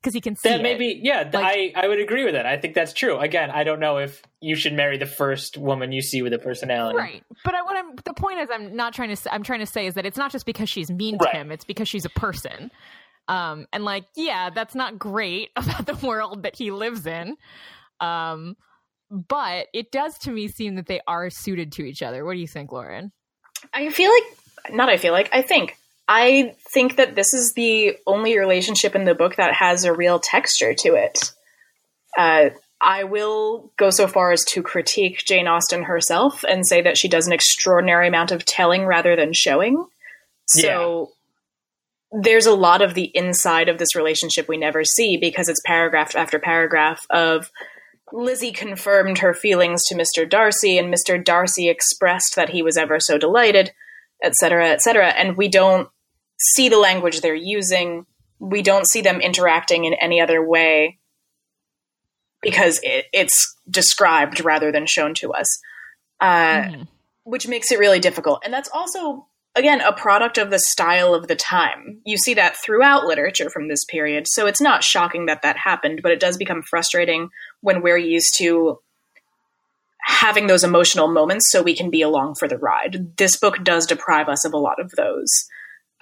because 0.00 0.14
he 0.14 0.20
can 0.20 0.36
see 0.36 0.48
that 0.48 0.60
it. 0.60 0.62
maybe 0.62 1.00
yeah 1.02 1.28
like, 1.32 1.34
I, 1.34 1.72
I 1.74 1.88
would 1.88 2.00
agree 2.00 2.24
with 2.24 2.34
that. 2.34 2.46
I 2.46 2.58
think 2.58 2.74
that's 2.74 2.92
true. 2.92 3.18
Again 3.18 3.50
i 3.50 3.64
don't 3.64 3.80
know 3.80 3.98
if 3.98 4.22
you 4.40 4.56
should 4.56 4.74
marry 4.74 4.98
the 4.98 5.06
first 5.06 5.56
woman 5.56 5.92
you 5.92 6.02
see 6.02 6.22
with 6.22 6.32
a 6.32 6.38
personality. 6.38 6.98
Right. 6.98 7.24
But 7.44 7.54
I, 7.54 7.62
what 7.62 7.76
i'm 7.76 7.96
the 8.04 8.14
point 8.14 8.40
is 8.40 8.48
i'm 8.52 8.76
not 8.76 8.94
trying 8.94 9.10
to 9.10 9.16
say, 9.16 9.30
i'm 9.32 9.42
trying 9.42 9.60
to 9.60 9.66
say 9.66 9.86
is 9.86 9.94
that 9.94 10.06
it's 10.06 10.18
not 10.18 10.30
just 10.32 10.46
because 10.46 10.68
she's 10.68 10.90
mean 10.90 11.18
to 11.18 11.28
him 11.28 11.50
it's 11.50 11.64
because 11.64 11.88
she's 11.88 12.04
a 12.04 12.10
person. 12.10 12.70
Um 13.28 13.66
and 13.72 13.84
like 13.84 14.04
yeah 14.16 14.50
that's 14.50 14.74
not 14.74 14.98
great 14.98 15.50
about 15.56 15.86
the 15.86 16.06
world 16.06 16.42
that 16.42 16.56
he 16.56 16.70
lives 16.70 17.06
in. 17.06 17.36
Um 18.00 18.56
but 19.10 19.68
it 19.72 19.92
does 19.92 20.18
to 20.20 20.30
me 20.30 20.48
seem 20.48 20.76
that 20.76 20.86
they 20.86 21.00
are 21.06 21.30
suited 21.30 21.72
to 21.72 21.82
each 21.82 22.02
other. 22.02 22.24
What 22.24 22.34
do 22.34 22.40
you 22.40 22.48
think 22.48 22.72
lauren? 22.72 23.12
I 23.72 23.90
feel 23.90 24.10
like, 24.10 24.74
not 24.74 24.88
I 24.88 24.96
feel 24.96 25.12
like, 25.12 25.30
I 25.32 25.42
think. 25.42 25.76
I 26.06 26.54
think 26.72 26.96
that 26.96 27.14
this 27.14 27.32
is 27.32 27.54
the 27.54 27.96
only 28.06 28.38
relationship 28.38 28.94
in 28.94 29.04
the 29.04 29.14
book 29.14 29.36
that 29.36 29.54
has 29.54 29.84
a 29.84 29.94
real 29.94 30.18
texture 30.18 30.74
to 30.80 30.94
it. 30.94 31.32
Uh, 32.16 32.50
I 32.80 33.04
will 33.04 33.72
go 33.78 33.90
so 33.90 34.06
far 34.06 34.30
as 34.30 34.44
to 34.46 34.62
critique 34.62 35.24
Jane 35.24 35.48
Austen 35.48 35.84
herself 35.84 36.44
and 36.46 36.66
say 36.66 36.82
that 36.82 36.98
she 36.98 37.08
does 37.08 37.26
an 37.26 37.32
extraordinary 37.32 38.08
amount 38.08 38.30
of 38.30 38.44
telling 38.44 38.84
rather 38.84 39.16
than 39.16 39.32
showing. 39.32 39.86
So 40.46 41.12
there's 42.12 42.46
a 42.46 42.54
lot 42.54 42.82
of 42.82 42.94
the 42.94 43.10
inside 43.14 43.68
of 43.68 43.78
this 43.78 43.96
relationship 43.96 44.46
we 44.46 44.58
never 44.58 44.84
see 44.84 45.16
because 45.16 45.48
it's 45.48 45.62
paragraph 45.64 46.14
after 46.14 46.38
paragraph 46.38 47.06
of 47.08 47.50
Lizzie 48.12 48.52
confirmed 48.52 49.18
her 49.18 49.34
feelings 49.34 49.82
to 49.86 49.94
Mr. 49.94 50.28
Darcy, 50.28 50.78
and 50.78 50.92
Mr. 50.92 51.22
Darcy 51.22 51.68
expressed 51.68 52.36
that 52.36 52.50
he 52.50 52.62
was 52.62 52.76
ever 52.76 53.00
so 53.00 53.18
delighted, 53.18 53.72
etc., 54.22 54.70
etc. 54.70 55.08
And 55.08 55.36
we 55.36 55.48
don't 55.48 55.88
see 56.38 56.68
the 56.68 56.78
language 56.78 57.20
they're 57.20 57.34
using. 57.34 58.06
We 58.38 58.62
don't 58.62 58.88
see 58.88 59.00
them 59.00 59.20
interacting 59.20 59.84
in 59.84 59.94
any 59.94 60.20
other 60.20 60.46
way 60.46 60.98
because 62.42 62.78
it, 62.82 63.06
it's 63.12 63.56
described 63.68 64.44
rather 64.44 64.70
than 64.70 64.86
shown 64.86 65.14
to 65.14 65.32
us, 65.32 65.46
uh, 66.20 66.62
Mhm. 66.64 66.88
which 67.24 67.48
makes 67.48 67.72
it 67.72 67.78
really 67.78 68.00
difficult. 68.00 68.42
And 68.44 68.52
that's 68.52 68.68
also, 68.68 69.26
again, 69.54 69.80
a 69.80 69.92
product 69.92 70.36
of 70.36 70.50
the 70.50 70.58
style 70.58 71.14
of 71.14 71.26
the 71.26 71.36
time. 71.36 72.00
You 72.04 72.18
see 72.18 72.34
that 72.34 72.56
throughout 72.56 73.06
literature 73.06 73.48
from 73.48 73.68
this 73.68 73.84
period, 73.84 74.26
so 74.28 74.46
it's 74.46 74.60
not 74.60 74.84
shocking 74.84 75.26
that 75.26 75.40
that 75.42 75.56
happened, 75.56 76.00
but 76.02 76.12
it 76.12 76.20
does 76.20 76.36
become 76.36 76.62
frustrating 76.62 77.30
when 77.62 77.80
we're 77.80 77.96
used 77.96 78.36
to 78.38 78.80
having 80.06 80.48
those 80.48 80.64
emotional 80.64 81.08
moments 81.08 81.50
so 81.50 81.62
we 81.62 81.74
can 81.74 81.88
be 81.88 82.02
along 82.02 82.34
for 82.34 82.46
the 82.46 82.58
ride. 82.58 83.16
This 83.16 83.36
book 83.36 83.64
does 83.64 83.86
deprive 83.86 84.28
us 84.28 84.44
of 84.44 84.52
a 84.52 84.58
lot 84.58 84.78
of 84.78 84.90
those. 84.92 85.30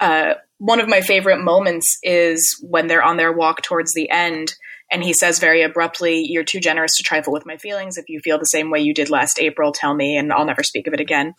Uh, 0.03 0.33
one 0.57 0.81
of 0.81 0.89
my 0.89 0.99
favorite 0.99 1.41
moments 1.41 1.97
is 2.03 2.61
when 2.61 2.87
they're 2.87 3.01
on 3.01 3.15
their 3.15 3.31
walk 3.31 3.61
towards 3.61 3.93
the 3.93 4.09
end 4.09 4.53
and 4.91 5.01
he 5.01 5.13
says 5.13 5.39
very 5.39 5.61
abruptly, 5.61 6.25
You're 6.27 6.43
too 6.43 6.59
generous 6.59 6.97
to 6.97 7.03
trifle 7.03 7.31
with 7.31 7.45
my 7.45 7.55
feelings. 7.55 7.97
If 7.97 8.09
you 8.09 8.19
feel 8.19 8.37
the 8.37 8.45
same 8.45 8.69
way 8.69 8.81
you 8.81 8.93
did 8.93 9.09
last 9.09 9.39
April, 9.39 9.71
tell 9.71 9.95
me, 9.95 10.17
and 10.17 10.33
I'll 10.33 10.43
never 10.43 10.61
speak 10.61 10.87
of 10.87 10.93
it 10.93 10.99
again. 10.99 11.35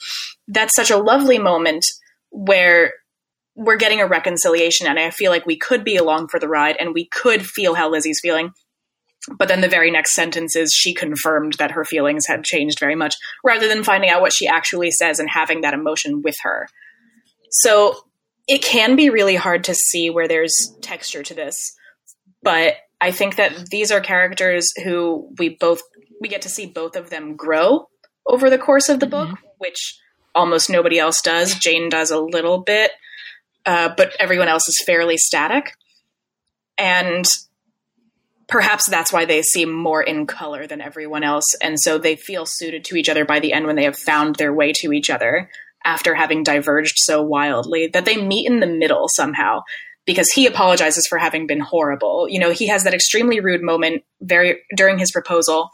That's 0.48 0.74
such 0.74 0.90
a 0.90 0.96
lovely 0.96 1.38
moment 1.38 1.84
where 2.30 2.94
we're 3.54 3.76
getting 3.76 4.00
a 4.00 4.06
reconciliation, 4.06 4.86
and 4.86 4.98
I 4.98 5.10
feel 5.10 5.30
like 5.30 5.44
we 5.44 5.58
could 5.58 5.84
be 5.84 5.96
along 5.96 6.28
for 6.28 6.40
the 6.40 6.48
ride 6.48 6.76
and 6.80 6.94
we 6.94 7.04
could 7.04 7.44
feel 7.44 7.74
how 7.74 7.90
Lizzie's 7.90 8.20
feeling. 8.22 8.54
But 9.38 9.48
then 9.48 9.60
the 9.60 9.68
very 9.68 9.90
next 9.90 10.14
sentence 10.14 10.56
is 10.56 10.72
she 10.72 10.94
confirmed 10.94 11.56
that 11.58 11.72
her 11.72 11.84
feelings 11.84 12.26
had 12.26 12.44
changed 12.44 12.80
very 12.80 12.94
much, 12.94 13.14
rather 13.44 13.68
than 13.68 13.84
finding 13.84 14.08
out 14.08 14.22
what 14.22 14.32
she 14.32 14.46
actually 14.48 14.90
says 14.90 15.18
and 15.18 15.28
having 15.28 15.60
that 15.60 15.74
emotion 15.74 16.22
with 16.22 16.36
her. 16.42 16.66
So 17.50 17.98
it 18.46 18.62
can 18.62 18.96
be 18.96 19.10
really 19.10 19.36
hard 19.36 19.64
to 19.64 19.74
see 19.74 20.10
where 20.10 20.28
there's 20.28 20.74
texture 20.82 21.22
to 21.22 21.34
this, 21.34 21.74
but 22.42 22.74
I 23.00 23.10
think 23.10 23.36
that 23.36 23.70
these 23.70 23.90
are 23.90 24.00
characters 24.00 24.72
who 24.82 25.30
we 25.38 25.50
both 25.50 25.82
we 26.20 26.28
get 26.28 26.42
to 26.42 26.48
see 26.48 26.66
both 26.66 26.96
of 26.96 27.10
them 27.10 27.36
grow 27.36 27.88
over 28.26 28.48
the 28.48 28.58
course 28.58 28.88
of 28.88 29.00
the 29.00 29.06
book, 29.06 29.36
which 29.58 29.98
almost 30.34 30.70
nobody 30.70 30.98
else 30.98 31.20
does. 31.20 31.54
Jane 31.54 31.88
does 31.88 32.10
a 32.10 32.20
little 32.20 32.58
bit, 32.58 32.92
uh, 33.66 33.90
but 33.96 34.14
everyone 34.18 34.48
else 34.48 34.68
is 34.68 34.82
fairly 34.86 35.16
static, 35.16 35.74
and 36.78 37.24
perhaps 38.46 38.88
that's 38.88 39.12
why 39.12 39.24
they 39.24 39.42
seem 39.42 39.72
more 39.72 40.02
in 40.02 40.26
color 40.26 40.66
than 40.66 40.80
everyone 40.80 41.24
else, 41.24 41.54
and 41.62 41.80
so 41.80 41.98
they 41.98 42.16
feel 42.16 42.46
suited 42.46 42.84
to 42.84 42.96
each 42.96 43.08
other 43.08 43.24
by 43.24 43.40
the 43.40 43.52
end 43.52 43.66
when 43.66 43.76
they 43.76 43.84
have 43.84 43.98
found 43.98 44.36
their 44.36 44.52
way 44.52 44.72
to 44.72 44.92
each 44.92 45.10
other 45.10 45.48
after 45.84 46.14
having 46.14 46.42
diverged 46.42 46.96
so 46.96 47.22
wildly 47.22 47.88
that 47.88 48.04
they 48.04 48.16
meet 48.16 48.46
in 48.46 48.60
the 48.60 48.66
middle 48.66 49.08
somehow 49.08 49.62
because 50.06 50.30
he 50.30 50.46
apologizes 50.46 51.06
for 51.06 51.18
having 51.18 51.46
been 51.46 51.60
horrible. 51.60 52.28
You 52.28 52.38
know, 52.38 52.50
he 52.50 52.66
has 52.68 52.84
that 52.84 52.94
extremely 52.94 53.40
rude 53.40 53.62
moment 53.62 54.02
very 54.20 54.62
during 54.76 54.98
his 54.98 55.10
proposal 55.10 55.70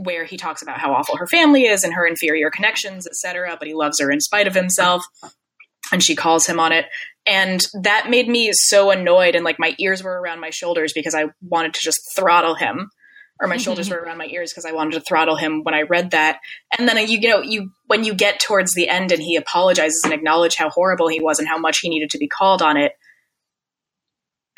where 0.00 0.24
he 0.24 0.36
talks 0.36 0.62
about 0.62 0.78
how 0.78 0.92
awful 0.92 1.16
her 1.16 1.26
family 1.26 1.64
is 1.64 1.84
and 1.84 1.92
her 1.94 2.06
inferior 2.06 2.50
connections, 2.50 3.06
etc., 3.06 3.56
but 3.58 3.68
he 3.68 3.74
loves 3.74 4.00
her 4.00 4.10
in 4.10 4.20
spite 4.20 4.46
of 4.46 4.54
himself. 4.54 5.04
And 5.92 6.02
she 6.02 6.16
calls 6.16 6.46
him 6.46 6.58
on 6.58 6.72
it. 6.72 6.86
And 7.26 7.60
that 7.82 8.08
made 8.08 8.28
me 8.28 8.50
so 8.52 8.90
annoyed 8.90 9.34
and 9.34 9.44
like 9.44 9.58
my 9.58 9.74
ears 9.78 10.02
were 10.02 10.20
around 10.20 10.40
my 10.40 10.50
shoulders 10.50 10.92
because 10.94 11.14
I 11.14 11.26
wanted 11.42 11.74
to 11.74 11.80
just 11.82 12.00
throttle 12.16 12.54
him. 12.54 12.90
Or 13.40 13.48
my 13.48 13.56
shoulders 13.56 13.90
were 13.90 13.96
around 14.04 14.18
my 14.18 14.26
ears 14.26 14.52
because 14.52 14.64
I 14.64 14.72
wanted 14.72 14.94
to 14.94 15.00
throttle 15.00 15.36
him 15.36 15.62
when 15.62 15.74
I 15.74 15.82
read 15.82 16.12
that. 16.12 16.38
And 16.78 16.88
then 16.88 16.96
you, 17.08 17.18
you 17.18 17.28
know, 17.28 17.42
you 17.42 17.70
when 17.86 18.04
you 18.04 18.14
get 18.14 18.40
towards 18.40 18.72
the 18.74 18.88
end 18.88 19.12
and 19.12 19.22
he 19.22 19.36
apologizes 19.36 20.02
and 20.04 20.12
acknowledges 20.12 20.58
how 20.58 20.70
horrible 20.70 21.08
he 21.08 21.20
was 21.20 21.38
and 21.38 21.48
how 21.48 21.58
much 21.58 21.78
he 21.80 21.88
needed 21.88 22.10
to 22.10 22.18
be 22.18 22.28
called 22.28 22.62
on 22.62 22.76
it, 22.76 22.92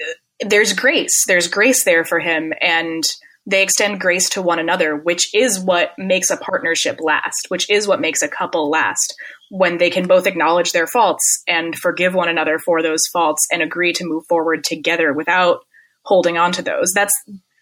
uh, 0.00 0.46
there's 0.48 0.72
grace. 0.72 1.24
There's 1.26 1.48
grace 1.48 1.84
there 1.84 2.04
for 2.04 2.18
him, 2.18 2.52
and 2.60 3.02
they 3.46 3.62
extend 3.62 4.00
grace 4.00 4.28
to 4.30 4.42
one 4.42 4.58
another, 4.58 4.96
which 4.96 5.32
is 5.34 5.58
what 5.58 5.92
makes 5.96 6.30
a 6.30 6.36
partnership 6.36 6.98
last, 7.00 7.46
which 7.48 7.70
is 7.70 7.86
what 7.86 8.00
makes 8.00 8.22
a 8.22 8.28
couple 8.28 8.68
last 8.68 9.14
when 9.50 9.78
they 9.78 9.90
can 9.90 10.08
both 10.08 10.26
acknowledge 10.26 10.72
their 10.72 10.88
faults 10.88 11.42
and 11.46 11.76
forgive 11.76 12.12
one 12.12 12.28
another 12.28 12.58
for 12.58 12.82
those 12.82 13.06
faults 13.12 13.46
and 13.52 13.62
agree 13.62 13.92
to 13.92 14.04
move 14.04 14.24
forward 14.28 14.64
together 14.64 15.12
without 15.12 15.60
holding 16.04 16.36
on 16.36 16.52
to 16.52 16.62
those. 16.62 16.90
That's 16.92 17.14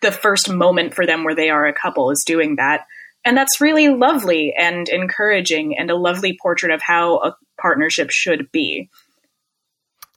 the 0.04 0.12
first 0.12 0.50
moment 0.50 0.94
for 0.94 1.06
them 1.06 1.24
where 1.24 1.34
they 1.34 1.50
are 1.50 1.66
a 1.66 1.72
couple 1.72 2.10
is 2.10 2.22
doing 2.24 2.56
that. 2.56 2.86
And 3.24 3.36
that's 3.36 3.60
really 3.60 3.88
lovely 3.88 4.54
and 4.56 4.88
encouraging 4.88 5.78
and 5.78 5.90
a 5.90 5.96
lovely 5.96 6.38
portrait 6.40 6.72
of 6.72 6.82
how 6.82 7.16
a 7.20 7.36
partnership 7.60 8.10
should 8.10 8.52
be. 8.52 8.90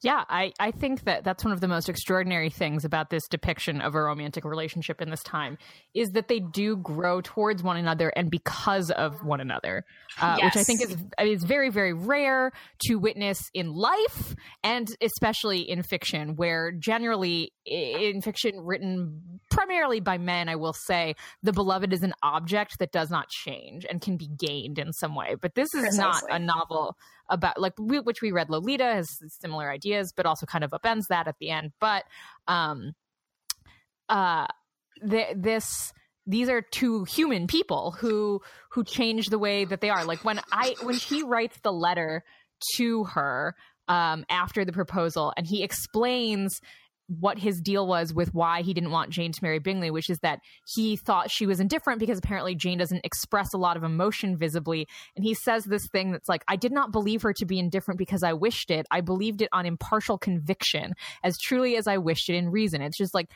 Yeah, 0.07 0.23
I, 0.29 0.53
I 0.57 0.71
think 0.71 1.03
that 1.03 1.25
that's 1.25 1.43
one 1.43 1.51
of 1.51 1.59
the 1.59 1.67
most 1.67 1.89
extraordinary 1.89 2.49
things 2.49 2.85
about 2.85 3.09
this 3.09 3.27
depiction 3.27 3.81
of 3.81 3.93
a 3.93 4.01
romantic 4.01 4.45
relationship 4.45 5.01
in 5.01 5.09
this 5.09 5.21
time 5.21 5.57
is 5.93 6.11
that 6.11 6.29
they 6.29 6.39
do 6.39 6.77
grow 6.77 7.19
towards 7.19 7.61
one 7.61 7.75
another 7.75 8.07
and 8.15 8.31
because 8.31 8.89
of 8.89 9.21
one 9.25 9.41
another, 9.41 9.83
uh, 10.21 10.39
which 10.39 10.55
I 10.55 10.63
think 10.63 10.79
Yes. 10.79 10.91
is 10.91 11.41
is 11.41 11.43
very 11.43 11.69
very 11.69 11.91
rare 11.91 12.53
to 12.85 12.95
witness 12.95 13.49
in 13.53 13.73
life 13.73 14.33
and 14.63 14.87
especially 15.01 15.69
in 15.69 15.83
fiction, 15.83 16.37
where 16.37 16.71
generally 16.71 17.51
in 17.65 18.21
fiction 18.21 18.61
written 18.61 19.41
primarily 19.51 19.99
by 19.99 20.17
men, 20.17 20.47
I 20.47 20.55
will 20.55 20.71
say 20.71 21.15
the 21.43 21.51
beloved 21.51 21.91
is 21.91 22.03
an 22.03 22.13
object 22.23 22.79
that 22.79 22.93
does 22.93 23.09
not 23.09 23.27
change 23.27 23.85
and 23.89 23.99
can 23.99 24.15
be 24.15 24.29
gained 24.29 24.79
in 24.79 24.93
some 24.93 25.15
way. 25.15 25.35
But 25.41 25.55
this 25.55 25.73
is 25.73 25.97
not 25.97 26.23
a 26.29 26.39
novel 26.39 26.95
about 27.29 27.59
like 27.59 27.73
we, 27.77 27.99
which 27.99 28.21
we 28.21 28.31
read 28.31 28.49
lolita 28.49 28.85
has 28.85 29.19
similar 29.41 29.69
ideas 29.69 30.13
but 30.15 30.25
also 30.25 30.45
kind 30.45 30.63
of 30.63 30.71
upends 30.71 31.07
that 31.09 31.27
at 31.27 31.35
the 31.39 31.49
end. 31.49 31.71
But 31.79 32.03
um 32.47 32.93
uh 34.09 34.47
th- 35.07 35.35
this 35.35 35.93
these 36.25 36.49
are 36.49 36.61
two 36.61 37.05
human 37.05 37.47
people 37.47 37.95
who 37.99 38.41
who 38.71 38.83
change 38.83 39.27
the 39.27 39.39
way 39.39 39.65
that 39.65 39.81
they 39.81 39.89
are. 39.89 40.05
Like 40.05 40.23
when 40.23 40.39
i 40.51 40.75
when 40.81 40.95
he 40.95 41.23
writes 41.23 41.57
the 41.63 41.71
letter 41.71 42.23
to 42.77 43.03
her 43.05 43.55
um 43.87 44.25
after 44.29 44.65
the 44.65 44.73
proposal 44.73 45.33
and 45.37 45.45
he 45.47 45.63
explains 45.63 46.59
what 47.07 47.39
his 47.39 47.61
deal 47.61 47.87
was 47.87 48.13
with 48.13 48.33
why 48.33 48.61
he 48.61 48.73
didn't 48.73 48.91
want 48.91 49.11
Jane 49.11 49.31
to 49.31 49.39
marry 49.41 49.59
Bingley, 49.59 49.91
which 49.91 50.09
is 50.09 50.19
that 50.19 50.39
he 50.75 50.97
thought 50.97 51.31
she 51.31 51.45
was 51.45 51.59
indifferent 51.59 51.99
because 51.99 52.17
apparently 52.17 52.53
Jane 52.53 52.77
doesn't 52.77 53.05
express 53.05 53.53
a 53.53 53.57
lot 53.57 53.77
of 53.77 53.83
emotion 53.83 54.37
visibly. 54.37 54.87
And 55.15 55.23
he 55.23 55.33
says 55.33 55.63
this 55.63 55.87
thing 55.91 56.11
that's 56.11 56.27
like, 56.27 56.43
I 56.47 56.57
did 56.57 56.71
not 56.71 56.91
believe 56.91 57.21
her 57.21 57.33
to 57.33 57.45
be 57.45 57.59
indifferent 57.59 57.97
because 57.97 58.23
I 58.23 58.33
wished 58.33 58.69
it. 58.71 58.85
I 58.91 59.01
believed 59.01 59.41
it 59.41 59.49
on 59.53 59.65
impartial 59.65 60.17
conviction, 60.17 60.93
as 61.23 61.37
truly 61.37 61.77
as 61.77 61.87
I 61.87 61.97
wished 61.97 62.29
it 62.29 62.35
in 62.35 62.49
reason. 62.49 62.81
It's 62.81 62.97
just 62.97 63.13
like, 63.13 63.27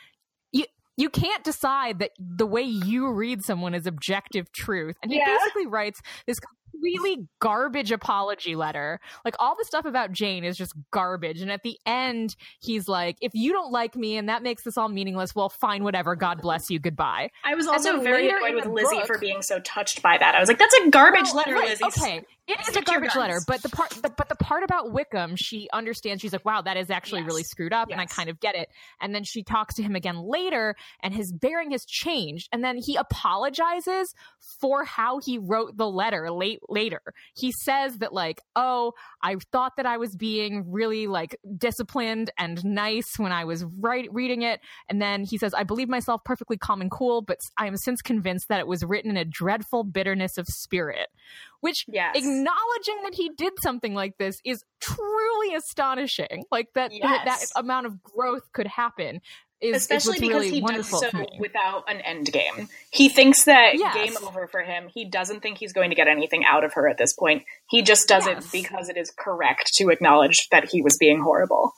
you, 0.52 0.66
you 0.98 1.10
can't 1.10 1.44
decide 1.44 2.00
that 2.00 2.12
the 2.20 2.46
way 2.46 2.64
you 2.64 3.12
read 3.14 3.44
someone 3.44 3.74
is 3.74 3.88
objective 3.88 4.52
truth. 4.52 4.96
And 5.02 5.12
he 5.12 5.18
Yeah. 5.18 5.38
basically 5.38 5.68
writes 5.68 6.02
this 6.28 6.40
completely 6.82 7.28
garbage 7.40 7.92
apology 7.92 8.56
letter. 8.56 9.00
Like 9.24 9.36
all 9.40 9.56
the 9.58 9.66
stuff 9.66 9.86
about 9.86 10.12
Jane 10.12 10.44
is 10.44 10.58
just 10.58 10.74
garbage. 10.92 11.42
And 11.42 11.52
at 11.52 11.64
the 11.64 11.78
end, 11.86 12.36
he's 12.60 12.88
like, 12.88 13.18
if 13.22 13.32
you 13.34 13.52
don't 13.52 13.72
like 13.72 13.96
me 13.96 14.18
and 14.18 14.30
that 14.30 14.44
makes 14.44 14.64
this 14.64 14.78
all 14.78 14.90
meaningless, 14.90 15.36
well, 15.36 15.50
fine, 15.50 15.84
whatever. 15.84 16.16
God 16.16 16.42
bless 16.42 16.70
you. 16.70 16.80
Goodbye. 16.80 17.30
I 17.44 17.56
was 17.56 17.68
also 17.68 18.00
very 18.02 18.30
annoyed 18.30 18.56
with 18.56 18.66
Lizzie 18.66 18.96
book- 18.98 19.08
for 19.08 19.18
being 19.18 19.42
so 19.42 19.60
touched 19.60 20.02
by 20.02 20.18
that. 20.18 20.36
I 20.36 20.40
was 20.40 20.48
like, 20.50 20.60
"That's 20.60 20.74
a 20.76 20.90
garbage 20.90 21.26
Well, 21.26 21.36
letter, 21.36 21.54
right, 21.54 21.70
Lizzie." 21.70 21.86
Okay, 21.86 22.26
it 22.48 22.60
is 22.60 22.68
a 22.70 22.72
Stick 22.72 22.86
garbage 22.86 23.16
letter, 23.16 23.40
but 23.48 23.62
the 23.62 23.70
part, 23.70 23.92
the, 23.92 24.10
but 24.10 24.30
the 24.30 24.36
part 24.36 24.64
about 24.64 24.92
Wickham, 24.92 25.36
she 25.36 25.70
understands. 25.72 26.22
She's 26.22 26.34
like, 26.34 26.46
"Wow, 26.46 26.62
that 26.62 26.78
is 26.78 26.90
actually 26.90 27.22
Yes. 27.22 27.28
really 27.28 27.44
screwed 27.44 27.74
up," 27.74 27.90
and 27.92 28.00
I 28.02 28.06
kind 28.06 28.30
of 28.30 28.40
get 28.40 28.56
it. 28.56 28.70
And 29.00 29.14
then 29.14 29.24
she 29.24 29.44
talks 29.44 29.76
to 29.76 29.84
him 29.84 29.96
again 29.96 30.18
later, 30.18 30.76
and 31.02 31.14
his 31.14 31.32
bearing 31.32 31.72
has 31.72 31.86
changed. 31.86 32.50
And 32.52 32.64
then 32.64 32.78
he 32.78 32.96
apologizes 32.96 34.14
for 34.40 34.84
how 34.84 35.20
he 35.20 35.38
wrote 35.38 35.78
the 35.78 35.88
letter 35.90 36.32
late 36.32 36.60
later. 36.72 37.02
He 37.36 37.52
says 37.52 37.98
that 37.98 38.14
like, 38.14 38.42
"Oh, 38.56 38.94
I 39.22 39.36
thought 39.52 39.74
that 39.78 39.86
I 39.86 39.98
was 39.98 40.16
being 40.16 40.72
really 40.72 41.08
like 41.08 41.38
disciplined 41.58 42.32
and 42.38 42.64
nice 42.64 43.18
when 43.18 43.32
I 43.32 43.46
was 43.46 43.64
write, 43.80 44.12
reading 44.14 44.42
it," 44.42 44.60
and 44.90 45.02
then 45.02 45.24
he 45.24 45.38
says, 45.38 45.54
"I 45.54 45.64
believe 45.64 45.90
myself 45.90 46.24
perfectly 46.24 46.58
calm 46.58 46.82
and 46.82 46.92
cool, 46.92 47.22
but 47.22 47.38
I 47.58 47.68
am 47.68 47.78
since 47.78 48.02
convinced 48.02 48.48
that 48.50 48.60
it 48.60 48.68
was 48.68 48.84
written 48.84 49.12
in 49.12 49.18
a 49.18 49.26
dreadful 49.26 49.84
bitterness 49.84 50.38
of 50.38 50.48
spirit." 50.48 51.10
Which 51.60 51.86
Yes. 51.88 52.16
acknowledging 52.16 53.04
that 53.04 53.14
he 53.14 53.30
did 53.38 53.54
something 53.62 53.94
like 53.94 54.18
this 54.18 54.40
is 54.44 54.64
truly 54.80 55.54
astonishing. 55.54 56.46
Like 56.52 56.70
that 56.74 56.92
that, 57.02 57.26
that 57.26 57.46
amount 57.56 57.86
of 57.86 58.02
growth 58.02 58.52
could 58.52 58.68
happen 58.68 59.22
is 59.62 59.76
is 59.76 59.82
Especially 59.84 60.12
what's 60.12 60.22
because 60.22 60.34
really 60.44 60.50
he 60.52 60.62
does 60.62 60.90
so 60.90 61.10
without 61.40 61.84
an 61.88 62.02
end 62.02 62.32
game. 62.32 62.68
He 62.92 63.10
thinks 63.10 63.46
that 63.46 63.78
Yes. 63.78 63.94
game 63.94 64.18
over 64.28 64.48
for 64.48 64.62
him. 64.62 64.90
He 64.94 65.06
doesn't 65.10 65.42
think 65.42 65.58
he's 65.60 65.72
going 65.74 65.90
to 65.92 65.96
get 65.96 66.08
anything 66.08 66.44
out 66.46 66.64
of 66.64 66.74
her 66.74 66.88
at 66.90 66.98
this 66.98 67.14
point. 67.14 67.44
He 67.70 67.82
just 67.82 68.08
does 68.08 68.26
Yes. 68.26 68.46
it 68.46 68.52
because 68.52 68.90
it 68.90 68.98
is 68.98 69.12
correct 69.18 69.72
to 69.76 69.90
acknowledge 69.90 70.48
that 70.52 70.70
he 70.72 70.82
was 70.82 70.98
being 71.00 71.22
horrible. 71.22 71.74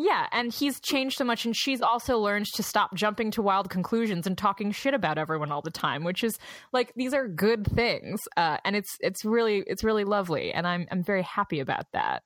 Yeah, 0.00 0.28
and 0.30 0.52
he's 0.54 0.78
changed 0.78 1.18
so 1.18 1.24
much, 1.24 1.44
and 1.44 1.56
she's 1.56 1.82
also 1.82 2.18
learned 2.18 2.46
to 2.54 2.62
stop 2.62 2.94
jumping 2.94 3.32
to 3.32 3.42
wild 3.42 3.68
conclusions 3.68 4.28
and 4.28 4.38
talking 4.38 4.70
shit 4.70 4.94
about 4.94 5.18
everyone 5.18 5.50
all 5.50 5.60
the 5.60 5.72
time, 5.72 6.04
which 6.04 6.22
is 6.22 6.38
like 6.72 6.92
these 6.94 7.12
are 7.12 7.26
good 7.26 7.66
things, 7.66 8.20
uh, 8.36 8.58
and 8.64 8.76
it's 8.76 8.96
it's 9.00 9.24
really 9.24 9.64
it's 9.66 9.82
really 9.82 10.04
lovely, 10.04 10.52
and 10.52 10.68
I'm 10.68 10.86
I'm 10.92 11.02
very 11.02 11.22
happy 11.22 11.58
about 11.58 11.86
that 11.94 12.22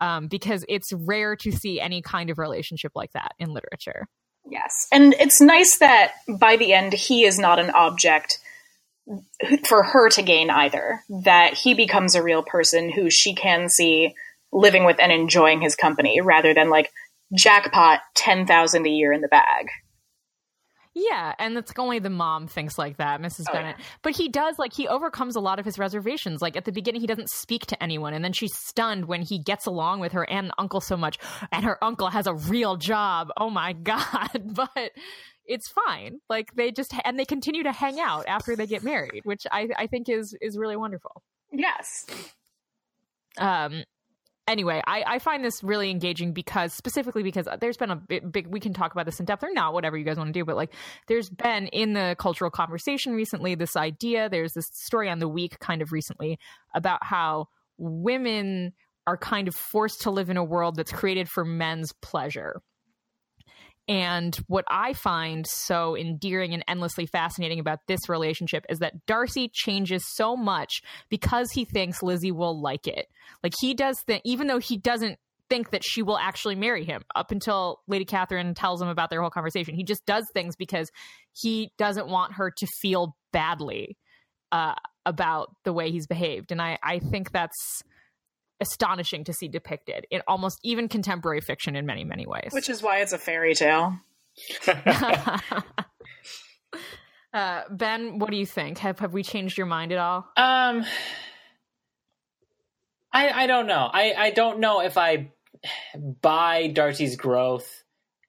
um, 0.00 0.28
because 0.28 0.64
it's 0.68 0.92
rare 0.92 1.36
to 1.36 1.52
see 1.52 1.80
any 1.80 2.02
kind 2.02 2.30
of 2.30 2.38
relationship 2.38 2.92
like 2.94 3.12
that 3.12 3.32
in 3.38 3.52
literature. 3.52 4.06
Yes. 4.46 4.88
And 4.92 5.14
it's 5.14 5.40
nice 5.40 5.78
that 5.78 6.12
by 6.28 6.56
the 6.56 6.72
end 6.72 6.92
he 6.92 7.24
is 7.24 7.38
not 7.38 7.58
an 7.58 7.70
object 7.70 8.38
for 9.66 9.82
her 9.82 10.08
to 10.10 10.22
gain 10.22 10.50
either. 10.50 11.00
That 11.24 11.54
he 11.54 11.74
becomes 11.74 12.14
a 12.14 12.22
real 12.22 12.42
person 12.42 12.90
who 12.90 13.10
she 13.10 13.34
can 13.34 13.68
see 13.68 14.14
living 14.52 14.84
with 14.84 14.96
and 15.00 15.12
enjoying 15.12 15.60
his 15.60 15.76
company 15.76 16.20
rather 16.20 16.54
than 16.54 16.70
like 16.70 16.90
jackpot 17.36 18.00
10,000 18.14 18.86
a 18.86 18.88
year 18.88 19.12
in 19.12 19.20
the 19.20 19.28
bag. 19.28 19.68
Yeah, 20.94 21.34
and 21.38 21.56
it's 21.56 21.72
only 21.78 22.00
the 22.00 22.10
mom 22.10 22.48
thinks 22.48 22.76
like 22.76 22.96
that, 22.96 23.20
Mrs. 23.20 23.44
Oh, 23.48 23.52
Bennet. 23.52 23.76
But 24.02 24.16
he 24.16 24.28
does 24.28 24.58
like 24.58 24.72
he 24.72 24.88
overcomes 24.88 25.36
a 25.36 25.40
lot 25.40 25.60
of 25.60 25.64
his 25.64 25.78
reservations. 25.78 26.42
Like 26.42 26.56
at 26.56 26.64
the 26.64 26.72
beginning, 26.72 27.00
he 27.00 27.06
doesn't 27.06 27.30
speak 27.30 27.66
to 27.66 27.80
anyone, 27.82 28.12
and 28.12 28.24
then 28.24 28.32
she's 28.32 28.56
stunned 28.56 29.04
when 29.04 29.22
he 29.22 29.38
gets 29.38 29.66
along 29.66 30.00
with 30.00 30.12
her 30.12 30.28
and 30.28 30.50
uncle 30.58 30.80
so 30.80 30.96
much, 30.96 31.16
and 31.52 31.64
her 31.64 31.82
uncle 31.82 32.08
has 32.08 32.26
a 32.26 32.34
real 32.34 32.76
job. 32.76 33.28
Oh 33.36 33.50
my 33.50 33.72
god! 33.84 34.30
But 34.44 34.90
it's 35.44 35.68
fine. 35.70 36.18
Like 36.28 36.54
they 36.56 36.72
just 36.72 36.92
and 37.04 37.18
they 37.18 37.24
continue 37.24 37.62
to 37.62 37.72
hang 37.72 38.00
out 38.00 38.26
after 38.26 38.56
they 38.56 38.66
get 38.66 38.82
married, 38.82 39.20
which 39.24 39.46
I 39.50 39.68
I 39.76 39.86
think 39.86 40.08
is 40.08 40.36
is 40.40 40.58
really 40.58 40.76
wonderful. 40.76 41.22
Yes. 41.52 42.06
um 43.38 43.84
anyway 44.48 44.82
I, 44.86 45.04
I 45.06 45.18
find 45.18 45.44
this 45.44 45.62
really 45.62 45.90
engaging 45.90 46.32
because 46.32 46.72
specifically 46.72 47.22
because 47.22 47.48
there's 47.60 47.76
been 47.76 47.90
a 47.90 47.96
big, 47.96 48.30
big 48.30 48.46
we 48.46 48.60
can 48.60 48.72
talk 48.72 48.92
about 48.92 49.06
this 49.06 49.20
in 49.20 49.26
depth 49.26 49.42
or 49.42 49.52
not 49.52 49.72
whatever 49.72 49.96
you 49.96 50.04
guys 50.04 50.16
want 50.16 50.28
to 50.28 50.32
do 50.32 50.44
but 50.44 50.56
like 50.56 50.72
there's 51.06 51.30
been 51.30 51.66
in 51.68 51.92
the 51.92 52.16
cultural 52.18 52.50
conversation 52.50 53.12
recently 53.12 53.54
this 53.54 53.76
idea 53.76 54.28
there's 54.28 54.52
this 54.54 54.68
story 54.72 55.08
on 55.08 55.18
the 55.18 55.28
week 55.28 55.58
kind 55.58 55.82
of 55.82 55.92
recently 55.92 56.38
about 56.74 57.04
how 57.04 57.48
women 57.78 58.72
are 59.06 59.16
kind 59.16 59.48
of 59.48 59.54
forced 59.54 60.02
to 60.02 60.10
live 60.10 60.30
in 60.30 60.36
a 60.36 60.44
world 60.44 60.76
that's 60.76 60.92
created 60.92 61.28
for 61.28 61.44
men's 61.44 61.92
pleasure 62.02 62.60
and 63.90 64.36
what 64.46 64.64
I 64.68 64.92
find 64.92 65.44
so 65.44 65.96
endearing 65.96 66.54
and 66.54 66.62
endlessly 66.68 67.06
fascinating 67.06 67.58
about 67.58 67.80
this 67.88 68.08
relationship 68.08 68.64
is 68.68 68.78
that 68.78 69.04
Darcy 69.04 69.50
changes 69.52 70.04
so 70.14 70.36
much 70.36 70.80
because 71.08 71.50
he 71.50 71.64
thinks 71.64 72.00
Lizzie 72.00 72.30
will 72.30 72.62
like 72.62 72.86
it. 72.86 73.08
Like 73.42 73.52
he 73.60 73.74
does 73.74 74.00
think, 74.06 74.22
even 74.24 74.46
though 74.46 74.60
he 74.60 74.76
doesn't 74.76 75.18
think 75.48 75.70
that 75.70 75.82
she 75.84 76.04
will 76.04 76.16
actually 76.16 76.54
marry 76.54 76.84
him 76.84 77.02
up 77.16 77.32
until 77.32 77.80
Lady 77.88 78.04
Catherine 78.04 78.54
tells 78.54 78.80
him 78.80 78.86
about 78.86 79.10
their 79.10 79.22
whole 79.22 79.30
conversation. 79.30 79.74
He 79.74 79.82
just 79.82 80.06
does 80.06 80.24
things 80.32 80.54
because 80.54 80.88
he 81.32 81.72
doesn't 81.76 82.06
want 82.06 82.34
her 82.34 82.52
to 82.56 82.66
feel 82.80 83.16
badly 83.32 83.96
uh, 84.52 84.74
about 85.04 85.48
the 85.64 85.72
way 85.72 85.90
he's 85.90 86.06
behaved. 86.06 86.52
And 86.52 86.62
I, 86.62 86.78
I 86.80 87.00
think 87.00 87.32
that's 87.32 87.82
astonishing 88.60 89.24
to 89.24 89.32
see 89.32 89.48
depicted 89.48 90.06
in 90.10 90.22
almost 90.26 90.60
even 90.62 90.88
contemporary 90.88 91.40
fiction 91.40 91.76
in 91.76 91.86
many, 91.86 92.04
many 92.04 92.26
ways. 92.26 92.50
Which 92.52 92.68
is 92.68 92.82
why 92.82 92.98
it's 92.98 93.12
a 93.12 93.18
fairy 93.18 93.54
tale. 93.54 93.98
uh, 97.34 97.62
ben, 97.70 98.18
what 98.18 98.30
do 98.30 98.36
you 98.36 98.46
think? 98.46 98.78
Have 98.78 98.98
have 99.00 99.12
we 99.12 99.22
changed 99.22 99.58
your 99.58 99.66
mind 99.66 99.92
at 99.92 99.98
all? 99.98 100.28
Um, 100.36 100.84
I 103.12 103.30
I 103.30 103.46
don't 103.46 103.66
know. 103.66 103.88
I 103.92 104.14
I 104.16 104.30
don't 104.30 104.60
know 104.60 104.80
if 104.80 104.96
I 104.96 105.32
buy 105.94 106.68
Darcy's 106.68 107.16
growth 107.16 107.82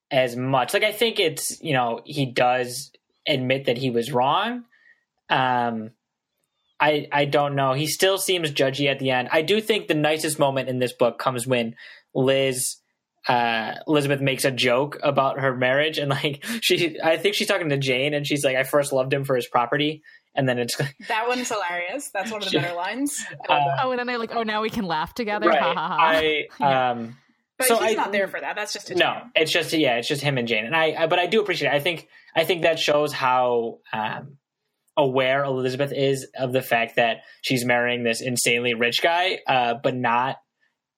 as 0.10 0.36
much. 0.36 0.74
Like 0.74 0.84
I 0.84 0.92
think 0.92 1.20
it's 1.20 1.62
you 1.62 1.74
know 1.74 2.02
he 2.06 2.26
does 2.26 2.92
admit 3.28 3.66
that 3.66 3.78
he 3.78 3.90
was 3.90 4.12
wrong. 4.12 4.66
Um, 5.30 5.92
I 6.82 7.08
I 7.12 7.26
don't 7.26 7.56
know. 7.56 7.74
He 7.74 7.86
still 7.88 8.18
seems 8.18 8.52
judgy 8.52 8.90
at 8.90 9.00
the 9.00 9.12
end. 9.12 9.30
I 9.32 9.44
do 9.44 9.62
think 9.62 9.88
the 9.88 9.94
nicest 9.94 10.40
moment 10.40 10.68
in 10.68 10.80
this 10.80 10.92
book 10.94 11.20
comes 11.20 11.46
when 11.48 11.76
Liz. 12.16 12.78
Uh, 13.28 13.76
Elizabeth 13.88 14.20
makes 14.20 14.46
a 14.46 14.52
joke 14.52 14.98
about 15.04 15.40
her 15.40 15.56
marriage, 15.56 16.00
and 16.00 16.10
like 16.10 16.44
she, 16.62 17.00
I 17.04 17.18
think 17.18 17.36
she's 17.36 17.48
talking 17.48 17.70
to 17.70 17.78
Jane, 17.78 18.16
and 18.16 18.26
she's 18.26 18.44
like, 18.44 18.56
"I 18.56 18.64
first 18.64 18.92
loved 18.92 19.14
him 19.14 19.26
for 19.26 19.36
his 19.36 19.46
property," 19.48 20.02
and 20.34 20.50
then 20.50 20.58
it's 20.58 20.76
That 21.08 21.28
one's 21.28 21.48
hilarious. 21.48 22.10
That's 22.10 22.32
one 22.32 22.40
of 22.42 22.46
the 22.46 22.50
Sure. 22.52 22.62
better 22.62 22.74
lines. 22.74 23.16
Uh. 23.48 23.60
Oh, 23.84 23.92
and 23.92 24.00
then 24.00 24.08
they're 24.08 24.18
like, 24.18 24.34
"Oh, 24.36 24.42
now 24.42 24.64
we 24.64 24.72
can 24.72 24.86
laugh 24.86 25.14
together." 25.14 25.50
right. 25.50 25.62
Ha 25.62 25.72
ha 25.76 25.88
ha. 25.88 25.98
I 26.00 26.48
Yeah. 26.60 26.92
um, 26.94 27.16
But 27.60 27.68
so 27.68 27.78
he's 27.78 27.92
I- 27.92 27.94
not 27.94 28.12
there 28.12 28.28
for 28.28 28.42
that. 28.42 28.56
That's 28.56 28.74
just 28.74 28.90
a 28.90 28.96
no, 28.96 29.22
it's 29.36 29.52
just 29.52 29.72
yeah, 29.72 29.98
it's 29.98 30.08
just 30.08 30.24
him 30.24 30.40
and 30.40 30.48
Jane, 30.48 30.66
and 30.66 30.76
I, 30.76 31.04
I 31.04 31.06
but 31.06 31.20
I 31.20 31.28
do 31.28 31.42
appreciate 31.42 31.68
it. 31.70 31.76
I 31.76 31.80
think 31.80 32.08
I 32.36 32.44
think 32.44 32.64
that 32.64 32.80
shows 32.80 33.14
how 33.14 33.82
um, 33.94 34.38
aware 34.98 35.44
Elizabeth 35.44 35.94
is 35.94 36.28
of 36.38 36.54
the 36.54 36.62
fact 36.62 36.96
that 36.98 37.22
she's 37.42 37.66
marrying 37.66 38.04
this 38.04 38.22
insanely 38.22 38.74
rich 38.74 39.02
guy, 39.02 39.40
uh, 39.48 39.76
but 39.82 39.96
not 39.96 40.38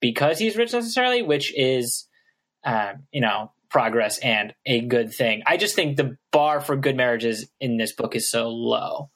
because 0.02 0.40
he's 0.40 0.58
rich 0.58 0.74
necessarily, 0.74 1.22
which 1.22 1.54
is 1.58 2.08
um, 2.66 3.04
you 3.12 3.22
know 3.22 3.52
progress 3.70 4.20
and 4.20 4.54
a 4.66 4.82
good 4.82 5.14
thing. 5.14 5.42
I 5.48 5.58
just 5.58 5.76
think 5.76 5.98
the 5.98 6.18
bar 6.32 6.62
for 6.62 6.76
good 6.76 6.96
marriages 6.96 7.50
in 7.60 7.78
this 7.78 7.92
book 7.94 8.16
is 8.16 8.30
so 8.30 8.50
low. 8.50 9.10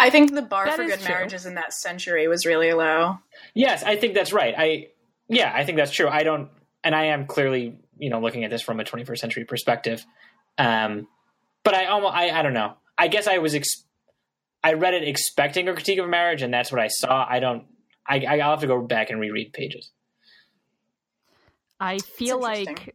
I 0.00 0.10
think 0.10 0.34
the 0.34 0.42
bar 0.42 0.66
That 0.66 0.76
for 0.76 0.84
good 0.84 0.98
true. 1.00 1.14
marriages 1.14 1.46
in 1.46 1.54
that 1.54 1.72
century 1.72 2.26
was 2.26 2.44
really 2.46 2.72
low. 2.72 3.18
Yes, 3.54 3.82
I 3.84 3.96
think 3.96 4.14
that's 4.14 4.32
right. 4.32 4.54
I 4.56 4.88
yeah, 5.28 5.52
I 5.54 5.64
think 5.64 5.78
that's 5.78 5.92
true. 5.92 6.08
I 6.08 6.24
don't, 6.24 6.50
and 6.82 6.94
I 6.94 7.06
am 7.06 7.26
clearly 7.26 7.78
you 7.98 8.10
know 8.10 8.20
looking 8.20 8.44
at 8.44 8.50
this 8.50 8.62
from 8.62 8.80
a 8.80 8.84
21st 8.84 9.18
century 9.18 9.44
perspective. 9.44 10.04
Um, 10.58 11.06
but 11.64 11.74
I 11.74 11.86
almost 11.86 12.14
I, 12.14 12.30
I 12.30 12.42
don't 12.42 12.54
know. 12.54 12.74
I 12.98 13.08
guess 13.08 13.26
I 13.26 13.38
was 13.38 13.54
ex- 13.54 13.84
I 14.62 14.74
read 14.74 14.94
it 14.94 15.06
expecting 15.06 15.68
a 15.68 15.74
critique 15.74 15.98
of 15.98 16.08
marriage, 16.08 16.42
and 16.42 16.52
that's 16.52 16.70
what 16.70 16.80
I 16.80 16.88
saw. 16.88 17.26
I 17.28 17.40
don't. 17.40 17.64
I 18.06 18.24
I'll 18.24 18.50
have 18.50 18.60
to 18.60 18.66
go 18.66 18.80
back 18.82 19.10
and 19.10 19.20
reread 19.20 19.52
pages. 19.52 19.90
I 21.80 21.98
feel 21.98 22.40
like 22.40 22.94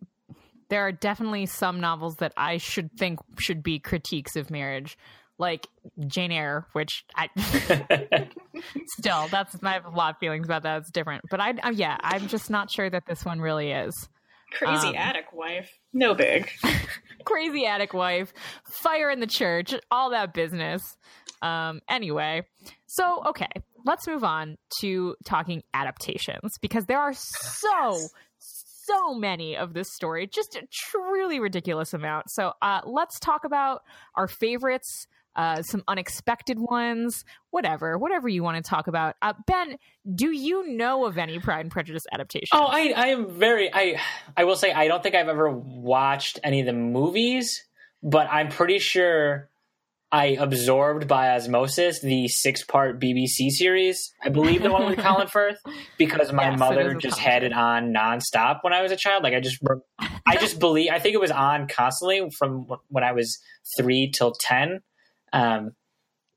there 0.69 0.87
are 0.87 0.91
definitely 0.91 1.45
some 1.45 1.81
novels 1.81 2.17
that 2.17 2.33
I 2.37 2.57
should 2.57 2.91
think 2.97 3.19
should 3.39 3.63
be 3.63 3.79
critiques 3.79 4.35
of 4.35 4.49
marriage, 4.49 4.97
like 5.37 5.67
Jane 6.07 6.31
Eyre, 6.31 6.67
which 6.73 7.05
I 7.15 7.29
still 8.97 9.27
that's 9.29 9.57
I 9.61 9.73
have 9.73 9.85
a 9.85 9.89
lot 9.89 10.15
of 10.15 10.19
feelings 10.19 10.45
about 10.45 10.63
that. 10.63 10.79
It's 10.79 10.91
different, 10.91 11.23
but 11.29 11.41
I, 11.41 11.53
I 11.61 11.71
yeah, 11.71 11.97
I'm 12.01 12.27
just 12.27 12.49
not 12.49 12.71
sure 12.71 12.89
that 12.89 13.05
this 13.07 13.25
one 13.25 13.41
really 13.41 13.71
is. 13.71 14.09
Crazy 14.51 14.87
Um, 14.87 14.95
attic 14.95 15.33
wife. 15.33 15.69
No 15.93 16.13
big. 16.15 16.49
crazy 17.25 17.65
attic 17.65 17.93
wife, 17.93 18.33
fire 18.81 19.09
in 19.09 19.19
the 19.19 19.27
church, 19.27 19.73
all 19.91 20.11
that 20.11 20.33
business. 20.33 20.97
Um, 21.41 21.81
anyway, 21.89 22.43
so 22.87 23.21
okay, 23.27 23.49
let's 23.85 24.07
move 24.07 24.23
on 24.23 24.57
to 24.81 25.15
talking 25.25 25.63
adaptations 25.73 26.53
because 26.61 26.85
there 26.85 26.99
are 26.99 27.13
so 27.13 27.97
so 28.39 29.13
many 29.13 29.57
of 29.57 29.73
this 29.73 29.87
story, 29.93 30.27
just 30.27 30.55
a 30.55 30.65
truly 30.71 31.39
ridiculous 31.41 31.93
amount. 31.93 32.31
So 32.31 32.53
uh, 32.61 32.81
let's 32.85 33.19
talk 33.19 33.43
about 33.43 33.81
our 34.15 34.27
favorites. 34.29 35.07
Uh, 35.37 35.61
some 35.61 35.83
unexpected 35.87 36.57
ones, 36.57 37.23
whatever, 37.51 37.95
whatever 37.97 38.27
you 38.27 38.41
want 38.41 38.57
to 38.57 38.67
talk 38.67 38.87
about. 38.87 39.15
Uh, 39.21 39.33
ben, 39.45 39.77
do 40.15 40.31
you 40.31 40.67
know 40.67 41.05
of 41.05 41.19
any 41.19 41.37
Pride 41.37 41.61
and 41.61 41.71
Prejudice 41.71 42.05
adaptations? 42.11 42.49
Oh, 42.53 42.65
I, 42.65 42.91
I 42.97 43.07
am 43.09 43.29
very 43.29 43.69
I 43.71 44.01
I 44.35 44.45
will 44.45 44.55
say 44.55 44.71
I 44.73 44.87
don't 44.87 45.03
think 45.03 45.13
I've 45.13 45.29
ever 45.29 45.51
watched 45.51 46.39
any 46.43 46.61
of 46.61 46.65
the 46.65 46.73
movies, 46.73 47.63
but 48.01 48.27
I'm 48.31 48.49
pretty 48.49 48.79
sure 48.79 49.49
I 50.11 50.37
absorbed 50.39 51.07
by 51.07 51.35
osmosis 51.35 51.99
the 52.01 52.29
six 52.29 52.63
part 52.63 52.99
BBC 52.99 53.51
series. 53.51 54.13
I 54.23 54.29
believe 54.29 54.63
the 54.63 54.71
one 54.71 54.89
with 54.89 54.99
Colin 55.05 55.27
Firth 55.27 55.59
because 55.97 56.31
my 56.31 56.49
Yes, 56.49 56.59
mother 56.59 56.95
just 56.95 57.19
had 57.19 57.43
it 57.43 57.51
on 57.53 57.93
nonstop 57.93 58.59
when 58.61 58.73
I 58.73 58.81
was 58.81 58.91
a 58.91 58.95
child. 58.95 59.23
Like 59.23 59.33
I 59.33 59.39
just 59.41 59.61
I 60.25 60.37
just 60.37 60.59
believe 60.59 60.91
I 60.91 60.99
think 60.99 61.13
it 61.13 61.21
was 61.21 61.31
on 61.31 61.67
constantly 61.67 62.29
from 62.37 62.67
when 62.87 63.03
I 63.03 63.11
was 63.11 63.37
three 63.77 64.09
till 64.09 64.31
ten. 64.31 64.81
Um, 65.33 65.73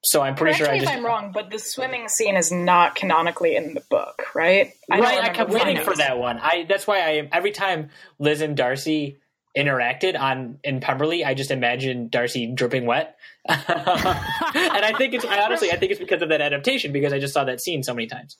so 0.02 0.22
I'm 0.22 0.34
pretty 0.34 0.56
Correct 0.56 0.66
sure 0.66 0.74
I 0.74 0.78
just, 0.78 0.90
if 0.90 0.96
I'm 0.96 1.04
wrong, 1.04 1.32
but 1.32 1.50
the 1.50 1.58
swimming 1.58 2.08
scene 2.08 2.36
is 2.36 2.50
not 2.50 2.94
canonically 2.94 3.54
in 3.54 3.74
the 3.74 3.82
book, 3.90 4.34
right? 4.34 4.72
don't 4.88 5.00
right. 5.00 5.22
I 5.22 5.28
kept 5.28 5.50
waiting 5.50 5.82
for 5.82 5.94
that 5.94 6.18
one. 6.18 6.38
I 6.38 6.64
that's 6.68 6.86
why 6.86 7.00
I 7.00 7.28
every 7.32 7.50
time 7.50 7.90
Liz 8.18 8.40
and 8.40 8.56
Darcy 8.56 9.18
interacted 9.56 10.18
on 10.18 10.58
in 10.64 10.80
Pemberley, 10.80 11.22
I 11.22 11.34
just 11.34 11.50
imagined 11.50 12.10
Darcy 12.10 12.46
dripping 12.46 12.86
wet, 12.86 13.18
and 13.46 13.58
I 13.58 14.94
think 14.96 15.12
it's 15.12 15.26
I 15.26 15.42
honestly 15.42 15.70
I 15.70 15.76
think 15.76 15.92
it's 15.92 16.00
because 16.00 16.22
of 16.22 16.30
that 16.30 16.40
adaptation 16.40 16.92
because 16.92 17.12
I 17.12 17.18
just 17.18 17.34
saw 17.34 17.44
that 17.44 17.60
scene 17.60 17.82
so 17.82 17.92
many 17.92 18.06
times. 18.06 18.38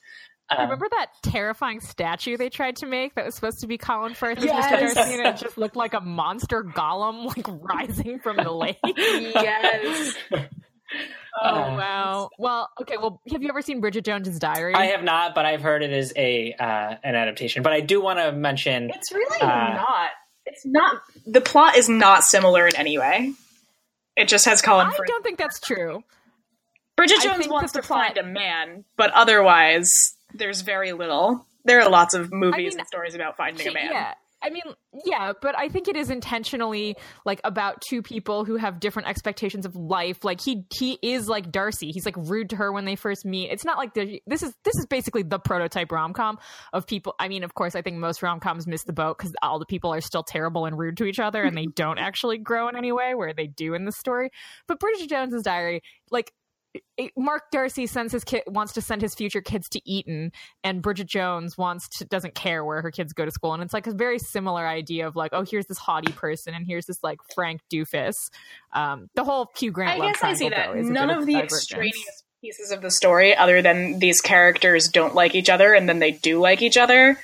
Um, 0.50 0.62
Remember 0.64 0.88
that 0.90 1.06
terrifying 1.22 1.80
statue 1.80 2.36
they 2.36 2.48
tried 2.50 2.76
to 2.76 2.86
make 2.86 3.14
that 3.14 3.24
was 3.24 3.34
supposed 3.34 3.60
to 3.60 3.66
be 3.66 3.78
Colin 3.78 4.14
Firth 4.14 4.38
as 4.38 4.44
Yes. 4.44 4.66
Mr. 4.66 4.94
Darcy, 4.94 5.14
and 5.14 5.26
it 5.26 5.36
just 5.36 5.56
looked 5.56 5.76
like 5.76 5.94
a 5.94 6.00
monster 6.00 6.64
golem, 6.64 7.24
like 7.36 7.46
rising 7.62 8.18
from 8.18 8.36
the 8.36 8.50
lake. 8.50 8.78
Yes. 8.84 10.14
oh 10.32 10.36
Uh, 11.40 11.76
wow! 11.76 12.30
Well, 12.38 12.68
okay. 12.82 12.96
Well, 12.96 13.20
have 13.30 13.42
you 13.42 13.48
ever 13.48 13.62
seen 13.62 13.80
Bridget 13.80 14.04
Jones's 14.04 14.38
Diary? 14.40 14.74
I 14.74 14.86
have 14.86 15.04
not, 15.04 15.34
but 15.36 15.46
I've 15.46 15.62
heard 15.62 15.82
it 15.84 15.92
is 15.92 16.12
a 16.16 16.52
uh, 16.54 16.96
an 17.04 17.14
adaptation. 17.14 17.62
But 17.62 17.72
I 17.72 17.80
do 17.80 18.00
want 18.00 18.18
to 18.18 18.32
mention 18.32 18.90
It's 18.90 19.12
really 19.12 19.40
Uh, 19.40 19.46
not. 19.46 20.10
It's 20.46 20.66
not. 20.66 21.00
The 21.26 21.40
plot 21.40 21.76
is 21.76 21.88
not 21.88 22.24
similar 22.24 22.66
in 22.66 22.74
any 22.74 22.98
way. 22.98 23.34
It 24.16 24.26
just 24.28 24.46
has 24.46 24.60
Colin 24.62 24.88
I 24.88 24.90
Firth. 24.96 25.06
don't 25.06 25.22
think 25.22 25.38
that's 25.38 25.60
true. 25.60 26.02
Bridget 26.96 27.20
Jones 27.22 27.46
wants 27.48 27.72
to 27.72 27.80
the 27.80 27.86
plot- 27.86 28.16
find 28.16 28.18
a 28.18 28.24
man, 28.28 28.84
but 28.96 29.10
otherwise, 29.12 30.16
there's 30.34 30.62
very 30.62 30.92
little. 30.92 31.46
There 31.64 31.80
are 31.80 31.90
lots 31.90 32.14
of 32.14 32.32
movies 32.32 32.72
mean, 32.72 32.80
and 32.80 32.88
stories 32.88 33.14
about 33.14 33.36
finding 33.36 33.68
a 33.68 33.72
man. 33.72 33.90
Yeah. 33.92 34.14
I 34.42 34.48
mean, 34.48 34.62
yeah, 35.04 35.34
but 35.40 35.56
I 35.58 35.68
think 35.68 35.86
it 35.86 35.96
is 35.96 36.08
intentionally 36.08 36.96
like 37.26 37.40
about 37.44 37.82
two 37.82 38.00
people 38.00 38.46
who 38.46 38.56
have 38.56 38.80
different 38.80 39.08
expectations 39.08 39.66
of 39.66 39.76
life. 39.76 40.24
Like 40.24 40.40
he 40.40 40.64
he 40.72 40.98
is 41.02 41.28
like 41.28 41.52
Darcy. 41.52 41.90
He's 41.92 42.06
like 42.06 42.16
rude 42.16 42.50
to 42.50 42.56
her 42.56 42.72
when 42.72 42.86
they 42.86 42.96
first 42.96 43.26
meet. 43.26 43.50
It's 43.50 43.66
not 43.66 43.76
like 43.76 43.92
this 43.92 44.42
is 44.42 44.54
this 44.64 44.76
is 44.76 44.86
basically 44.86 45.24
the 45.24 45.38
prototype 45.38 45.92
rom 45.92 46.14
com 46.14 46.38
of 46.72 46.86
people. 46.86 47.14
I 47.18 47.28
mean, 47.28 47.44
of 47.44 47.54
course, 47.54 47.74
I 47.74 47.82
think 47.82 47.98
most 47.98 48.22
rom 48.22 48.40
coms 48.40 48.66
miss 48.66 48.84
the 48.84 48.94
boat 48.94 49.18
because 49.18 49.34
all 49.42 49.58
the 49.58 49.66
people 49.66 49.92
are 49.92 50.00
still 50.00 50.22
terrible 50.22 50.64
and 50.64 50.78
rude 50.78 50.96
to 50.98 51.04
each 51.04 51.20
other, 51.20 51.42
and 51.42 51.56
they 51.56 51.66
don't 51.74 51.98
actually 51.98 52.38
grow 52.38 52.68
in 52.68 52.76
any 52.76 52.92
way 52.92 53.14
where 53.14 53.34
they 53.34 53.46
do 53.46 53.74
in 53.74 53.84
the 53.84 53.92
story. 53.92 54.30
But 54.66 54.80
Bridget 54.80 55.10
Jones's 55.10 55.42
Diary, 55.42 55.82
like 56.10 56.32
it- 56.96 57.12
Mark 57.16 57.50
Darcy 57.50 57.86
sends 57.86 58.12
his 58.12 58.24
kid 58.24 58.42
wants 58.46 58.72
to 58.74 58.80
send 58.80 59.02
his 59.02 59.14
future 59.14 59.40
kids 59.40 59.68
to 59.70 59.80
Eton, 59.90 60.32
and 60.62 60.82
Bridget 60.82 61.06
Jones 61.08 61.58
wants 61.58 61.88
to 61.98 62.04
doesn't 62.04 62.34
care 62.34 62.64
where 62.64 62.82
her 62.82 62.90
kids 62.90 63.12
go 63.12 63.24
to 63.24 63.30
school, 63.30 63.54
and 63.54 63.62
it's 63.62 63.72
like 63.74 63.86
a 63.86 63.92
very 63.92 64.18
similar 64.18 64.66
idea 64.66 65.06
of 65.06 65.16
like, 65.16 65.32
oh, 65.32 65.42
here's 65.42 65.66
this 65.66 65.78
haughty 65.78 66.12
person, 66.12 66.54
and 66.54 66.66
here's 66.66 66.86
this 66.86 67.02
like 67.02 67.18
Frank 67.34 67.60
doofus. 67.72 68.14
Um, 68.72 69.08
the 69.14 69.24
whole 69.24 69.50
Hugh 69.56 69.72
Grant. 69.72 70.00
I 70.00 70.06
guess 70.12 70.22
I 70.22 70.34
see 70.34 70.48
that. 70.48 70.72
though, 70.72 70.78
is 70.78 70.88
a 70.88 70.92
None 70.92 71.08
bit 71.08 71.18
of 71.18 71.26
the 71.26 71.36
extraneous 71.36 72.22
pieces 72.40 72.70
of 72.70 72.80
the 72.82 72.90
story, 72.90 73.36
other 73.36 73.60
than 73.62 73.98
these 73.98 74.20
characters 74.20 74.88
don't 74.88 75.14
like 75.14 75.34
each 75.34 75.50
other 75.50 75.74
and 75.74 75.88
then 75.88 75.98
they 75.98 76.12
do 76.12 76.40
like 76.40 76.62
each 76.62 76.76
other, 76.78 77.18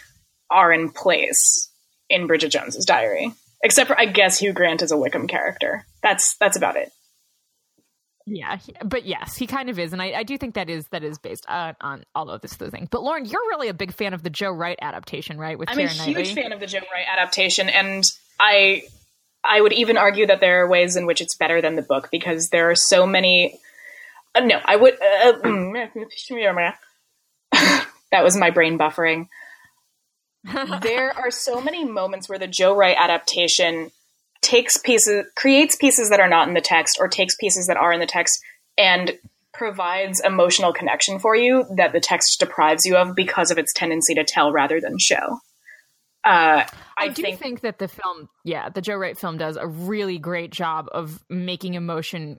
are 0.51 0.73
in 0.73 0.91
place 0.91 1.71
in 2.11 2.27
Bridget 2.27 2.51
Jones's 2.51 2.85
Diary. 2.85 3.33
Except 3.63 3.89
for, 3.89 3.99
I 3.99 4.05
guess, 4.05 4.39
Hugh 4.39 4.53
Grant 4.53 4.83
is 4.83 4.93
a 4.93 4.97
Wickham 4.99 5.27
character. 5.27 5.87
That's 6.03 6.37
that's 6.37 6.57
about 6.57 6.77
it. 6.77 6.93
Yeah, 8.29 8.59
but 8.85 9.07
yes, 9.07 9.37
he 9.37 9.47
kind 9.47 9.71
of 9.71 9.79
is, 9.79 9.93
and 9.93 10.03
I, 10.03 10.11
I 10.11 10.23
do 10.25 10.37
think 10.37 10.55
that 10.55 10.69
is 10.69 10.85
that 10.91 11.05
is 11.05 11.17
based 11.17 11.47
uh, 11.49 11.75
on 11.81 12.05
all 12.13 12.29
of 12.29 12.41
this 12.41 12.55
thing. 12.55 12.89
But 12.91 13.05
Lauren, 13.05 13.25
you're 13.25 13.47
really 13.49 13.69
a 13.69 13.75
big 13.75 13.95
fan 13.95 14.15
of 14.15 14.25
the 14.25 14.31
Joe 14.31 14.51
Wright 14.51 14.79
adaptation, 14.83 15.39
right? 15.39 15.57
With 15.57 15.71
I'm 15.71 15.79
a 15.79 15.83
Keira 15.83 16.05
huge 16.05 16.17
Knightley? 16.17 16.43
fan 16.43 16.53
of 16.53 16.59
the 16.59 16.67
Joe 16.67 16.81
Wright 16.93 17.07
adaptation, 17.09 17.69
and 17.69 18.03
I 18.41 18.83
I 19.45 19.61
would 19.61 19.73
even 19.73 19.97
argue 19.97 20.27
that 20.27 20.41
there 20.41 20.65
are 20.65 20.69
ways 20.69 20.97
in 20.97 21.07
which 21.07 21.21
it's 21.21 21.37
better 21.37 21.63
than 21.63 21.77
the 21.77 21.83
book 21.83 22.09
because 22.11 22.49
there 22.49 22.69
are 22.71 22.75
so 22.75 23.07
many. 23.07 23.61
Uh, 24.35 24.41
no, 24.41 24.61
I 24.65 24.75
would. 24.75 24.95
Uh, 24.95 25.33
mm, 25.45 25.89
that 28.11 28.25
was 28.25 28.37
my 28.37 28.51
brain 28.51 28.77
buffering. 28.77 29.29
there 30.83 31.17
are 31.17 31.31
so 31.31 31.61
many 31.61 31.85
moments 31.85 32.29
where 32.29 32.39
the 32.39 32.47
Joe 32.49 32.75
Wright 32.75 32.97
adaptation 32.99 33.93
takes 34.47 34.77
pieces, 34.77 35.27
creates 35.35 35.75
pieces 35.77 36.11
that 36.11 36.21
are 36.21 36.29
not 36.29 36.47
in 36.47 36.55
the 36.55 36.61
text, 36.61 36.99
or 37.01 37.09
takes 37.09 37.35
pieces 37.35 37.67
that 37.67 37.77
are 37.77 37.93
in 37.93 37.99
the 37.99 38.07
text 38.07 38.41
and 38.79 39.19
provides 39.53 40.21
emotional 40.21 40.73
connection 40.73 41.19
for 41.19 41.35
you 41.35 41.65
that 41.77 41.93
the 41.93 42.01
text 42.01 42.39
deprives 42.39 42.85
you 42.85 42.97
of 42.97 43.17
because 43.17 43.51
of 43.51 43.59
its 43.59 43.73
tendency 43.73 44.15
to 44.15 44.23
tell 44.23 44.53
rather 44.53 44.81
than 44.81 44.99
show. 44.99 45.41
Uh, 46.25 46.65
I, 46.97 47.05
I, 47.05 47.09
do 47.09 47.23
think, 47.23 47.39
think, 47.41 47.61
that 47.63 47.79
the 47.79 47.89
film, 47.89 48.29
yeah, 48.45 48.69
the 48.69 48.81
Joe 48.81 48.97
Wright 48.97 49.19
film 49.19 49.37
does 49.37 49.57
a 49.57 49.67
really 49.67 50.19
great 50.19 50.51
job 50.51 50.87
of 50.93 51.23
making 51.29 51.75
emotion 51.75 52.39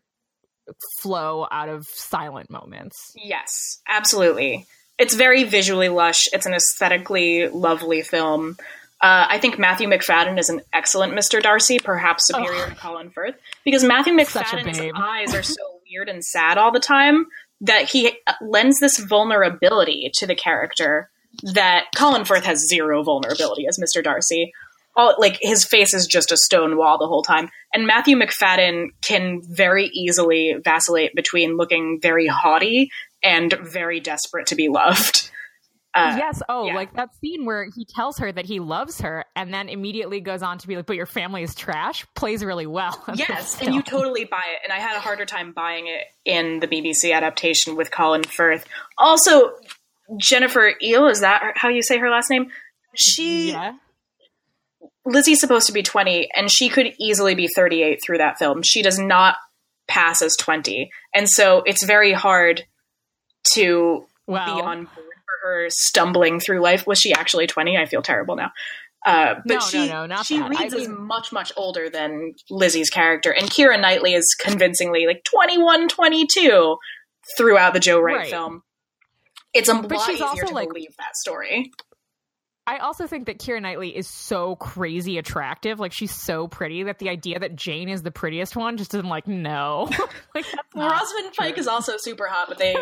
flow 1.01 1.47
out 1.51 1.69
of 1.69 1.85
silent 1.87 2.49
moments. 2.49 3.13
yes, 3.15 3.79
absolutely. 3.87 4.65
It's 4.97 5.13
very 5.13 5.43
visually 5.43 5.89
lush. 5.89 6.27
It's 6.33 6.45
an 6.45 6.53
aesthetically 6.53 7.47
lovely 7.47 8.01
film. 8.01 8.57
Uh, 8.99 9.27
I 9.29 9.37
think 9.39 9.59
Matthew 9.59 9.87
Macfadyen 9.87 10.39
is 10.39 10.49
an 10.49 10.61
excellent 10.73 11.13
Mr. 11.13 11.41
Darcy, 11.41 11.79
perhaps 11.79 12.27
superior 12.27 12.63
Ugh. 12.63 12.69
to 12.69 12.75
Colin 12.75 13.11
Firth, 13.11 13.35
because 13.63 13.83
Matthew 13.83 14.13
Macfadyen's 14.13 14.91
eyes 14.95 15.35
are 15.35 15.43
so 15.43 15.61
weird 15.89 16.09
and 16.09 16.23
sad 16.23 16.57
all 16.57 16.71
the 16.71 16.79
time 16.79 17.27
that 17.61 17.89
he 17.89 18.17
lends 18.41 18.79
this 18.79 18.97
vulnerability 18.97 20.11
to 20.15 20.25
the 20.25 20.35
character 20.35 21.09
that 21.53 21.85
Colin 21.95 22.25
Firth 22.25 22.45
has 22.45 22.67
zero 22.67 23.03
vulnerability 23.03 23.67
as 23.67 23.79
Mr. 23.79 24.03
Darcy. 24.03 24.51
All 24.95 25.13
like 25.19 25.37
his 25.41 25.63
face 25.63 25.93
is 25.93 26.07
just 26.07 26.31
a 26.31 26.37
stone 26.37 26.75
wall 26.75 26.97
the 26.97 27.05
whole 27.05 27.21
time, 27.21 27.49
and 27.71 27.85
Matthew 27.85 28.17
Macfadyen 28.17 28.87
can 29.03 29.41
very 29.43 29.91
easily 29.93 30.55
vacillate 30.63 31.13
between 31.13 31.55
looking 31.55 31.99
very 32.01 32.25
haughty 32.25 32.89
and 33.21 33.53
very 33.61 33.99
desperate 33.99 34.47
to 34.47 34.55
be 34.55 34.69
loved. 34.69 35.29
Uh, 35.97 36.15
yes. 36.17 36.41
Oh, 36.47 36.65
yeah. 36.67 36.75
like 36.75 36.93
that 36.93 37.09
scene 37.15 37.45
where 37.45 37.67
he 37.75 37.85
tells 37.85 38.17
her 38.19 38.31
that 38.31 38.45
he 38.45 38.59
loves 38.59 39.01
her 39.01 39.25
and 39.35 39.53
then 39.53 39.69
immediately 39.69 40.19
goes 40.21 40.41
on 40.43 40.57
to 40.59 40.67
be 40.67 40.75
like, 40.75 40.85
but 40.85 40.95
your 40.95 41.05
family 41.05 41.43
is 41.43 41.55
trash, 41.55 42.05
plays 42.15 42.43
really 42.43 42.67
well. 42.67 43.03
Yes, 43.15 43.61
and 43.61 43.73
you 43.73 43.81
totally 43.81 44.25
buy 44.25 44.43
it. 44.53 44.59
And 44.63 44.71
I 44.71 44.79
had 44.79 44.95
a 44.95 44.99
harder 44.99 45.25
time 45.25 45.51
buying 45.53 45.87
it 45.87 46.03
in 46.23 46.59
the 46.59 46.67
BBC 46.67 47.13
adaptation 47.13 47.75
with 47.75 47.89
Colin 47.91 48.23
Firth. 48.23 48.65
Also, 48.97 49.51
Jennifer 50.17 50.73
Ehle, 50.83 51.09
is 51.11 51.21
that 51.21 51.53
how 51.55 51.69
you 51.69 51.81
say 51.81 51.97
her 51.97 52.09
last 52.09 52.29
name? 52.29 52.47
She 52.95 53.51
Yeah. 53.51 53.73
Lizzie's 55.05 55.39
supposed 55.39 55.67
to 55.67 55.73
be 55.73 55.83
20 55.83 56.29
and 56.35 56.51
she 56.51 56.69
could 56.69 56.93
easily 56.99 57.33
be 57.33 57.47
38 57.47 58.01
through 58.03 58.17
that 58.19 58.37
film. 58.39 58.61
She 58.61 58.81
does 58.81 58.99
not 58.99 59.37
pass 59.87 60.21
as 60.21 60.35
20. 60.35 60.89
And 61.15 61.29
so 61.29 61.63
it's 61.65 61.83
very 61.85 62.11
hard 62.13 62.65
to 63.53 64.05
Well, 64.27 64.55
be 64.55 64.61
on 64.61 64.83
board 64.83 65.06
her 65.47 65.65
stumbling 65.69 66.39
through 66.39 66.61
life. 66.61 66.85
Was 66.87 66.99
she 66.99 67.13
actually 67.13 67.47
20? 67.47 67.77
I 67.77 67.85
feel 67.85 68.01
terrible 68.01 68.35
now. 68.35 68.51
Uh, 69.05 69.35
but 69.45 69.45
No, 69.45 69.55
no, 69.55 69.59
she, 69.61 69.87
no, 69.87 70.05
not 70.05 70.25
she 70.25 70.37
that. 70.37 70.45
I 70.45 70.63
reads 70.63 70.73
as 70.73 70.87
mean- 70.87 71.05
much, 71.07 71.31
much 71.31 71.51
older 71.55 71.89
than 71.89 72.33
Lizzie's 72.49 72.89
character. 72.89 73.31
And 73.31 73.49
Keira 73.49 73.79
Knightley 73.79 74.13
is 74.13 74.35
convincingly 74.39 75.05
like 75.07 75.23
21, 75.23 75.87
22 75.87 76.77
throughout 77.37 77.73
the 77.73 77.79
Joe 77.79 77.99
Wright 77.99 78.17
Right. 78.17 78.29
film. 78.29 78.63
It's 79.53 79.69
a 79.69 79.73
lot 79.73 79.89
she's 80.05 80.15
easier 80.15 80.25
also, 80.25 80.45
to 80.47 80.53
like- 80.53 80.67
believe 80.69 80.95
that 80.97 81.15
story. 81.15 81.71
I 82.69 82.79
also 82.79 83.07
think 83.07 83.27
that 83.27 83.39
Keira 83.39 83.61
Knightley 83.61 83.95
is 83.95 84.09
so 84.09 84.57
crazy 84.57 85.17
attractive. 85.17 85.79
Like 85.79 85.93
she's 85.93 86.13
so 86.13 86.49
pretty 86.49 86.83
that 86.83 86.99
the 86.99 87.07
idea 87.07 87.39
that 87.39 87.55
Jane 87.55 87.87
is 87.87 88.03
the 88.03 88.11
prettiest 88.11 88.57
one 88.57 88.75
just 88.75 88.93
isn't 88.93 89.07
like 89.07 89.25
no. 89.25 89.89
like 90.35 90.45
Rosamund 90.75 91.33
Pike 91.37 91.57
is 91.57 91.67
also 91.67 91.93
super 91.97 92.27
hot, 92.27 92.49
but 92.49 92.57
they 92.57 92.75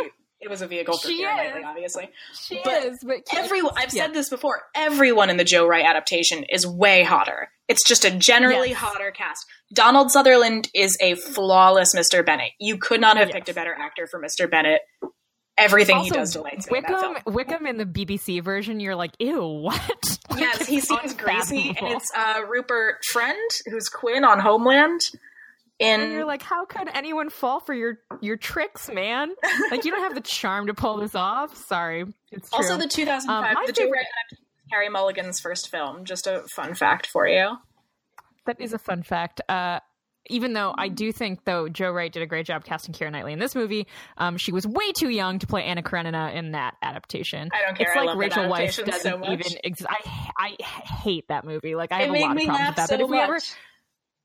it 0.46 0.50
was 0.50 0.62
a 0.62 0.68
vehicle 0.68 0.98
for 0.98 1.08
She 1.08 1.24
Keira. 1.24 1.36
Knightley, 1.36 1.64
obviously. 1.66 2.10
She 2.40 2.62
But 2.64 2.84
is, 2.86 3.00
but 3.04 3.18
Everyone, 3.36 3.74
I've 3.76 3.94
Yeah. 3.94 4.04
said 4.06 4.14
this 4.14 4.30
before. 4.30 4.62
Everyone 4.76 5.30
in 5.30 5.38
the 5.38 5.44
Joe 5.44 5.66
Wright 5.68 5.84
adaptation 5.84 6.44
is 6.50 6.66
way 6.68 7.04
hotter. 7.04 7.50
It's 7.68 7.84
just 7.84 8.06
a 8.06 8.12
generally 8.12 8.70
Yes. 8.70 8.78
hotter 8.78 9.12
cast. 9.12 9.44
Donald 9.74 10.12
Sutherland 10.12 10.70
is 10.76 10.96
a 11.02 11.16
flawless 11.16 11.96
Mr. 11.96 12.24
Bennet. 12.24 12.52
You 12.60 12.78
could 12.78 13.02
not 13.02 13.18
have 13.18 13.30
Yes. 13.30 13.36
picked 13.36 13.50
a 13.50 13.54
better 13.54 13.74
actor 13.78 14.06
for 14.08 14.22
Mr. 14.22 14.50
Bennet. 14.50 14.82
Everything 15.58 16.00
he 16.00 16.10
does 16.10 16.34
delights. 16.34 16.70
Wickham, 16.70 17.18
Wickham 17.26 17.66
in 17.66 17.78
the 17.78 17.86
BBC 17.86 18.42
version, 18.44 18.80
you're 18.80 18.96
like, 18.96 19.14
ew, 19.20 19.42
what? 19.46 19.80
Yes, 20.38 20.68
he 20.68 20.82
seems 20.82 21.14
greasy, 21.14 21.70
and 21.80 21.88
it's 21.88 22.12
uh, 22.14 22.42
Rupert 22.50 22.96
Friend, 23.12 23.50
who's 23.68 23.88
Quinn 23.88 24.26
on 24.26 24.40
Homeland. 24.40 25.00
In 25.78 26.00
And 26.02 26.12
you're 26.14 26.26
like, 26.26 26.42
how 26.42 26.66
could 26.66 26.88
anyone 26.94 27.30
fall 27.30 27.60
for 27.60 27.74
your 27.74 28.00
your 28.22 28.38
tricks, 28.38 28.90
man? 28.90 29.32
Like, 29.72 29.84
you 29.84 29.92
don't 29.92 30.04
have 30.04 30.16
the 30.16 30.22
charm 30.28 30.68
to 30.68 30.74
pull 30.74 30.98
this 30.98 31.16
off. 31.16 31.56
Sorry, 31.56 32.06
it's 32.32 32.50
true. 32.50 32.58
also 32.58 32.78
the 32.78 32.88
2005, 32.88 33.56
Um, 33.58 33.64
the 33.66 33.74
Joe 33.74 33.84
favorite- 33.84 34.06
of 34.32 34.38
Carey 34.72 34.90
Mulligan's 34.90 35.40
first 35.42 35.70
film. 35.70 36.06
Just 36.06 36.28
a 36.28 36.44
fun 36.50 36.76
fact 36.76 37.08
for 37.08 37.28
you. 37.28 37.58
that 38.46 38.60
is 38.62 38.72
a 38.74 38.80
fun 38.80 39.04
fact. 39.04 39.42
Uh, 39.50 39.80
even 40.28 40.54
though 40.54 40.74
I 40.76 40.88
do 40.88 41.12
think, 41.12 41.44
though, 41.46 41.70
Joe 41.70 41.92
Wright 41.92 42.12
did 42.12 42.24
a 42.24 42.26
great 42.26 42.48
job 42.48 42.64
casting 42.66 42.96
Keira 42.96 43.12
Knightley 43.12 43.34
in 43.34 43.38
this 43.40 43.54
movie, 43.54 43.86
um, 44.18 44.38
she 44.38 44.52
was 44.52 44.66
way 44.66 44.92
too 44.94 45.10
young 45.10 45.38
to 45.40 45.46
play 45.46 45.64
Anna 45.64 45.84
Karenina 45.84 46.32
in 46.34 46.54
that 46.54 46.76
adaptation. 46.82 47.50
I 47.54 47.62
don't 47.64 47.78
care. 47.78 47.88
It's 47.92 47.98
I 47.98 48.06
like 48.06 48.18
Rachel 48.18 48.46
Weisz 48.46 48.84
doesn't 48.84 49.02
so 49.02 49.18
much. 49.20 49.30
even 49.46 49.52
exist. 49.64 49.88
I 49.88 50.56
I 50.60 50.64
hate 50.64 51.28
that 51.28 51.44
movie. 51.46 51.76
Like 51.76 51.92
I 51.92 52.00
have 52.00 52.08
it 52.08 52.10
a 52.10 52.14
made 52.14 52.22
lot 52.24 52.38
of 52.38 52.44
problems 52.44 52.68
with 52.70 52.76
that. 52.78 52.90
so 52.90 52.96
but 52.98 53.04
if 53.04 53.10
we 53.10 53.20
ever 53.20 53.34
much. 53.34 53.44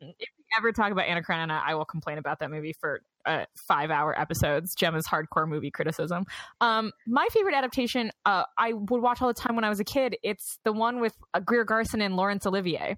if 0.01 0.28
ever 0.57 0.72
talk 0.72 0.92
about 0.92 1.07
Anna 1.07 1.22
Karenina, 1.22 1.61
I 1.64 1.74
will 1.74 1.84
complain 1.84 2.18
about 2.18 2.40
that 2.40 2.51
movie 2.51 2.74
for 2.80 3.01
uh, 3.26 3.44
five 3.68 3.90
hour 3.90 4.18
episodes. 4.18 4.74
Gemma's 4.74 5.07
hardcore 5.07 5.48
movie 5.48 5.70
criticism. 5.70 6.24
Um, 6.61 6.92
my 7.07 7.26
favorite 7.32 7.55
adaptation, 7.55 8.11
uh, 8.24 8.44
I 8.59 8.72
would 8.72 9.03
watch 9.03 9.20
all 9.20 9.28
the 9.28 9.34
time 9.34 9.55
when 9.57 9.64
I 9.64 9.68
was 9.68 9.80
a 9.80 9.84
kid. 9.84 10.16
It's 10.22 10.59
the 10.64 10.72
one 10.72 11.01
with 11.01 11.14
uh, 11.34 11.40
Greer 11.40 11.64
Garson 11.64 12.01
and 12.01 12.16
Laurence 12.16 12.46
Olivier. 12.46 12.96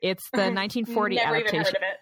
It's 0.00 0.28
the 0.30 0.38
1940 0.52 1.16
Never 1.16 1.36
adaptation. 1.36 1.76
it. 1.76 1.98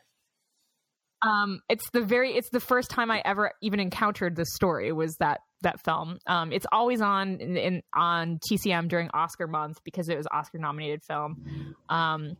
Um, 1.26 1.60
it's 1.68 1.88
the 1.90 2.02
very 2.02 2.36
it's 2.36 2.50
the 2.50 2.60
first 2.60 2.90
time 2.90 3.10
I 3.10 3.22
ever 3.24 3.52
even 3.62 3.80
encountered 3.80 4.36
this 4.36 4.54
story 4.54 4.92
was 4.92 5.16
that 5.16 5.40
that 5.62 5.82
film. 5.82 6.18
Um, 6.26 6.52
it's 6.52 6.66
always 6.70 7.00
on 7.00 7.40
in, 7.40 7.56
in 7.56 7.82
on 7.94 8.38
TCM 8.50 8.88
during 8.88 9.08
Oscar 9.14 9.46
month 9.46 9.78
because 9.82 10.08
it 10.08 10.16
was 10.16 10.26
Oscar 10.30 10.58
nominated 10.58 11.02
film. 11.02 11.74
Um, 11.88 12.36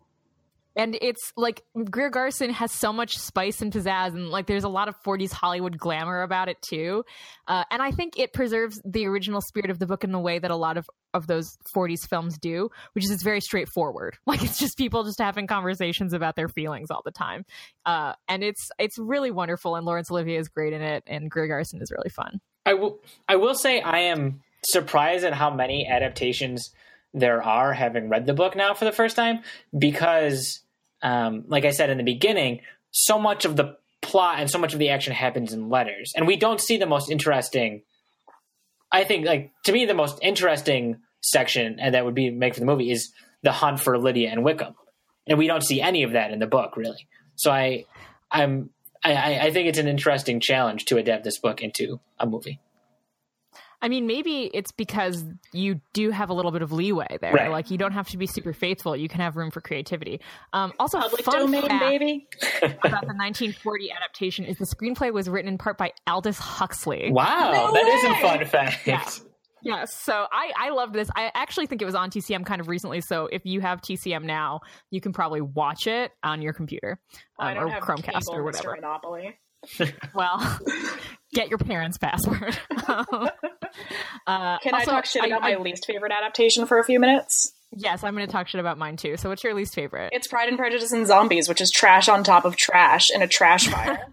and 0.77 0.97
it's 1.01 1.33
like 1.37 1.63
Greer 1.91 2.11
Garson 2.11 2.51
has 2.51 2.71
so 2.71 2.93
much 2.93 3.17
spice 3.17 3.63
and 3.63 3.73
pizzazz, 3.73 4.09
and 4.09 4.29
like 4.29 4.47
there's 4.47 4.65
a 4.65 4.69
lot 4.69 4.89
of 4.89 4.95
40s 5.05 5.33
Hollywood 5.33 5.79
glamour 5.79 6.23
about 6.23 6.49
it 6.49 6.59
too. 6.63 7.05
Uh, 7.49 7.65
and 7.71 7.83
I 7.83 7.91
think 7.91 8.19
it 8.19 8.33
preserves 8.33 8.81
the 8.85 9.07
original 9.07 9.41
spirit 9.41 9.71
of 9.71 9.79
the 9.79 9.87
book 9.87 10.05
in 10.05 10.13
the 10.13 10.19
way 10.21 10.39
that 10.39 10.51
a 10.51 10.57
lot 10.57 10.77
of 10.77 10.87
of 11.15 11.27
those 11.27 11.57
40s 11.75 12.07
films 12.09 12.37
do, 12.39 12.69
which 12.93 13.05
is 13.05 13.11
it's 13.11 13.23
very 13.23 13.41
straightforward. 13.41 14.17
Like 14.27 14.43
it's 14.43 14.59
just 14.59 14.77
people 14.77 15.05
just 15.05 15.21
having 15.21 15.47
conversations 15.47 16.13
about 16.13 16.37
their 16.37 16.49
feelings 16.49 16.91
all 16.91 17.01
the 17.05 17.13
time. 17.13 17.47
Uh, 17.87 18.13
and 18.29 18.43
it's 18.43 18.69
it's 18.79 18.99
really 18.99 19.31
wonderful, 19.31 19.77
and 19.77 19.87
Laurence 19.87 20.11
Olivier 20.11 20.37
is 20.37 20.49
great 20.49 20.73
in 20.73 20.83
it, 20.83 21.05
and 21.07 21.31
Greer 21.31 21.47
Garson 21.47 21.81
is 21.81 21.91
really 21.91 22.11
fun. 22.11 22.41
I 22.67 22.75
will. 22.75 22.99
I 23.29 23.37
will 23.37 23.55
say 23.55 23.81
I 23.81 24.01
am 24.01 24.43
surprised 24.65 25.25
at 25.25 25.33
how 25.33 25.51
many 25.51 25.87
adaptations 25.87 26.75
there 27.15 27.43
are. 27.43 27.73
Having 27.73 28.09
read 28.09 28.27
the 28.27 28.35
book 28.35 28.57
now 28.57 28.75
for 28.75 28.85
the 28.85 28.93
first 28.93 29.17
time, 29.17 29.41
because, 29.77 30.61
um, 31.03 31.45
like 31.49 31.65
I 31.65 31.71
said 31.71 31.91
in 31.91 31.99
the 31.99 32.05
beginning, 32.05 32.61
so 32.91 33.19
much 33.19 33.45
of 33.45 33.57
the 33.57 33.77
plot 34.03 34.41
and 34.41 34.51
so 34.51 34.59
much 34.59 34.73
of 34.73 34.79
the 34.79 34.91
action 34.91 35.13
happens 35.13 35.53
in 35.53 35.69
letters, 35.69 36.13
and 36.17 36.27
we 36.27 36.37
don't 36.37 36.61
see 36.61 36.77
the 36.77 36.87
most 36.87 37.11
interesting. 37.11 37.83
I 38.91 39.05
think, 39.05 39.27
like 39.27 39.53
to 39.65 39.73
me, 39.73 39.85
the 39.85 39.95
most 39.95 40.19
interesting 40.23 40.99
section, 41.23 41.79
and 41.81 41.95
that 41.95 42.05
would 42.05 42.15
be 42.15 42.31
make 42.31 42.55
for 42.55 42.61
the 42.61 42.67
movie 42.67 42.91
is 42.91 43.13
the 43.43 43.53
hunt 43.53 43.81
for 43.81 43.99
Lydia 43.99 44.31
and 44.31 44.45
Wickham, 44.45 44.75
and 45.27 45.39
we 45.39 45.47
don't 45.47 45.65
see 45.65 45.81
any 45.81 46.03
of 46.03 46.13
that 46.13 46.31
in 46.31 46.39
the 46.39 46.47
book 46.47 46.77
really. 46.77 47.09
So 47.35 47.51
I, 47.51 47.85
I'm 48.31 48.71
I, 49.05 49.39
I 49.47 49.51
think 49.51 49.69
it's 49.69 49.79
an 49.79 49.89
interesting 49.89 50.41
challenge 50.41 50.87
to 50.87 50.97
adapt 50.97 51.25
this 51.25 51.39
book 51.39 51.63
into 51.63 52.01
a 52.19 52.27
movie. 52.27 52.61
I 53.83 53.89
mean, 53.89 54.07
maybe 54.07 54.51
it's 54.53 54.73
because 54.73 55.25
you 55.53 55.81
do 55.93 56.11
have 56.11 56.31
a 56.31 56.35
little 56.35 56.53
bit 56.53 56.63
of 56.63 56.73
leeway 56.73 57.19
there. 57.21 57.33
Right. 57.33 57.51
Like 57.51 57.71
you 57.71 57.79
don't 57.79 57.93
have 57.93 58.09
to 58.09 58.19
be 58.19 58.27
super 58.27 58.53
faithful; 58.53 58.97
you 58.97 59.09
can 59.09 59.21
have 59.21 59.37
room 59.37 59.51
for 59.51 59.61
creativity. 59.61 60.21
Um, 60.53 60.73
also, 60.79 60.99
Public 60.99 61.25
fun 61.25 61.41
domain, 61.41 61.67
fact 61.67 61.81
baby. 61.81 62.27
about 62.63 63.03
the 63.03 63.15
1940 63.15 63.93
adaptation 63.93 64.45
is 64.45 64.57
the 64.57 64.65
screenplay 64.67 65.13
was 65.13 65.29
written 65.29 65.49
in 65.49 65.59
part 65.59 65.79
by 65.79 65.93
Aldous 66.07 66.39
Huxley. 66.39 67.11
Wow, 67.13 67.53
No 67.53 67.73
that 67.73 67.87
is 67.87 68.05
a 68.05 68.21
fun 68.21 68.45
fact. 68.47 68.87
Yeah. 68.87 69.05
Yes, 69.63 69.95
so 69.95 70.27
I 70.31 70.53
I 70.57 70.71
loved 70.71 70.95
this. 70.95 71.09
I 71.17 71.31
actually 71.35 71.67
think 71.67 71.83
it 71.83 71.87
was 71.87 71.95
on 71.95 72.11
TCM 72.11 72.47
kind 72.47 72.61
of 72.61 72.69
recently. 72.69 73.01
So 73.01 73.29
if 73.31 73.45
you 73.45 73.61
have 73.61 73.81
TCM 73.81 74.23
now, 74.25 74.61
you 74.91 75.01
can 75.01 75.13
probably 75.13 75.41
watch 75.41 75.87
it 75.87 76.13
on 76.23 76.41
your 76.41 76.53
computer 76.53 77.01
um, 77.41 77.57
or 77.59 77.69
Chromecast 77.81 78.05
cable, 78.05 78.35
or 78.35 78.41
Mr. 78.43 78.45
whatever. 78.45 78.77
Monopoly. 78.77 79.39
Well, 80.15 80.59
get 81.35 81.49
your 81.49 81.59
parents' 81.59 81.99
password. 81.99 82.59
uh, 82.89 84.59
Can 84.59 84.75
also, 84.75 84.75
I 84.75 84.85
talk 84.85 85.05
shit 85.07 85.23
I- 85.23 85.27
about 85.29 85.43
I- 85.45 85.55
my 85.57 85.63
least 85.63 85.87
favorite 85.87 86.13
adaptation 86.13 86.67
for 86.67 86.79
a 86.79 86.85
few 86.85 87.01
minutes? 87.01 87.53
Yes, 87.73 88.05
I'm 88.05 88.15
going 88.15 88.27
to 88.27 88.33
talk 88.33 88.49
shit 88.49 88.61
about 88.61 88.79
mine 88.79 88.97
too. 88.97 89.17
So 89.17 89.29
what's 89.29 89.43
your 89.45 89.53
least 89.53 89.75
favorite? 89.75 90.11
It's 90.13 90.29
Pride 90.29 90.49
and 90.49 90.57
Prejudice 90.57 90.93
and 90.93 91.07
Zombies, 91.07 91.49
which 91.49 91.61
is 91.61 91.71
trash 91.71 92.09
on 92.09 92.23
top 92.25 92.45
of 92.45 92.57
trash 92.57 93.11
in 93.11 93.23
a 93.23 93.27
trash 93.27 93.67
fire. 93.71 94.07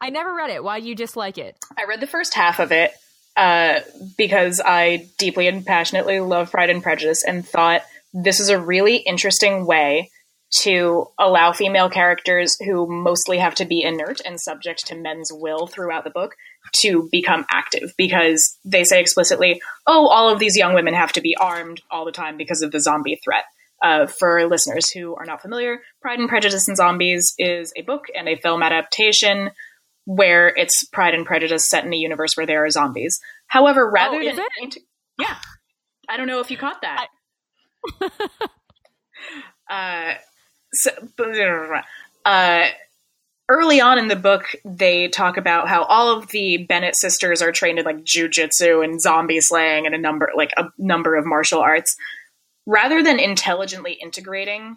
I 0.00 0.08
never 0.10 0.34
read 0.34 0.50
it. 0.50 0.64
Why 0.64 0.80
do 0.80 0.88
you 0.88 0.94
dislike 0.94 1.36
it? 1.36 1.56
I 1.78 1.84
read 1.84 2.00
the 2.00 2.06
first 2.06 2.32
half 2.34 2.58
of 2.58 2.72
it 2.72 2.90
uh, 3.36 3.80
because 4.16 4.60
I 4.64 5.08
deeply 5.18 5.46
and 5.46 5.64
passionately 5.64 6.20
love 6.20 6.50
Pride 6.50 6.70
and 6.70 6.82
Prejudice 6.82 7.22
and 7.22 7.46
thought 7.46 7.82
this 8.14 8.40
is 8.40 8.48
a 8.48 8.58
really 8.58 8.96
interesting 8.96 9.66
way 9.66 10.10
to 10.52 11.06
allow 11.18 11.52
female 11.52 11.88
characters 11.88 12.56
who 12.64 12.86
mostly 12.86 13.38
have 13.38 13.54
to 13.54 13.64
be 13.64 13.82
inert 13.82 14.20
and 14.24 14.40
subject 14.40 14.86
to 14.86 14.96
men's 14.96 15.30
will 15.32 15.66
throughout 15.66 16.02
the 16.04 16.10
book 16.10 16.34
to 16.72 17.08
become 17.12 17.44
active 17.52 17.92
because 17.96 18.58
they 18.64 18.82
say 18.84 19.00
explicitly, 19.00 19.60
oh, 19.86 20.08
all 20.08 20.28
of 20.28 20.38
these 20.40 20.56
young 20.56 20.74
women 20.74 20.94
have 20.94 21.12
to 21.12 21.20
be 21.20 21.36
armed 21.40 21.80
all 21.90 22.04
the 22.04 22.12
time 22.12 22.36
because 22.36 22.62
of 22.62 22.72
the 22.72 22.80
zombie 22.80 23.20
threat. 23.22 23.44
Uh, 23.82 24.06
for 24.06 24.46
listeners 24.46 24.90
who 24.90 25.14
are 25.14 25.24
not 25.24 25.40
familiar, 25.40 25.78
Pride 26.02 26.18
and 26.18 26.28
Prejudice 26.28 26.68
and 26.68 26.76
Zombies 26.76 27.32
is 27.38 27.72
a 27.76 27.82
book 27.82 28.04
and 28.14 28.28
a 28.28 28.36
film 28.36 28.62
adaptation 28.62 29.52
where 30.04 30.48
it's 30.48 30.84
Pride 30.84 31.14
and 31.14 31.24
Prejudice 31.24 31.66
set 31.66 31.84
in 31.86 31.92
a 31.94 31.96
universe 31.96 32.32
where 32.36 32.44
there 32.44 32.62
are 32.64 32.70
zombies. 32.70 33.18
However, 33.46 33.90
rather 33.90 34.16
Oh, 34.18 34.20
is 34.20 34.36
than 34.36 34.44
it? 34.58 34.76
yeah, 35.18 35.34
I 36.10 36.18
don't 36.18 36.26
know 36.26 36.40
if 36.40 36.50
you 36.50 36.58
caught 36.58 36.82
that. 36.82 37.06
uh, 39.70 40.14
so, 40.72 40.90
uh, 42.24 42.66
early 43.48 43.80
on 43.80 43.98
in 43.98 44.08
the 44.08 44.16
book, 44.16 44.44
they 44.64 45.08
talk 45.08 45.36
about 45.36 45.68
how 45.68 45.82
all 45.84 46.16
of 46.16 46.28
the 46.28 46.58
Bennet 46.68 46.96
sisters 46.96 47.42
are 47.42 47.52
trained 47.52 47.78
in 47.78 47.84
like 47.84 48.04
jujitsu 48.04 48.84
and 48.84 49.00
zombie 49.00 49.40
slaying 49.40 49.86
and 49.86 49.94
a 49.94 49.98
number 49.98 50.30
like 50.36 50.52
a 50.56 50.68
number 50.78 51.16
of 51.16 51.26
martial 51.26 51.60
arts. 51.60 51.96
Rather 52.66 53.02
than 53.02 53.18
intelligently 53.18 53.94
integrating 53.94 54.76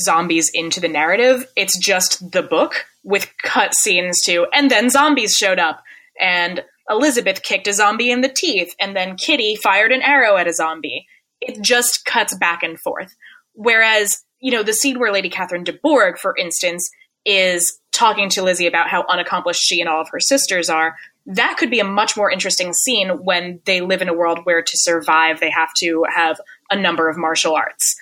zombies 0.00 0.50
into 0.52 0.80
the 0.80 0.88
narrative, 0.88 1.46
it's 1.56 1.78
just 1.78 2.32
the 2.32 2.42
book 2.42 2.86
with 3.04 3.30
cut 3.42 3.74
scenes 3.74 4.20
to, 4.24 4.46
and 4.52 4.70
then 4.70 4.90
zombies 4.90 5.32
showed 5.32 5.58
up, 5.58 5.82
and 6.18 6.64
Elizabeth 6.88 7.42
kicked 7.42 7.66
a 7.66 7.72
zombie 7.72 8.10
in 8.10 8.20
the 8.20 8.28
teeth, 8.28 8.74
and 8.80 8.96
then 8.96 9.16
Kitty 9.16 9.56
fired 9.56 9.92
an 9.92 10.02
arrow 10.02 10.36
at 10.36 10.48
a 10.48 10.52
zombie. 10.52 11.06
It 11.40 11.60
just 11.62 12.04
cuts 12.04 12.36
back 12.38 12.62
and 12.62 12.80
forth. 12.80 13.14
Whereas, 13.54 14.22
you 14.40 14.52
know, 14.52 14.62
the 14.62 14.72
scene 14.72 14.98
where 14.98 15.12
Lady 15.12 15.30
Catherine 15.30 15.64
de 15.64 15.72
Bourgh, 15.72 16.18
for 16.18 16.36
instance, 16.36 16.88
is 17.24 17.78
talking 17.92 18.28
to 18.30 18.42
Lizzie 18.42 18.66
about 18.66 18.88
how 18.88 19.04
unaccomplished 19.08 19.62
she 19.62 19.80
and 19.80 19.88
all 19.88 20.00
of 20.00 20.08
her 20.10 20.20
sisters 20.20 20.68
are, 20.68 20.96
that 21.26 21.56
could 21.56 21.70
be 21.70 21.80
a 21.80 21.84
much 21.84 22.16
more 22.16 22.30
interesting 22.30 22.72
scene 22.74 23.08
when 23.24 23.60
they 23.64 23.80
live 23.80 24.02
in 24.02 24.08
a 24.08 24.14
world 24.14 24.40
where 24.44 24.62
to 24.62 24.72
survive 24.74 25.40
they 25.40 25.50
have 25.50 25.70
to 25.78 26.04
have 26.14 26.38
a 26.70 26.76
number 26.76 27.08
of 27.08 27.16
martial 27.16 27.54
arts. 27.54 27.96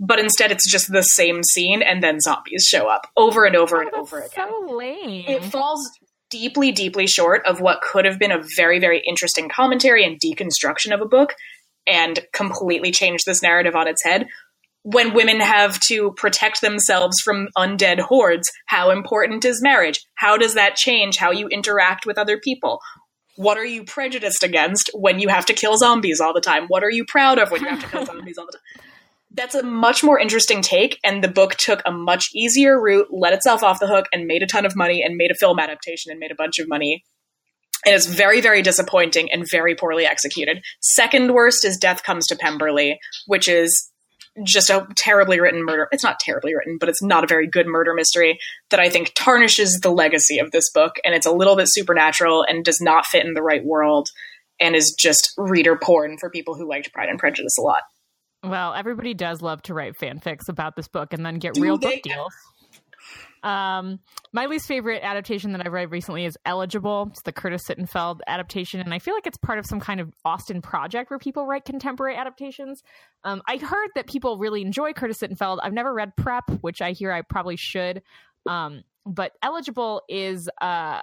But 0.00 0.20
instead, 0.20 0.52
it's 0.52 0.70
just 0.70 0.92
the 0.92 1.02
same 1.02 1.42
scene, 1.42 1.82
and 1.82 2.00
then 2.02 2.20
zombies 2.20 2.66
show 2.68 2.86
up 2.86 3.08
over 3.16 3.44
and 3.44 3.56
over 3.56 3.80
and 3.80 3.90
oh, 3.94 4.02
over 4.02 4.20
again 4.20 4.48
So 4.48 4.76
lame. 4.76 5.24
it 5.26 5.44
falls 5.44 5.90
deeply, 6.30 6.70
deeply 6.70 7.08
short 7.08 7.44
of 7.46 7.60
what 7.60 7.80
could 7.80 8.04
have 8.04 8.18
been 8.18 8.30
a 8.30 8.42
very, 8.56 8.78
very 8.78 9.02
interesting 9.04 9.48
commentary 9.48 10.04
and 10.04 10.20
deconstruction 10.20 10.94
of 10.94 11.00
a 11.00 11.06
book 11.06 11.34
and 11.84 12.20
completely 12.32 12.92
changed 12.92 13.24
this 13.26 13.42
narrative 13.42 13.74
on 13.74 13.88
its 13.88 14.04
head. 14.04 14.28
When 14.82 15.12
women 15.12 15.40
have 15.40 15.78
to 15.88 16.12
protect 16.12 16.60
themselves 16.60 17.20
from 17.20 17.48
undead 17.56 18.00
hordes, 18.00 18.50
how 18.66 18.90
important 18.90 19.44
is 19.44 19.62
marriage? 19.62 20.00
How 20.14 20.36
does 20.36 20.54
that 20.54 20.76
change 20.76 21.16
how 21.16 21.30
you 21.30 21.48
interact 21.48 22.06
with 22.06 22.18
other 22.18 22.38
people? 22.38 22.80
What 23.36 23.58
are 23.58 23.64
you 23.64 23.84
prejudiced 23.84 24.42
against 24.42 24.90
when 24.94 25.18
you 25.20 25.28
have 25.28 25.46
to 25.46 25.52
kill 25.52 25.76
zombies 25.76 26.20
all 26.20 26.32
the 26.32 26.40
time? 26.40 26.66
What 26.68 26.82
are 26.82 26.90
you 26.90 27.04
proud 27.04 27.38
of 27.38 27.50
when 27.50 27.62
you 27.62 27.68
have 27.68 27.80
to 27.80 27.88
kill 27.88 28.06
zombies 28.06 28.38
all 28.38 28.46
the 28.46 28.52
time? 28.52 28.86
That's 29.30 29.54
a 29.54 29.62
much 29.62 30.02
more 30.02 30.18
interesting 30.18 30.62
take, 30.62 30.98
and 31.04 31.22
the 31.22 31.28
book 31.28 31.56
took 31.56 31.82
a 31.84 31.92
much 31.92 32.30
easier 32.34 32.80
route, 32.80 33.08
let 33.10 33.34
itself 33.34 33.62
off 33.62 33.78
the 33.78 33.86
hook, 33.86 34.06
and 34.12 34.26
made 34.26 34.42
a 34.42 34.46
ton 34.46 34.64
of 34.64 34.74
money, 34.74 35.02
and 35.02 35.16
made 35.16 35.30
a 35.30 35.34
film 35.34 35.58
adaptation, 35.58 36.10
and 36.10 36.18
made 36.18 36.30
a 36.30 36.34
bunch 36.34 36.58
of 36.58 36.66
money, 36.66 37.04
and 37.84 37.94
it's 37.94 38.06
very, 38.06 38.40
very 38.40 38.62
disappointing 38.62 39.30
and 39.32 39.48
very 39.48 39.74
poorly 39.74 40.04
executed. 40.04 40.62
Second 40.80 41.32
worst 41.32 41.64
is 41.64 41.76
Death 41.76 42.02
Comes 42.02 42.26
to 42.26 42.36
Pemberley, 42.36 42.98
which 43.26 43.48
is 43.48 43.90
just 44.44 44.70
a 44.70 44.86
terribly 44.96 45.40
written 45.40 45.64
murder. 45.64 45.88
It's 45.92 46.04
not 46.04 46.20
terribly 46.20 46.54
written, 46.54 46.78
but 46.78 46.88
it's 46.88 47.02
not 47.02 47.24
a 47.24 47.26
very 47.26 47.46
good 47.46 47.66
murder 47.66 47.94
mystery 47.94 48.38
that 48.70 48.80
I 48.80 48.88
think 48.88 49.12
tarnishes 49.14 49.80
the 49.80 49.90
legacy 49.90 50.38
of 50.38 50.50
this 50.50 50.70
book. 50.70 50.96
And 51.04 51.14
it's 51.14 51.26
a 51.26 51.32
little 51.32 51.56
bit 51.56 51.68
supernatural 51.68 52.44
and 52.48 52.64
does 52.64 52.80
not 52.80 53.06
fit 53.06 53.24
in 53.24 53.34
the 53.34 53.42
right 53.42 53.64
world 53.64 54.08
and 54.60 54.74
is 54.74 54.94
just 54.98 55.32
reader 55.36 55.76
porn 55.76 56.18
for 56.18 56.30
people 56.30 56.54
who 56.54 56.68
liked 56.68 56.92
Pride 56.92 57.08
and 57.08 57.18
Prejudice 57.18 57.56
a 57.58 57.62
lot. 57.62 57.82
Well, 58.42 58.74
everybody 58.74 59.14
does 59.14 59.42
love 59.42 59.62
to 59.62 59.74
write 59.74 59.98
fanfics 59.98 60.48
about 60.48 60.76
this 60.76 60.88
book 60.88 61.12
and 61.12 61.26
then 61.26 61.36
get 61.36 61.54
Do 61.54 61.62
real 61.62 61.78
book 61.78 62.02
deals. 62.02 62.32
Um, 63.42 64.00
my 64.32 64.46
least 64.46 64.66
favorite 64.66 65.02
adaptation 65.02 65.52
that 65.52 65.64
I've 65.64 65.72
read 65.72 65.90
recently 65.90 66.24
is 66.24 66.36
Eligible. 66.44 67.08
It's 67.10 67.22
the 67.22 67.32
Curtis 67.32 67.66
Sittenfeld 67.66 68.20
adaptation, 68.26 68.80
and 68.80 68.92
I 68.92 68.98
feel 68.98 69.14
like 69.14 69.26
it's 69.26 69.38
part 69.38 69.58
of 69.58 69.66
some 69.66 69.80
kind 69.80 70.00
of 70.00 70.12
Austen 70.24 70.62
project 70.62 71.10
where 71.10 71.18
people 71.18 71.46
write 71.46 71.64
contemporary 71.64 72.16
adaptations. 72.16 72.82
Um, 73.24 73.42
I 73.46 73.56
heard 73.56 73.90
that 73.94 74.06
people 74.06 74.38
really 74.38 74.62
enjoy 74.62 74.92
Curtis 74.92 75.18
Sittenfeld. 75.18 75.58
I've 75.62 75.72
never 75.72 75.92
read 75.92 76.16
Prep, 76.16 76.50
which 76.60 76.82
I 76.82 76.92
hear 76.92 77.12
I 77.12 77.22
probably 77.22 77.56
should. 77.56 78.02
Um, 78.46 78.82
but 79.06 79.32
Eligible 79.42 80.02
is 80.08 80.48
uh, 80.60 81.00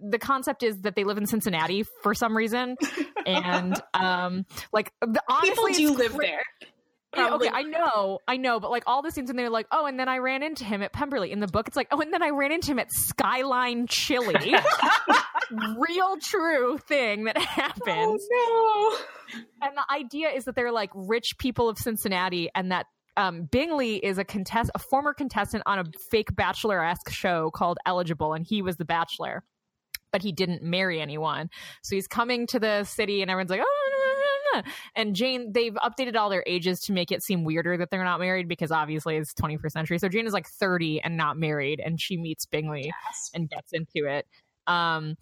the 0.00 0.18
concept 0.18 0.62
is 0.62 0.82
that 0.82 0.94
they 0.96 1.04
live 1.04 1.18
in 1.18 1.26
Cincinnati 1.26 1.84
for 2.02 2.14
some 2.14 2.36
reason, 2.36 2.76
and 3.26 3.80
um, 3.94 4.44
like 4.72 4.92
honestly, 5.28 5.50
people 5.50 5.68
do 5.68 5.94
live 5.94 6.16
there. 6.16 6.42
Probably. 7.12 7.48
Okay, 7.48 7.56
I 7.56 7.62
know, 7.62 8.20
I 8.26 8.36
know, 8.38 8.58
but 8.58 8.70
like 8.70 8.84
all 8.86 9.02
the 9.02 9.10
scenes, 9.10 9.28
and 9.28 9.38
they're 9.38 9.50
like, 9.50 9.66
oh, 9.70 9.86
and 9.86 9.98
then 9.98 10.08
I 10.08 10.18
ran 10.18 10.42
into 10.42 10.64
him 10.64 10.82
at 10.82 10.92
Pemberley. 10.92 11.30
In 11.30 11.40
the 11.40 11.46
book, 11.46 11.68
it's 11.68 11.76
like, 11.76 11.88
oh, 11.90 12.00
and 12.00 12.12
then 12.12 12.22
I 12.22 12.30
ran 12.30 12.52
into 12.52 12.70
him 12.72 12.78
at 12.78 12.90
Skyline 12.90 13.86
Chili. 13.86 14.34
Real, 15.78 16.16
true 16.22 16.78
thing 16.78 17.24
that 17.24 17.36
happens. 17.36 18.26
Oh 18.32 18.98
no! 19.30 19.38
And 19.66 19.76
the 19.76 19.84
idea 19.92 20.30
is 20.30 20.44
that 20.44 20.54
they're 20.54 20.72
like 20.72 20.90
rich 20.94 21.36
people 21.38 21.68
of 21.68 21.76
Cincinnati, 21.78 22.48
and 22.54 22.72
that 22.72 22.86
um, 23.16 23.44
Bingley 23.44 23.96
is 23.96 24.16
a 24.16 24.24
contest, 24.24 24.70
a 24.74 24.78
former 24.78 25.12
contestant 25.12 25.64
on 25.66 25.78
a 25.78 25.84
fake 26.10 26.34
bachelor 26.34 26.82
esque 26.82 27.10
show 27.10 27.50
called 27.50 27.78
Eligible, 27.84 28.32
and 28.32 28.46
he 28.46 28.62
was 28.62 28.76
the 28.76 28.86
bachelor, 28.86 29.44
but 30.12 30.22
he 30.22 30.32
didn't 30.32 30.62
marry 30.62 31.00
anyone. 31.00 31.50
So 31.82 31.94
he's 31.94 32.06
coming 32.06 32.46
to 32.48 32.58
the 32.58 32.84
city, 32.84 33.20
and 33.20 33.30
everyone's 33.30 33.50
like, 33.50 33.60
oh 33.62 33.91
and 34.94 35.14
Jane, 35.14 35.52
they've 35.52 35.74
updated 35.74 36.16
all 36.16 36.30
their 36.30 36.44
ages 36.46 36.80
to 36.80 36.92
make 36.92 37.12
it 37.12 37.22
seem 37.22 37.44
weirder 37.44 37.76
that 37.78 37.90
they're 37.90 38.04
not 38.04 38.20
married 38.20 38.48
because 38.48 38.70
obviously 38.70 39.16
it's 39.16 39.34
21st 39.34 39.70
century. 39.70 39.98
So 39.98 40.08
Jane 40.08 40.26
is 40.26 40.32
like 40.32 40.48
30 40.48 41.00
and 41.02 41.16
not 41.16 41.36
married, 41.36 41.80
and 41.84 42.00
she 42.00 42.16
meets 42.16 42.46
Bingley 42.46 42.86
yes. 42.86 43.30
and 43.34 43.48
gets 43.48 43.72
into 43.72 44.08
it. 44.08 44.26
Um, 44.66 45.16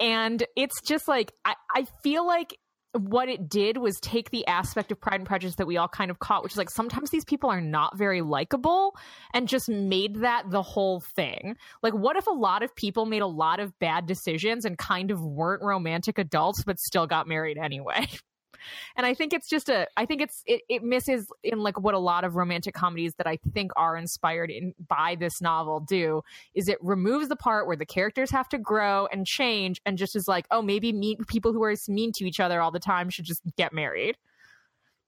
and 0.00 0.44
it's 0.56 0.80
just 0.82 1.06
like 1.06 1.32
I, 1.44 1.54
I 1.74 1.86
feel 2.02 2.26
like 2.26 2.56
what 2.94 3.28
it 3.28 3.48
did 3.48 3.78
was 3.78 3.98
take 4.00 4.30
the 4.30 4.46
aspect 4.46 4.92
of 4.92 5.00
Pride 5.00 5.20
and 5.20 5.26
Prejudice 5.26 5.56
that 5.56 5.66
we 5.66 5.78
all 5.78 5.88
kind 5.88 6.10
of 6.10 6.18
caught, 6.18 6.42
which 6.42 6.52
is 6.52 6.58
like 6.58 6.70
sometimes 6.70 7.10
these 7.10 7.24
people 7.24 7.48
are 7.48 7.60
not 7.60 7.96
very 7.96 8.20
likable, 8.20 8.94
and 9.32 9.48
just 9.48 9.68
made 9.68 10.16
that 10.16 10.50
the 10.50 10.62
whole 10.62 11.00
thing. 11.00 11.56
Like, 11.82 11.94
what 11.94 12.16
if 12.16 12.26
a 12.26 12.32
lot 12.32 12.62
of 12.62 12.74
people 12.76 13.06
made 13.06 13.22
a 13.22 13.26
lot 13.26 13.60
of 13.60 13.78
bad 13.78 14.06
decisions 14.06 14.64
and 14.64 14.76
kind 14.76 15.10
of 15.10 15.24
weren't 15.24 15.62
romantic 15.62 16.18
adults, 16.18 16.64
but 16.64 16.78
still 16.78 17.06
got 17.06 17.26
married 17.26 17.56
anyway? 17.56 18.06
and 18.96 19.06
I 19.06 19.14
think 19.14 19.32
it's 19.32 19.48
just 19.48 19.68
a 19.68 19.86
I 19.96 20.06
think 20.06 20.20
it's 20.20 20.42
it, 20.46 20.62
it 20.68 20.82
misses 20.82 21.26
in 21.42 21.60
like 21.60 21.80
what 21.80 21.94
a 21.94 21.98
lot 21.98 22.24
of 22.24 22.36
romantic 22.36 22.74
comedies 22.74 23.14
that 23.18 23.26
I 23.26 23.38
think 23.52 23.70
are 23.76 23.96
inspired 23.96 24.50
in 24.50 24.74
by 24.88 25.16
this 25.18 25.40
novel 25.40 25.80
do 25.80 26.22
is 26.54 26.68
it 26.68 26.78
removes 26.80 27.28
the 27.28 27.36
part 27.36 27.66
where 27.66 27.76
the 27.76 27.86
characters 27.86 28.30
have 28.30 28.48
to 28.50 28.58
grow 28.58 29.06
and 29.06 29.26
change 29.26 29.80
and 29.86 29.98
just 29.98 30.16
is 30.16 30.28
like 30.28 30.46
oh 30.50 30.62
maybe 30.62 30.92
meet 30.92 31.26
people 31.26 31.52
who 31.52 31.62
are 31.62 31.74
mean 31.88 32.12
to 32.12 32.24
each 32.24 32.38
other 32.38 32.60
all 32.60 32.70
the 32.70 32.78
time 32.78 33.08
should 33.10 33.24
just 33.24 33.40
get 33.56 33.72
married 33.72 34.16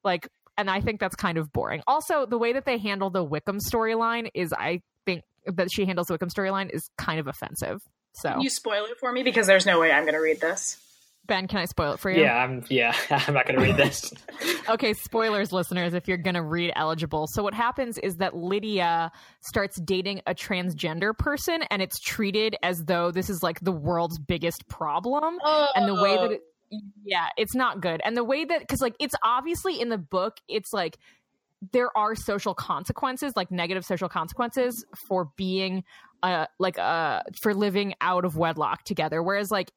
like 0.02 0.28
and 0.56 0.70
I 0.70 0.80
think 0.80 1.00
that's 1.00 1.16
kind 1.16 1.38
of 1.38 1.52
boring. 1.52 1.82
Also, 1.86 2.26
the 2.26 2.38
way 2.38 2.52
that 2.52 2.64
they 2.64 2.78
handle 2.78 3.10
the 3.10 3.24
Wickham 3.24 3.58
storyline 3.58 4.28
is 4.34 4.52
I 4.52 4.82
think 5.04 5.24
that 5.46 5.68
she 5.72 5.84
handles 5.84 6.06
the 6.06 6.14
Wickham 6.14 6.30
storyline 6.30 6.70
is 6.72 6.88
kind 6.96 7.20
of 7.20 7.26
offensive. 7.26 7.80
So 8.12 8.32
Can 8.32 8.40
you 8.42 8.50
spoil 8.50 8.84
it 8.84 8.98
for 8.98 9.10
me 9.12 9.22
because 9.22 9.46
there's 9.46 9.66
no 9.66 9.80
way 9.80 9.90
I'm 9.90 10.04
going 10.04 10.14
to 10.14 10.20
read 10.20 10.40
this. 10.40 10.78
Ben, 11.26 11.48
can 11.48 11.58
I 11.58 11.64
spoil 11.64 11.92
it 11.92 12.00
for 12.00 12.10
you? 12.10 12.22
Yeah, 12.22 12.36
I'm. 12.36 12.64
Yeah, 12.68 12.94
I'm 13.10 13.34
not 13.34 13.46
going 13.46 13.58
to 13.58 13.64
read 13.64 13.76
this. 13.76 14.12
okay, 14.68 14.92
spoilers, 14.92 15.52
listeners, 15.52 15.94
if 15.94 16.06
you're 16.06 16.18
going 16.18 16.34
to 16.34 16.42
read 16.42 16.72
eligible. 16.76 17.26
So 17.26 17.42
what 17.42 17.54
happens 17.54 17.96
is 17.98 18.16
that 18.16 18.36
Lydia 18.36 19.10
starts 19.40 19.80
dating 19.80 20.20
a 20.26 20.34
transgender 20.34 21.16
person, 21.16 21.62
and 21.70 21.80
it's 21.80 21.98
treated 21.98 22.56
as 22.62 22.84
though 22.84 23.10
this 23.10 23.30
is 23.30 23.42
like 23.42 23.60
the 23.60 23.72
world's 23.72 24.18
biggest 24.18 24.68
problem, 24.68 25.38
oh. 25.42 25.68
and 25.74 25.88
the 25.88 25.94
way 25.94 26.16
that 26.16 26.30
it, 26.32 26.42
yeah, 27.04 27.28
it's 27.38 27.54
not 27.54 27.80
good, 27.80 28.02
and 28.04 28.16
the 28.16 28.24
way 28.24 28.44
that 28.44 28.60
because 28.60 28.82
like 28.82 28.94
it's 29.00 29.14
obviously 29.24 29.80
in 29.80 29.88
the 29.88 29.98
book, 29.98 30.36
it's 30.46 30.74
like 30.74 30.98
there 31.72 31.96
are 31.96 32.14
social 32.14 32.54
consequences, 32.54 33.32
like 33.34 33.50
negative 33.50 33.86
social 33.86 34.10
consequences 34.10 34.84
for 35.08 35.30
being 35.36 35.84
uh 36.22 36.46
like 36.58 36.78
uh 36.78 37.20
for 37.40 37.54
living 37.54 37.94
out 38.02 38.26
of 38.26 38.36
wedlock 38.36 38.84
together. 38.84 39.22
Whereas 39.22 39.50
like 39.50 39.70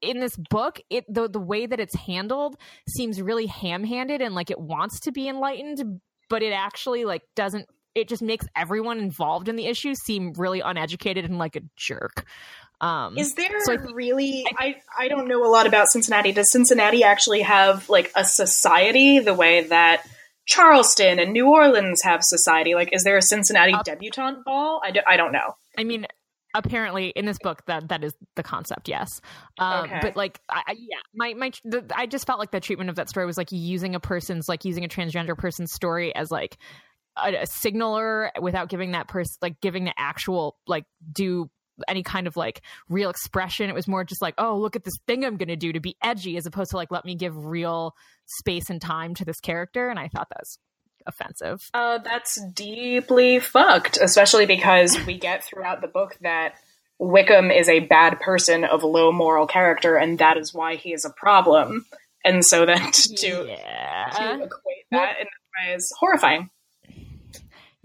in 0.00 0.20
this 0.20 0.36
book, 0.50 0.80
it 0.90 1.04
the 1.08 1.28
the 1.28 1.40
way 1.40 1.66
that 1.66 1.80
it's 1.80 1.94
handled 1.94 2.56
seems 2.88 3.20
really 3.20 3.46
ham-handed 3.46 4.20
and 4.20 4.34
like 4.34 4.50
it 4.50 4.58
wants 4.58 5.00
to 5.00 5.12
be 5.12 5.28
enlightened, 5.28 6.00
but 6.28 6.42
it 6.42 6.52
actually 6.52 7.04
like 7.04 7.22
doesn't 7.34 7.66
it 7.94 8.08
just 8.08 8.22
makes 8.22 8.46
everyone 8.56 8.98
involved 8.98 9.48
in 9.48 9.56
the 9.56 9.66
issue 9.66 9.94
seem 9.94 10.32
really 10.36 10.60
uneducated 10.60 11.24
and 11.24 11.38
like 11.38 11.56
a 11.56 11.62
jerk. 11.76 12.26
Um, 12.80 13.16
is 13.16 13.34
there 13.34 13.50
so 13.64 13.72
I 13.72 13.76
really? 13.94 14.44
I, 14.58 14.76
I 14.98 15.08
don't 15.08 15.28
know 15.28 15.46
a 15.46 15.48
lot 15.48 15.66
about 15.66 15.86
Cincinnati. 15.90 16.32
Does 16.32 16.50
Cincinnati 16.50 17.04
actually 17.04 17.42
have 17.42 17.88
like 17.88 18.10
a 18.16 18.24
society 18.24 19.20
the 19.20 19.32
way 19.32 19.62
that 19.62 20.04
Charleston 20.46 21.18
and 21.18 21.32
New 21.32 21.48
Orleans 21.48 22.02
have 22.02 22.20
society? 22.22 22.74
Like, 22.74 22.92
is 22.92 23.04
there 23.04 23.16
a 23.16 23.22
Cincinnati 23.22 23.72
uh, 23.72 23.82
debutante 23.82 24.44
ball? 24.44 24.80
I, 24.84 24.92
I 25.08 25.16
don't 25.16 25.32
know. 25.32 25.56
I 25.78 25.84
mean, 25.84 26.06
apparently 26.54 27.08
in 27.08 27.26
this 27.26 27.38
book 27.42 27.64
that 27.66 27.88
that 27.88 28.04
is 28.04 28.14
the 28.36 28.42
concept 28.42 28.88
yes. 28.88 29.20
Um, 29.58 29.84
okay. 29.84 29.98
but 30.00 30.16
like 30.16 30.40
I, 30.48 30.62
yeah 30.76 30.98
my 31.14 31.34
my 31.34 31.50
the, 31.64 31.84
i 31.94 32.06
just 32.06 32.26
felt 32.26 32.38
like 32.38 32.50
the 32.50 32.60
treatment 32.60 32.90
of 32.90 32.96
that 32.96 33.08
story 33.08 33.26
was 33.26 33.36
like 33.36 33.50
using 33.50 33.94
a 33.94 34.00
person's 34.00 34.48
like 34.48 34.64
using 34.64 34.84
a 34.84 34.88
transgender 34.88 35.36
person's 35.36 35.72
story 35.72 36.14
as 36.14 36.30
like 36.30 36.56
a, 37.16 37.34
a 37.42 37.46
signaler 37.46 38.30
without 38.40 38.68
giving 38.68 38.92
that 38.92 39.08
person 39.08 39.34
like 39.42 39.60
giving 39.60 39.84
the 39.84 39.94
actual 39.98 40.56
like 40.66 40.84
do 41.12 41.50
any 41.88 42.02
kind 42.02 42.26
of 42.26 42.36
like 42.36 42.62
real 42.88 43.10
expression. 43.10 43.68
It 43.68 43.74
was 43.74 43.88
more 43.88 44.04
just 44.04 44.22
like 44.22 44.34
oh 44.38 44.56
look 44.56 44.76
at 44.76 44.84
this 44.84 44.94
thing 45.06 45.24
i'm 45.24 45.36
gonna 45.36 45.56
do 45.56 45.72
to 45.72 45.80
be 45.80 45.96
edgy 46.02 46.36
as 46.36 46.46
opposed 46.46 46.70
to 46.70 46.76
like 46.76 46.90
let 46.90 47.04
me 47.04 47.14
give 47.14 47.36
real 47.36 47.94
space 48.26 48.70
and 48.70 48.80
time 48.80 49.14
to 49.14 49.24
this 49.24 49.40
character. 49.40 49.88
And 49.88 49.98
i 49.98 50.08
thought 50.08 50.28
that 50.28 50.38
was 50.40 50.58
offensive. 51.06 51.68
Uh, 51.74 51.98
that's 51.98 52.40
deeply 52.52 53.38
fucked, 53.38 53.98
especially 54.00 54.46
because 54.46 54.98
we 55.06 55.18
get 55.18 55.44
throughout 55.44 55.80
the 55.80 55.88
book 55.88 56.16
that 56.20 56.54
Wickham 56.98 57.50
is 57.50 57.68
a 57.68 57.80
bad 57.80 58.20
person 58.20 58.64
of 58.64 58.84
low 58.84 59.12
moral 59.12 59.46
character, 59.46 59.96
and 59.96 60.18
that 60.18 60.36
is 60.36 60.54
why 60.54 60.76
he 60.76 60.92
is 60.92 61.04
a 61.04 61.10
problem. 61.10 61.84
And 62.24 62.44
so 62.44 62.64
then 62.66 62.90
to, 62.92 63.46
yeah. 63.48 64.10
to 64.16 64.34
equate 64.34 64.86
that 64.90 65.18
in 65.20 65.26
that 65.26 65.68
way 65.68 65.74
is 65.74 65.92
horrifying. 65.98 66.50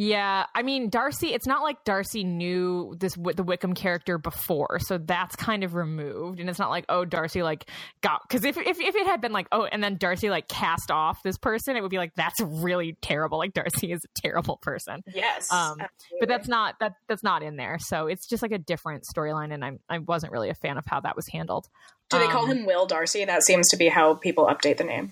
Yeah, 0.02 0.46
I 0.56 0.64
mean 0.64 0.90
Darcy. 0.90 1.34
It's 1.34 1.46
not 1.46 1.62
like 1.62 1.84
Darcy 1.84 2.24
knew 2.24 2.96
this 2.98 3.16
the 3.16 3.44
Wickham 3.44 3.74
character 3.74 4.18
before, 4.18 4.80
so 4.80 4.98
that's 4.98 5.36
kind 5.36 5.62
of 5.62 5.74
removed. 5.74 6.40
And 6.40 6.50
it's 6.50 6.58
not 6.58 6.70
like 6.70 6.86
oh 6.88 7.04
Darcy 7.04 7.44
like 7.44 7.70
got 8.00 8.22
because 8.26 8.46
if, 8.46 8.56
if 8.58 8.80
if 8.80 8.96
it 8.96 9.06
had 9.06 9.20
been 9.20 9.34
like 9.34 9.48
oh 9.52 9.66
and 9.66 9.84
then 9.84 9.98
Darcy 9.98 10.30
like 10.30 10.48
cast 10.48 10.90
off 10.90 11.22
this 11.22 11.38
person, 11.38 11.76
it 11.76 11.82
would 11.82 11.92
be 11.92 11.98
like 11.98 12.16
that's 12.16 12.40
really 12.40 12.96
terrible. 13.02 13.40
Like 13.40 13.52
Darcy 13.52 13.92
is 13.92 14.00
a 14.06 14.22
terrible 14.22 14.56
person. 14.62 15.04
Yes, 15.14 15.52
um, 15.52 15.76
but 16.22 16.30
that's 16.30 16.48
not 16.48 16.76
that 16.80 16.94
that's 17.10 17.22
not 17.22 17.44
in 17.44 17.58
there. 17.58 17.76
So 17.78 18.08
it's 18.08 18.26
just 18.26 18.42
like 18.42 18.54
a 18.54 18.58
different 18.58 19.04
storyline, 19.04 19.54
and 19.54 19.66
I 19.66 19.80
I 19.90 19.98
wasn't 19.98 20.32
really 20.32 20.50
a 20.50 20.56
fan 20.56 20.78
of 20.78 20.86
how 20.88 21.02
that 21.02 21.18
was 21.18 21.28
handled. 21.28 21.68
Do 22.10 22.20
they 22.20 22.28
call 22.28 22.44
um, 22.44 22.52
him 22.52 22.66
Will 22.66 22.86
Darcy? 22.86 23.26
That 23.26 23.44
seems 23.44 23.68
to 23.72 23.76
be 23.76 23.90
how 23.90 24.14
people 24.14 24.46
update 24.46 24.78
the 24.78 24.86
name. 24.86 25.12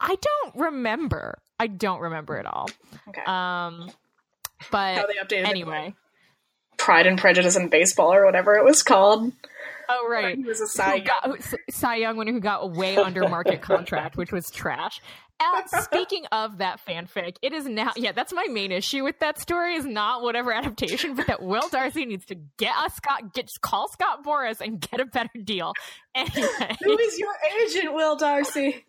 I 0.00 0.16
don't 0.16 0.54
remember. 0.56 1.42
I 1.60 1.66
don't 1.66 2.00
remember 2.00 2.38
at 2.38 2.46
all. 2.46 2.70
Okay. 3.06 3.20
Um, 3.20 3.90
but 4.70 4.96
How 4.96 5.06
they 5.06 5.16
updated 5.22 5.46
anyway. 5.46 5.94
Pride 6.78 7.06
and 7.06 7.18
Prejudice 7.18 7.54
in 7.54 7.68
baseball 7.68 8.14
or 8.14 8.24
whatever 8.24 8.54
it 8.54 8.64
was 8.64 8.82
called. 8.82 9.30
Oh 9.90 10.08
right, 10.08 10.36
he 10.36 10.44
was 10.44 10.62
a 10.62 10.66
Cy 10.66 10.94
Young. 10.94 11.04
Got, 11.04 11.44
Cy 11.68 11.96
Young 11.96 12.16
winner 12.16 12.32
who 12.32 12.40
got 12.40 12.60
a 12.62 12.66
way 12.66 12.96
under 12.96 13.28
market 13.28 13.60
contract, 13.62 14.16
which 14.16 14.32
was 14.32 14.50
trash. 14.50 15.02
And 15.38 15.68
speaking 15.84 16.24
of 16.32 16.58
that 16.58 16.80
fanfic, 16.86 17.36
it 17.42 17.52
is 17.52 17.66
now. 17.66 17.92
Yeah, 17.96 18.12
that's 18.12 18.32
my 18.32 18.46
main 18.50 18.72
issue 18.72 19.04
with 19.04 19.18
that 19.18 19.38
story. 19.38 19.74
Is 19.74 19.84
not 19.84 20.22
whatever 20.22 20.52
adaptation, 20.52 21.14
but 21.14 21.26
that 21.26 21.42
Will 21.42 21.68
Darcy 21.68 22.06
needs 22.06 22.24
to 22.26 22.36
get 22.56 22.72
a 22.74 22.88
Scott, 22.90 23.34
get 23.34 23.50
call 23.60 23.88
Scott 23.88 24.24
Boras 24.24 24.62
and 24.62 24.80
get 24.80 25.00
a 25.00 25.04
better 25.04 25.28
deal. 25.44 25.74
Anyway, 26.14 26.76
who 26.82 26.98
is 26.98 27.18
your 27.18 27.34
agent, 27.60 27.92
Will 27.92 28.16
Darcy? 28.16 28.84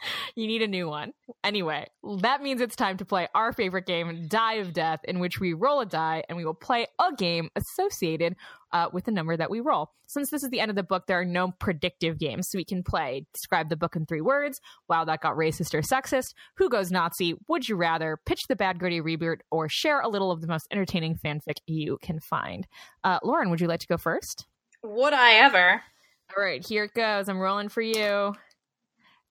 you 0.34 0.46
need 0.46 0.62
a 0.62 0.68
new 0.68 0.88
one. 0.88 1.12
Anyway, 1.44 1.86
that 2.20 2.42
means 2.42 2.60
it's 2.60 2.76
time 2.76 2.96
to 2.98 3.04
play 3.04 3.28
our 3.34 3.52
favorite 3.52 3.86
game, 3.86 4.26
Die 4.28 4.54
of 4.54 4.72
Death, 4.72 5.00
in 5.04 5.18
which 5.18 5.40
we 5.40 5.52
roll 5.52 5.80
a 5.80 5.86
die 5.86 6.22
and 6.28 6.36
we 6.36 6.44
will 6.44 6.54
play 6.54 6.86
a 7.00 7.14
game 7.14 7.50
associated 7.56 8.36
uh, 8.72 8.88
with 8.92 9.04
the 9.04 9.10
number 9.10 9.36
that 9.36 9.50
we 9.50 9.60
roll. 9.60 9.90
Since 10.06 10.30
this 10.30 10.42
is 10.42 10.50
the 10.50 10.60
end 10.60 10.70
of 10.70 10.76
the 10.76 10.82
book, 10.82 11.06
there 11.06 11.20
are 11.20 11.24
no 11.24 11.52
predictive 11.58 12.18
games, 12.18 12.48
so 12.50 12.58
we 12.58 12.64
can 12.64 12.82
play 12.82 13.26
describe 13.32 13.68
the 13.68 13.76
book 13.76 13.96
in 13.96 14.06
three 14.06 14.20
words. 14.20 14.60
Wow, 14.88 15.04
that 15.04 15.20
got 15.20 15.36
racist 15.36 15.74
or 15.74 15.82
sexist. 15.82 16.34
Who 16.56 16.68
goes 16.68 16.90
Nazi? 16.90 17.34
Would 17.48 17.68
you 17.68 17.76
rather 17.76 18.18
pitch 18.26 18.46
the 18.48 18.56
Bad 18.56 18.78
Gritty 18.78 19.00
reboot 19.00 19.38
or 19.50 19.68
share 19.68 20.00
a 20.00 20.08
little 20.08 20.30
of 20.30 20.40
the 20.40 20.46
most 20.46 20.68
entertaining 20.70 21.18
fanfic 21.24 21.56
you 21.66 21.98
can 22.02 22.20
find? 22.20 22.66
Uh, 23.02 23.18
Lauren, 23.22 23.50
would 23.50 23.60
you 23.60 23.68
like 23.68 23.80
to 23.80 23.86
go 23.86 23.96
first? 23.96 24.46
Would 24.82 25.12
I 25.12 25.34
ever? 25.34 25.82
All 26.36 26.42
right, 26.42 26.64
here 26.66 26.84
it 26.84 26.94
goes. 26.94 27.28
I'm 27.28 27.38
rolling 27.38 27.68
for 27.68 27.82
you. 27.82 28.34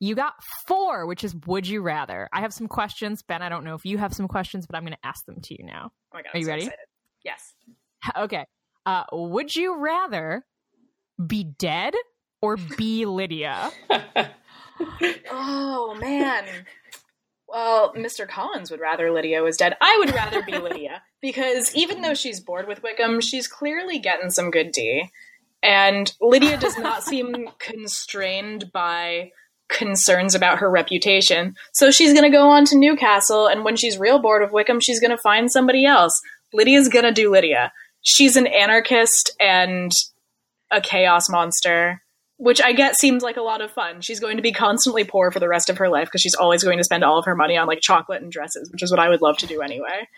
You 0.05 0.13
got 0.13 0.33
four, 0.67 1.07
which 1.07 1.23
is 1.23 1.35
would 1.47 1.67
you 1.67 1.81
rather? 1.81 2.29
I 2.31 2.41
have 2.41 2.53
some 2.53 2.67
questions. 2.67 3.23
Ben, 3.23 3.41
I 3.41 3.49
don't 3.49 3.63
know 3.63 3.73
if 3.73 3.85
you 3.85 3.97
have 3.97 4.13
some 4.13 4.27
questions, 4.27 4.67
but 4.67 4.75
I'm 4.75 4.83
going 4.83 4.93
to 4.93 5.03
ask 5.07 5.25
them 5.25 5.41
to 5.41 5.55
you 5.57 5.65
now. 5.65 5.91
Oh 6.13 6.17
my 6.17 6.21
god! 6.21 6.29
Are 6.33 6.37
you 6.37 6.43
I'm 6.43 6.45
so 6.45 6.49
ready? 6.51 6.61
excited. 6.63 6.85
Yes. 7.23 7.53
Okay. 8.15 8.45
Uh, 8.85 9.03
would 9.11 9.55
you 9.55 9.77
rather 9.79 10.45
be 11.25 11.43
dead 11.43 11.95
or 12.39 12.55
be 12.77 13.03
Lydia? 13.19 13.71
Oh 15.31 15.97
man. 15.99 16.45
Well, 17.47 17.93
Mr. 17.93 18.27
Collins 18.27 18.69
would 18.69 18.79
rather 18.79 19.11
Lydia 19.11 19.41
was 19.41 19.57
dead. 19.57 19.75
I 19.81 19.95
would 19.99 20.13
rather 20.13 20.43
be 20.43 20.57
Lydia 20.59 21.01
because 21.21 21.73
even 21.75 22.01
though 22.01 22.13
she's 22.13 22.39
bored 22.41 22.67
with 22.67 22.83
Wickham, 22.83 23.21
she's 23.21 23.47
clearly 23.47 23.97
getting 23.97 24.29
some 24.29 24.51
good 24.51 24.71
D. 24.71 25.09
And 25.63 26.13
Lydia 26.21 26.57
does 26.59 26.77
not 26.77 27.03
seem 27.03 27.47
constrained 27.57 28.71
by 28.71 29.31
concerns 29.69 30.35
about 30.35 30.59
her 30.59 30.69
reputation. 30.69 31.55
So 31.73 31.91
she's 31.91 32.13
going 32.13 32.29
to 32.29 32.35
go 32.35 32.49
on 32.49 32.65
to 32.65 32.77
Newcastle, 32.77 33.47
and 33.47 33.63
when 33.63 33.75
she's 33.75 33.97
real 33.97 34.19
bored 34.19 34.43
of 34.43 34.51
Wickham, 34.51 34.79
she's 34.79 34.99
going 34.99 35.11
to 35.11 35.17
find 35.17 35.51
somebody 35.51 35.85
else. 35.85 36.19
Lydia's 36.53 36.89
going 36.89 37.05
to 37.05 37.11
do 37.11 37.31
Lydia. 37.31 37.71
She's 38.01 38.35
an 38.35 38.47
anarchist 38.47 39.35
and 39.39 39.91
a 40.71 40.81
chaos 40.81 41.29
monster 41.29 42.01
which 42.37 42.61
I 42.61 42.73
get 42.73 42.97
seems 42.97 43.23
like 43.23 43.37
a 43.37 43.41
lot 43.41 43.61
of 43.61 43.71
fun. 43.71 44.01
She's 44.01 44.19
going 44.19 44.37
to 44.37 44.43
be 44.43 44.51
constantly 44.51 45.03
poor 45.03 45.31
for 45.31 45.39
the 45.39 45.47
rest 45.47 45.69
of 45.69 45.77
her 45.77 45.89
life 45.89 46.07
because 46.07 46.21
she's 46.21 46.35
always 46.35 46.63
going 46.63 46.77
to 46.77 46.83
spend 46.83 47.03
all 47.03 47.17
of 47.17 47.25
her 47.25 47.35
money 47.35 47.57
on 47.57 47.67
like 47.67 47.79
chocolate 47.81 48.21
and 48.21 48.31
dresses, 48.31 48.69
which 48.71 48.83
is 48.83 48.91
what 48.91 48.99
I 48.99 49.09
would 49.09 49.21
love 49.21 49.37
to 49.37 49.47
do 49.47 49.61
anyway. 49.61 50.07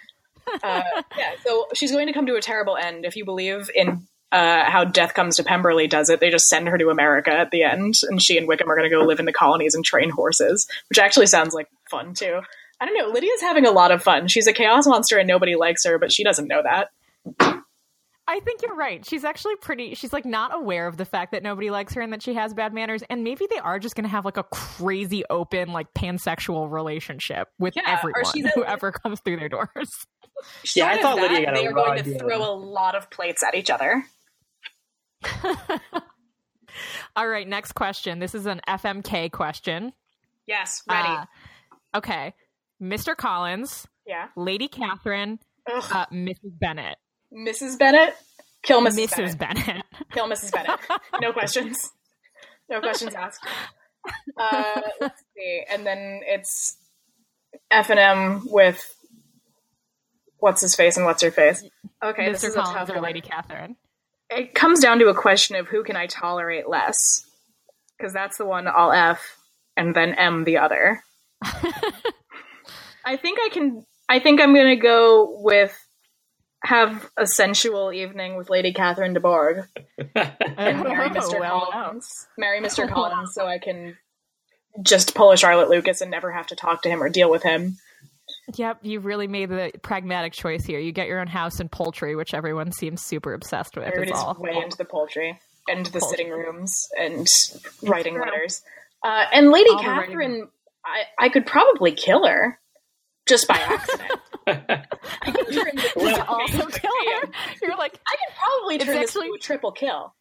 Uh, 0.63 0.81
yeah, 1.17 1.31
so 1.43 1.67
she's 1.73 1.91
going 1.91 2.07
to 2.07 2.13
come 2.13 2.25
to 2.25 2.35
a 2.35 2.41
terrible 2.41 2.77
end. 2.77 3.03
If 3.03 3.17
you 3.17 3.25
believe 3.25 3.69
in 3.75 4.07
uh, 4.31 4.69
how 4.69 4.83
Death 4.83 5.13
Comes 5.13 5.37
to 5.37 5.43
Pemberley 5.43 5.87
does 5.87 6.09
it, 6.09 6.19
they 6.19 6.29
just 6.29 6.45
send 6.47 6.67
her 6.67 6.77
to 6.77 6.89
America 6.89 7.31
at 7.31 7.51
the 7.51 7.63
end, 7.63 7.93
and 8.09 8.21
she 8.21 8.37
and 8.37 8.47
Wickham 8.47 8.69
are 8.69 8.75
going 8.75 8.89
to 8.89 8.95
go 8.95 9.03
live 9.03 9.19
in 9.19 9.25
the 9.25 9.33
colonies 9.33 9.73
and 9.75 9.83
train 9.85 10.09
horses, 10.09 10.67
which 10.89 10.99
actually 10.99 11.27
sounds 11.27 11.53
like 11.53 11.67
fun 11.89 12.13
too. 12.13 12.41
I 12.79 12.85
don't 12.85 12.97
know. 12.97 13.07
Lydia's 13.13 13.41
having 13.41 13.65
a 13.65 13.71
lot 13.71 13.91
of 13.91 14.03
fun. 14.03 14.27
She's 14.27 14.45
a 14.47 14.53
chaos 14.53 14.85
monster 14.85 15.17
and 15.17 15.27
nobody 15.27 15.55
likes 15.55 15.83
her, 15.85 15.97
but 15.97 16.11
she 16.11 16.23
doesn't 16.23 16.47
know 16.47 16.61
that. 16.61 16.89
I 18.29 18.41
think 18.41 18.61
you're 18.61 18.75
right. 18.75 19.05
She's 19.05 19.23
actually 19.23 19.55
pretty. 19.55 19.95
She's 19.95 20.11
like 20.11 20.25
not 20.25 20.53
aware 20.53 20.85
of 20.87 20.97
the 20.97 21.05
fact 21.05 21.31
that 21.31 21.43
nobody 21.43 21.69
likes 21.69 21.93
her 21.93 22.01
and 22.01 22.11
that 22.11 22.21
she 22.21 22.33
has 22.33 22.53
bad 22.53 22.73
manners. 22.73 23.01
And 23.09 23.23
maybe 23.23 23.47
they 23.49 23.57
are 23.57 23.79
just 23.79 23.95
going 23.95 24.03
to 24.03 24.09
have 24.09 24.25
like 24.25 24.35
a 24.35 24.43
crazy 24.43 25.23
open, 25.29 25.71
like 25.71 25.87
pansexual 25.97 26.69
relationship 26.69 27.47
with 27.57 27.75
Yeah, 27.77 27.83
or 27.83 27.97
everyone 27.97 28.23
she's 28.33 28.45
at- 28.47 28.53
whoever 28.53 28.91
comes 28.91 29.21
through 29.21 29.37
their 29.37 29.47
doors. 29.49 29.69
Yeah, 30.75 30.87
I 30.87 30.89
Short 30.89 30.95
of 30.97 31.01
thought 31.01 31.15
that, 31.15 31.31
Lydia 31.31 31.45
got 31.45 31.57
a 31.57 31.59
they 31.61 31.67
are 31.67 31.73
going 31.73 31.93
to 31.95 31.99
idea. 32.01 32.19
throw 32.19 32.37
a 32.43 32.53
lot 32.53 32.95
of 32.95 33.09
plates 33.09 33.43
at 33.43 33.55
each 33.55 33.69
other. 33.69 34.03
All 37.15 37.27
right, 37.27 37.47
next 37.47 37.73
question. 37.73 38.19
This 38.19 38.35
is 38.35 38.45
an 38.45 38.61
FMK 38.67 39.31
question. 39.31 39.93
Yes, 40.45 40.83
ready. 40.87 41.09
Uh, 41.09 41.25
okay, 41.95 42.33
Mr. 42.81 43.15
Collins, 43.15 43.87
yeah. 44.05 44.27
Lady 44.35 44.67
Catherine, 44.67 45.39
uh, 45.69 46.05
Mrs. 46.07 46.37
Bennet, 46.59 46.97
Mrs. 47.33 47.77
Bennet, 47.79 48.15
kill 48.63 48.81
Mrs. 48.81 49.07
Mrs. 49.07 49.37
Bennet. 49.37 49.65
Bennet. 49.65 49.85
Kill 50.11 50.29
Mrs. 50.29 50.51
Bennet. 50.51 50.79
No 51.21 51.33
questions. 51.33 51.91
No 52.69 52.79
questions 52.79 53.13
asked. 53.13 53.45
Uh, 54.39 54.81
let's 55.01 55.21
see, 55.35 55.63
and 55.69 55.85
then 55.85 56.21
it's 56.23 56.77
F 57.71 57.89
and 57.89 57.99
M 57.99 58.43
with 58.45 58.85
what's 60.37 60.61
his 60.61 60.75
face 60.75 60.97
and 60.97 61.05
what's 61.05 61.21
her 61.23 61.31
face. 61.31 61.63
Okay, 62.03 62.31
this 62.31 62.43
Mr. 62.43 62.47
is 62.49 62.55
a 62.55 62.61
Collins 62.61 62.75
tough 62.77 62.89
or 62.89 62.93
one. 62.95 63.03
Lady 63.03 63.21
Catherine. 63.21 63.75
It 64.29 64.53
comes 64.53 64.79
down 64.79 64.99
to 64.99 65.07
a 65.07 65.15
question 65.15 65.55
of 65.55 65.67
who 65.67 65.83
can 65.83 65.95
I 65.95 66.07
tolerate 66.07 66.67
less, 66.67 67.25
because 67.97 68.13
that's 68.13 68.37
the 68.37 68.45
one 68.45 68.67
I'll 68.67 68.91
F 68.91 69.37
and 69.75 69.95
then 69.95 70.13
M 70.13 70.43
the 70.43 70.57
other. 70.57 71.01
I 71.43 73.15
think 73.15 73.39
I 73.41 73.49
can. 73.51 73.85
I 74.09 74.19
think 74.19 74.41
I'm 74.41 74.53
gonna 74.55 74.75
go 74.75 75.37
with 75.41 75.77
have 76.63 77.09
a 77.17 77.25
sensual 77.25 77.93
evening 77.93 78.35
with 78.35 78.49
Lady 78.49 78.73
Catherine 78.73 79.13
de 79.13 79.19
Bourgh 79.19 79.67
and 80.15 80.83
marry 80.83 81.09
Mr. 81.09 81.35
Oh, 81.35 81.39
well, 81.39 81.69
Collins. 81.71 82.27
Marry 82.37 82.59
Mr. 82.59 82.89
Collins 82.93 83.33
so 83.33 83.45
I 83.45 83.59
can 83.59 83.95
just 84.81 85.15
pull 85.15 85.31
a 85.31 85.37
Charlotte 85.37 85.69
Lucas 85.69 86.01
and 86.01 86.11
never 86.11 86.31
have 86.31 86.47
to 86.47 86.55
talk 86.55 86.81
to 86.81 86.89
him 86.89 87.01
or 87.01 87.09
deal 87.09 87.29
with 87.29 87.43
him. 87.43 87.77
Yep, 88.55 88.79
you've 88.81 89.05
really 89.05 89.27
made 89.27 89.49
the 89.49 89.71
pragmatic 89.81 90.31
choice 90.33 90.63
here. 90.65 90.79
You 90.79 90.91
get 90.93 91.07
your 91.07 91.19
own 91.19 91.27
house 91.27 91.59
and 91.59 91.69
poultry, 91.69 92.15
which 92.15 92.33
everyone 92.33 92.71
seems 92.71 93.03
super 93.03 93.33
obsessed 93.33 93.75
with. 93.75 93.85
It's 93.87 93.95
Everybody's 93.95 94.23
all 94.23 94.35
way 94.39 94.55
into 94.55 94.77
the 94.77 94.85
poultry 94.85 95.39
and 95.67 95.85
the 95.85 95.99
Poultry. 95.99 96.17
sitting 96.17 96.31
rooms 96.31 96.87
and 96.97 97.27
writing 97.83 98.17
letters. 98.19 98.61
Uh, 99.03 99.25
and 99.33 99.51
Lady 99.51 99.69
All. 99.71 99.81
Catherine, 99.81 100.47
I, 100.85 101.25
I 101.25 101.29
could 101.29 101.45
probably 101.45 101.91
kill 101.91 102.25
her 102.25 102.57
just 103.27 103.47
by 103.49 103.55
accident. 103.57 104.19
I 104.47 105.31
could 105.31 105.53
turn 105.53 105.75
this 105.75 105.93
Just 105.99 106.21
also 106.27 106.65
kill 106.67 106.91
her. 106.91 107.29
You're 107.61 107.75
like 107.77 107.99
I 108.07 108.15
could 108.15 108.35
probably 108.37 108.77
turn 108.77 108.95
this 108.95 109.09
actually- 109.09 109.25
into 109.27 109.35
a 109.35 109.39
triple 109.39 109.71
kill. 109.73 110.13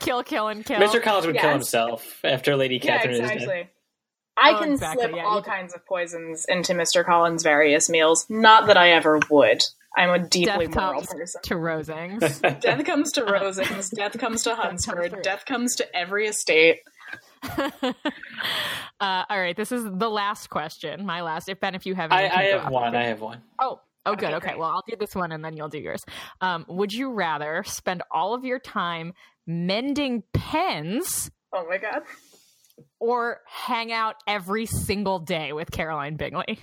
kill, 0.00 0.22
kill, 0.24 0.48
and 0.48 0.64
kill. 0.64 0.80
Mr. 0.80 1.02
Collins 1.02 1.26
would 1.26 1.36
kill 1.36 1.52
himself 1.52 2.20
after 2.24 2.56
Lady 2.56 2.78
Catherine 2.80 3.16
yeah, 3.16 3.32
is 3.34 3.44
dead. 3.44 3.68
Exactly. 4.38 4.54
I 4.54 4.56
Oh, 4.56 4.62
can 4.62 4.72
exactly, 4.72 5.04
slip 5.04 5.16
yeah, 5.16 5.24
all 5.26 5.42
can- 5.42 5.52
kinds 5.52 5.74
of 5.74 5.84
poisons 5.86 6.46
into 6.48 6.74
Mr. 6.74 7.04
Collins' 7.04 7.42
various 7.42 7.88
meals. 7.90 8.26
Not 8.28 8.66
that 8.68 8.76
I 8.76 8.90
ever 8.92 9.20
would. 9.30 9.62
I'm 9.96 10.10
a 10.10 10.18
deeply 10.18 10.66
Death 10.66 10.76
moral 10.76 11.00
comes 11.02 11.12
person. 11.12 11.40
to 11.44 11.54
Rosings. 11.54 12.60
Death 12.60 12.84
comes 12.84 13.12
to 13.12 13.22
Rosings. 13.22 13.90
Death 13.94 14.16
comes 14.18 14.42
to 14.44 14.50
comes 14.54 14.84
Hunsford. 14.86 15.10
to- 15.12 15.22
Death 15.22 15.44
comes 15.46 15.74
to 15.76 15.96
every 15.96 16.26
estate. 16.28 16.80
uh, 17.42 17.92
all 19.00 19.40
right, 19.40 19.56
this 19.56 19.72
is 19.72 19.84
the 19.84 20.08
last 20.08 20.48
question. 20.50 21.04
My 21.06 21.22
last. 21.22 21.48
If 21.48 21.60
Ben, 21.60 21.74
if 21.74 21.86
you 21.86 21.94
have, 21.94 22.12
any, 22.12 22.28
I, 22.28 22.40
I 22.40 22.42
have 22.58 22.70
one. 22.70 22.94
I 22.94 23.04
have 23.06 23.20
one. 23.20 23.40
Oh, 23.58 23.80
oh, 24.06 24.14
good. 24.14 24.34
Okay, 24.34 24.50
Okay, 24.50 24.58
well, 24.58 24.68
I'll 24.70 24.84
do 24.88 24.96
this 24.96 25.14
one 25.14 25.32
and 25.32 25.44
then 25.44 25.56
you'll 25.56 25.68
do 25.68 25.78
yours. 25.78 26.04
Um, 26.40 26.64
would 26.68 26.92
you 26.92 27.12
rather 27.12 27.62
spend 27.66 28.02
all 28.10 28.34
of 28.34 28.44
your 28.44 28.58
time 28.58 29.12
mending 29.46 30.22
pens 30.34 31.30
Oh 31.54 31.66
my 31.66 31.78
god. 31.78 32.02
Or 33.00 33.40
hang 33.46 33.92
out 33.92 34.16
every 34.26 34.66
single 34.66 35.18
day 35.18 35.52
with 35.52 35.70
Caroline 35.70 36.16
Bingley? 36.16 36.58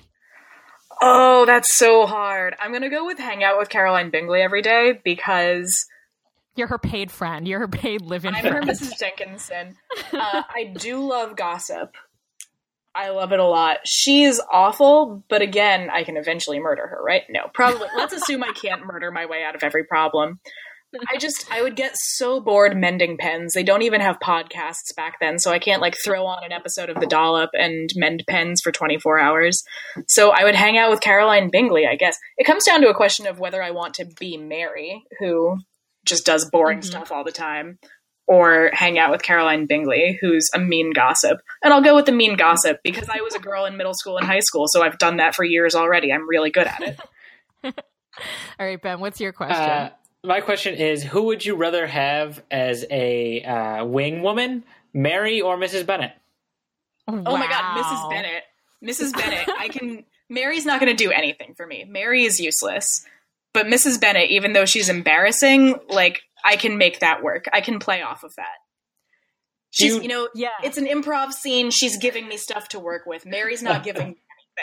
Oh, 1.01 1.45
that's 1.45 1.75
so 1.77 2.05
hard. 2.05 2.55
I'm 2.59 2.71
gonna 2.71 2.89
go 2.89 3.05
with 3.05 3.17
hang 3.19 3.43
out 3.43 3.57
with 3.57 3.69
Caroline 3.69 4.11
Bingley 4.11 4.41
every 4.41 4.61
day 4.61 4.99
because 5.03 5.85
You're 6.55 6.67
her 6.67 6.77
paid 6.77 7.11
friend. 7.11 7.47
You're 7.47 7.59
her 7.59 7.67
paid 7.67 8.01
living 8.01 8.31
friend. 8.33 8.47
I'm 8.47 8.53
her. 8.53 8.61
Mrs. 8.61 8.97
Jenkinson. 8.97 9.75
Uh, 10.13 10.43
I 10.49 10.73
do 10.77 11.05
love 11.05 11.35
gossip. 11.35 11.95
I 12.93 13.09
love 13.09 13.33
it 13.33 13.39
a 13.39 13.45
lot. 13.45 13.79
She's 13.83 14.39
awful, 14.49 15.21
but 15.27 15.41
again, 15.41 15.89
I 15.91 16.05
can 16.05 16.15
eventually 16.15 16.59
murder 16.59 16.87
her, 16.87 17.03
right? 17.03 17.23
No, 17.29 17.47
probably. 17.53 17.89
Let's 17.97 18.13
assume 18.13 18.41
I 18.41 18.53
can't 18.53 18.85
murder 18.85 19.11
my 19.11 19.25
way 19.25 19.43
out 19.43 19.53
of 19.55 19.63
every 19.63 19.83
problem. 19.83 20.39
I 21.13 21.17
just, 21.17 21.45
I 21.51 21.61
would 21.61 21.75
get 21.75 21.93
so 21.95 22.39
bored 22.39 22.77
mending 22.77 23.17
pens. 23.17 23.53
They 23.53 23.63
don't 23.63 23.81
even 23.81 24.01
have 24.01 24.19
podcasts 24.19 24.95
back 24.95 25.15
then, 25.19 25.39
so 25.39 25.51
I 25.51 25.59
can't 25.59 25.81
like 25.81 25.95
throw 26.03 26.25
on 26.25 26.43
an 26.43 26.51
episode 26.51 26.89
of 26.89 26.99
The 26.99 27.07
Dollop 27.07 27.49
and 27.53 27.89
mend 27.95 28.23
pens 28.29 28.61
for 28.63 28.71
24 28.71 29.19
hours. 29.19 29.63
So 30.07 30.31
I 30.31 30.43
would 30.45 30.55
hang 30.55 30.77
out 30.77 30.89
with 30.91 31.01
Caroline 31.01 31.49
Bingley, 31.51 31.85
I 31.85 31.95
guess. 31.95 32.17
It 32.37 32.45
comes 32.45 32.63
down 32.63 32.81
to 32.81 32.89
a 32.89 32.93
question 32.95 33.27
of 33.27 33.39
whether 33.39 33.61
I 33.61 33.71
want 33.71 33.95
to 33.95 34.05
be 34.19 34.37
Mary, 34.37 35.03
who 35.19 35.57
just 36.05 36.25
does 36.25 36.49
boring 36.49 36.79
Mhm. 36.79 36.85
stuff 36.85 37.11
all 37.11 37.23
the 37.23 37.31
time, 37.31 37.79
or 38.27 38.69
hang 38.73 38.97
out 38.97 39.11
with 39.11 39.21
Caroline 39.23 39.65
Bingley, 39.65 40.17
who's 40.21 40.49
a 40.53 40.59
mean 40.59 40.93
gossip. 40.93 41.39
And 41.63 41.73
I'll 41.73 41.81
go 41.81 41.95
with 41.95 42.05
the 42.05 42.11
mean 42.11 42.37
gossip 42.37 42.79
because 42.83 43.09
I 43.09 43.21
was 43.21 43.35
a 43.35 43.39
girl 43.39 43.65
in 43.65 43.75
middle 43.75 43.93
school 43.95 44.17
and 44.17 44.25
high 44.25 44.39
school, 44.39 44.65
so 44.67 44.81
I've 44.81 44.97
done 44.97 45.17
that 45.17 45.35
for 45.35 45.43
years 45.43 45.75
already. 45.75 46.13
I'm 46.13 46.27
really 46.29 46.51
good 46.51 46.67
at 46.67 46.81
it. 46.81 46.99
All 48.59 48.65
right, 48.65 48.81
Ben, 48.81 48.99
what's 49.01 49.19
your 49.19 49.33
question? 49.33 49.57
Uh, 49.61 49.89
my 50.25 50.41
question 50.41 50.75
is: 50.75 51.03
Who 51.03 51.23
would 51.23 51.45
you 51.45 51.55
rather 51.55 51.87
have 51.87 52.43
as 52.51 52.85
a 52.91 53.43
uh, 53.43 53.85
wing 53.85 54.21
woman, 54.21 54.63
Mary 54.93 55.41
or 55.41 55.57
Mrs. 55.57 55.85
Bennet? 55.85 56.13
Oh 57.07 57.37
my 57.37 57.47
god, 57.47 57.77
Mrs. 57.83 58.09
Bennet. 58.09 58.43
Mrs. 58.83 59.13
Bennet, 59.17 59.47
I 59.59 59.67
can 59.69 60.05
Mary's 60.29 60.65
not 60.65 60.79
going 60.79 60.95
to 60.95 61.03
do 61.03 61.11
anything 61.11 61.53
for 61.55 61.65
me. 61.67 61.85
Mary 61.87 62.23
is 62.23 62.39
useless. 62.39 63.05
But 63.53 63.67
Mrs. 63.67 64.01
Bennet, 64.01 64.31
even 64.31 64.53
though 64.53 64.65
she's 64.65 64.89
embarrassing, 64.89 65.75
like 65.87 66.21
I 66.43 66.55
can 66.57 66.77
make 66.77 66.99
that 66.99 67.23
work. 67.23 67.45
I 67.53 67.61
can 67.61 67.79
play 67.79 68.01
off 68.01 68.23
of 68.23 68.33
that. 68.35 68.55
She's, 69.71 69.93
you- 69.95 70.01
you 70.03 70.07
know, 70.07 70.29
Yeah. 70.35 70.49
it's 70.63 70.77
an 70.77 70.85
improv 70.87 71.31
scene. 71.31 71.69
She's 71.71 71.97
giving 71.97 72.27
me 72.27 72.37
stuff 72.37 72.67
to 72.69 72.79
work 72.79 73.03
with. 73.05 73.25
Mary's 73.25 73.61
not 73.63 73.83
giving 73.83 74.07
me 74.09 74.17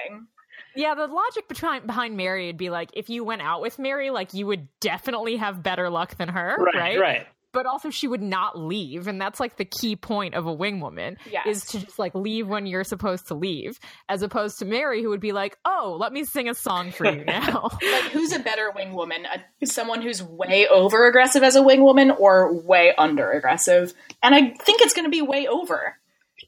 anything. 0.05 0.27
Yeah, 0.75 0.95
the 0.95 1.07
logic 1.07 1.49
behind 1.49 1.87
behind 1.87 2.17
Mary 2.17 2.47
would 2.47 2.57
be 2.57 2.71
like 2.71 2.91
if 2.95 3.09
you 3.11 3.25
went 3.25 3.43
out 3.43 3.61
with 3.61 3.79
Mary, 3.79 4.11
like 4.11 4.35
you 4.35 4.47
would 4.47 4.69
definitely 4.81 5.37
have 5.37 5.63
better 5.63 5.91
luck 5.91 6.17
than 6.17 6.29
her, 6.29 6.57
right, 6.59 6.75
right? 6.75 6.99
right. 7.01 7.27
But 7.53 7.67
also 7.67 7.91
she 7.91 8.09
would 8.09 8.23
not 8.23 8.59
leave, 8.59 9.07
and 9.09 9.21
that's 9.21 9.39
like 9.39 9.59
the 9.59 9.67
key 9.67 9.95
point 9.95 10.35
of 10.35 10.47
a 10.47 10.53
wing 10.53 10.81
woman 10.81 11.19
Yes. 11.31 11.47
is 11.47 11.65
to 11.67 11.81
just 11.81 11.99
like 11.99 12.15
leave 12.15 12.49
when 12.49 12.65
you're 12.65 12.83
supposed 12.85 13.29
to 13.29 13.35
leave, 13.35 13.79
as 14.09 14.23
opposed 14.23 14.59
to 14.61 14.65
Mary 14.65 15.03
who 15.03 15.11
would 15.11 15.21
be 15.21 15.33
like, 15.33 15.59
"Oh, 15.67 15.99
let 16.01 16.15
me 16.15 16.25
sing 16.25 16.49
a 16.49 16.55
song 16.55 16.93
for 16.93 17.05
you 17.05 17.23
now." 17.27 17.69
Like, 17.83 18.05
who's 18.13 18.33
a 18.33 18.39
better 18.39 18.71
wing 18.75 18.95
woman? 18.95 19.27
A, 19.27 19.67
someone 19.67 20.01
who's 20.01 20.23
way 20.23 20.67
over 20.67 21.07
aggressive 21.07 21.43
as 21.43 21.55
a 21.57 21.63
wing 21.63 21.83
woman 21.83 22.11
or 22.11 22.55
way 22.63 22.95
under 22.97 23.31
aggressive? 23.33 23.93
And 24.23 24.35
I 24.35 24.55
think 24.65 24.81
it's 24.81 24.95
going 24.95 25.05
to 25.05 25.11
be 25.11 25.21
way 25.21 25.47
over. 25.47 25.97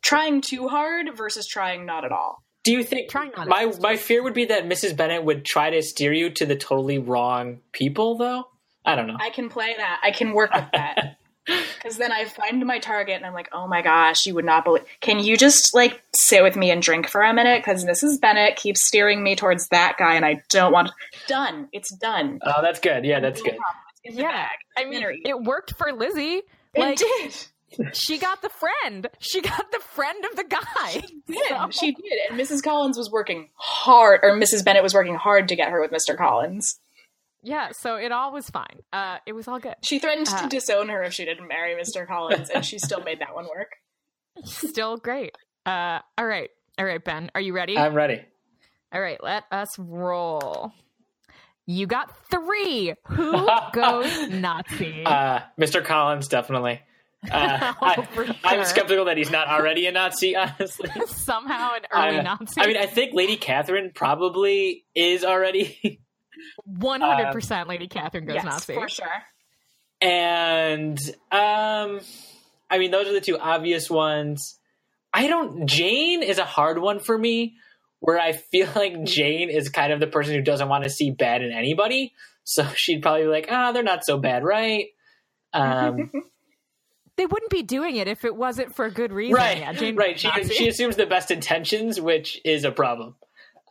Trying 0.03 0.41
too 0.41 0.69
hard 0.69 1.15
versus 1.17 1.47
trying 1.47 1.87
not 1.87 2.05
at 2.05 2.13
all. 2.13 2.43
Do 2.65 2.73
you 2.73 2.83
think 2.83 3.11
Trying 3.11 3.31
not 3.37 3.47
my 3.47 3.67
to. 3.67 3.81
my 3.81 3.97
fear 3.97 4.23
would 4.23 4.35
be 4.35 4.47
that 4.47 4.65
Mrs. 4.65 4.97
Bennet 4.97 5.23
would 5.25 5.45
try 5.45 5.71
to 5.71 5.83
steer 5.83 6.13
you 6.13 6.31
to 6.31 6.47
the 6.47 6.57
totally 6.57 6.99
wrong 6.99 7.61
people, 7.73 8.17
though? 8.17 8.49
I 8.85 8.97
don't 8.97 9.07
know. 9.07 9.17
I 9.21 9.31
can 9.31 9.49
play 9.49 9.75
that. 9.77 10.01
I 10.03 10.11
can 10.11 10.33
work 10.33 10.53
with 10.53 10.65
that. 10.73 11.19
Because 11.47 11.99
then 11.99 12.11
I 12.11 12.25
find 12.25 12.65
my 12.65 12.79
target 12.79 13.17
and 13.17 13.27
I'm 13.27 13.35
like, 13.35 13.51
oh 13.53 13.67
my 13.69 13.83
gosh, 13.83 14.25
you 14.25 14.35
would 14.35 14.47
not 14.47 14.65
believe. 14.65 14.85
Can 15.01 15.19
you 15.19 15.37
just 15.37 15.75
like 15.75 16.03
sit 16.15 16.43
with 16.43 16.57
me 16.57 16.71
and 16.71 16.81
drink 16.81 17.07
for 17.07 17.21
a 17.21 17.35
minute? 17.35 17.63
Because 17.63 17.85
Mrs. 17.85 18.19
Bennet 18.19 18.57
keeps 18.57 18.87
steering 18.87 19.23
me 19.23 19.37
towards 19.37 19.69
that 19.69 19.97
guy 19.99 20.15
and 20.15 20.25
I 20.25 20.41
don't 20.49 20.73
want. 20.73 20.91
Done. 21.27 21.69
It's 21.71 21.95
done. 21.97 22.39
Oh, 22.43 22.63
that's 22.63 22.81
good. 22.81 23.05
Yeah, 23.05 23.21
that's 23.21 23.43
good. 23.43 23.59
Yeah. 24.05 24.49
I 24.75 24.87
mean, 24.87 25.05
it 25.27 25.39
worked 25.43 25.75
for 25.77 25.93
Lizzie. 25.93 26.41
It 26.73 26.81
Like 26.81 26.97
did. 26.97 27.37
She 27.93 28.19
got 28.19 28.43
the 28.43 28.49
friend. 28.51 29.09
She 29.21 29.41
got 29.41 29.71
the 29.71 29.81
friend 29.81 30.25
of 30.25 30.37
the 30.37 30.45
guy. 30.45 30.91
She 30.91 31.01
did. 31.27 31.49
So- 31.49 31.71
She 31.71 31.93
did. 31.93 32.13
And 32.31 32.41
Mrs. 32.41 32.63
Collins 32.63 32.97
was 32.97 33.11
working 33.11 33.49
hard, 33.55 34.21
or 34.23 34.31
Mrs. 34.33 34.65
Bennet 34.65 34.83
was 34.83 34.95
working 34.95 35.15
hard 35.17 35.49
to 35.49 35.57
get 35.57 35.71
her 35.71 35.81
with 35.81 35.91
Mr. 35.91 36.17
Collins. 36.17 36.79
yeah, 37.43 37.71
so 37.73 37.97
it 37.97 38.11
all 38.13 38.33
was 38.33 38.49
fine. 38.51 38.81
Uh, 38.93 39.19
it 39.27 39.33
was 39.35 39.47
all 39.49 39.59
good. 39.59 39.75
She 39.83 39.99
threatened 39.99 40.29
Uh. 40.31 40.43
to 40.43 40.49
disown 40.49 40.89
her 40.89 41.03
if 41.03 41.13
she 41.15 41.25
didn't 41.25 41.47
marry 41.49 41.75
Mr. 41.75 42.07
Collins, 42.07 42.49
and 42.51 42.65
she 42.65 42.79
still 42.79 43.03
made 43.03 43.21
that 43.21 43.35
one 43.35 43.47
work. 43.47 43.73
Still 44.45 44.97
great. 44.97 45.37
Uh, 45.65 46.01
all 46.19 46.27
right, 46.27 46.51
all 46.79 46.85
right, 46.85 47.03
Ben, 47.05 47.31
are 47.35 47.41
you 47.41 47.55
ready? 47.55 47.79
I'm 47.79 47.95
ready. 47.95 48.21
all 48.93 49.01
right, 49.01 49.23
let 49.23 49.45
us 49.53 49.79
roll. 49.79 50.73
You 51.67 51.87
got 51.87 52.11
three. 52.31 52.95
Who 53.07 53.49
goes 53.73 54.29
Nazi? 54.29 55.05
Uh, 55.07 55.41
Mr. 55.59 55.85
Collins, 55.85 56.29
definitely. 56.29 56.81
Uh, 57.31 57.73
I, 57.83 58.03
For 58.15 58.27
I'm 58.45 58.57
sure. 58.59 58.65
skeptical 58.65 59.05
that 59.07 59.17
he's 59.17 59.31
not 59.31 59.49
already 59.49 59.87
a 59.87 59.93
Nazi, 59.93 60.37
honestly. 60.37 60.91
Somehow 61.07 61.75
an 61.75 61.83
early 61.93 62.19
Uh, 62.19 62.23
Nazi. 62.23 62.61
I 62.61 62.67
mean, 62.67 62.77
I 62.77 62.87
think 62.87 63.15
Lady 63.15 63.37
Catherine 63.37 63.93
probably 63.95 64.85
is 64.95 65.25
already. 65.25 66.01
one 66.65 67.01
hundred 67.01 67.33
percent. 67.33 67.69
Lady 67.69 67.89
Catherine 67.89 68.27
goes 68.27 68.35
yes, 68.37 68.45
Nazi. 68.45 68.75
for 68.75 68.89
sure. 68.89 69.07
and 70.01 70.99
um 71.33 72.01
I 72.71 72.79
mean 72.79 72.91
those 72.91 73.07
are 73.09 73.13
the 73.13 73.21
two 73.21 73.39
obvious 73.39 73.89
ones. 73.91 74.59
I 75.13 75.27
don't 75.29 75.67
Jane 75.67 76.23
is 76.23 76.39
a 76.39 76.45
hard 76.45 76.79
one 76.79 76.99
for 76.99 77.17
me 77.17 77.57
where 78.01 78.19
I 78.19 78.33
feel 78.33 78.69
like 78.77 79.05
Jane 79.05 79.49
is 79.51 79.69
kind 79.69 79.93
of 79.93 80.01
the 80.01 80.07
person 80.07 80.35
who 80.35 80.43
doesn't 80.43 80.69
want 80.69 80.85
to 80.85 80.91
see 80.91 81.11
bad 81.11 81.43
in 81.43 81.53
anybody. 81.53 82.13
So 82.43 82.67
she'd 82.75 83.01
probably 83.03 83.23
be 83.23 83.29
like, 83.29 83.47
"Ah, 83.51 83.73
they're 83.73 83.83
not 83.83 84.05
so 84.05 84.19
bad, 84.19 84.45
right?" 84.45 84.87
Um 85.55 86.11
They 87.17 87.27
wouldn't 87.27 87.51
be 87.51 87.63
doing 87.63 87.97
it 87.97 88.09
if 88.09 88.25
it 88.25 88.35
wasn't 88.35 88.75
for 88.75 88.85
a 88.87 88.91
good 88.91 89.13
reason. 89.13 89.37
right. 89.37 89.59
Yeah, 89.59 89.73
Jane 89.73 89.97
right. 89.97 90.19
She 90.19 90.29
she 90.45 90.69
assumes 90.69 90.97
the 90.97 91.07
best 91.07 91.31
intentions, 91.31 92.01
which 92.01 92.41
is 92.45 92.65
a 92.65 92.73
problem. 92.73 93.15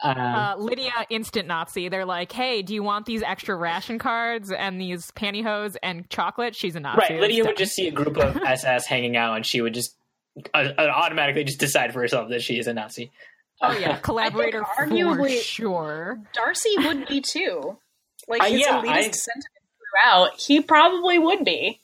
Um, 0.02 0.18
uh, 0.18 0.56
Lydia, 0.58 0.92
instant 1.10 1.48
Nazi. 1.48 1.88
They're 1.90 2.06
like, 2.06 2.32
"Hey, 2.32 2.62
do 2.62 2.74
you 2.74 2.84
want 2.84 3.06
these 3.06 3.22
extra 3.22 3.56
ration 3.56 4.00
cards 4.00 4.52
and 4.52 4.80
these 4.80 5.12
pantyhose 5.12 5.76
and 5.84 6.10
chocolate?" 6.10 6.56
She's 6.56 6.76
a 6.76 6.80
Nazi. 6.80 7.00
right. 7.00 7.20
Lydia 7.22 7.44
would 7.46 7.58
just 7.58 7.74
see 7.76 7.88
a 7.88 7.92
group 7.92 8.18
of 8.18 8.38
SS 8.38 8.86
hanging 8.88 9.16
out 9.18 9.36
and 9.36 9.46
she 9.46 9.62
would 9.62 9.74
just 9.74 9.96
uh, 10.54 10.70
uh, 10.78 10.82
automatically 10.82 11.44
just 11.44 11.60
decide 11.60 11.94
for 11.94 12.00
herself 12.02 12.30
that 12.30 12.42
she 12.42 12.58
is 12.58 12.68
a 12.68 12.74
Nazi. 12.74 13.12
Oh 13.62 13.72
yeah, 13.78 13.98
collaborator 14.02 14.64
for 14.76 14.88
arguably- 14.88 15.42
sure. 15.42 16.20
Darcy 16.34 16.76
would 16.78 17.08
be 17.08 17.22
too. 17.22 17.78
Like 18.28 18.42
Uh, 18.42 18.46
his 18.46 18.62
yeah, 18.62 18.82
elitist 18.82 18.88
I- 18.88 19.02
sentiment 19.12 19.64
throughout, 20.04 20.40
he 20.40 20.62
probably 20.62 21.20
would 21.20 21.46
be. 21.46 21.80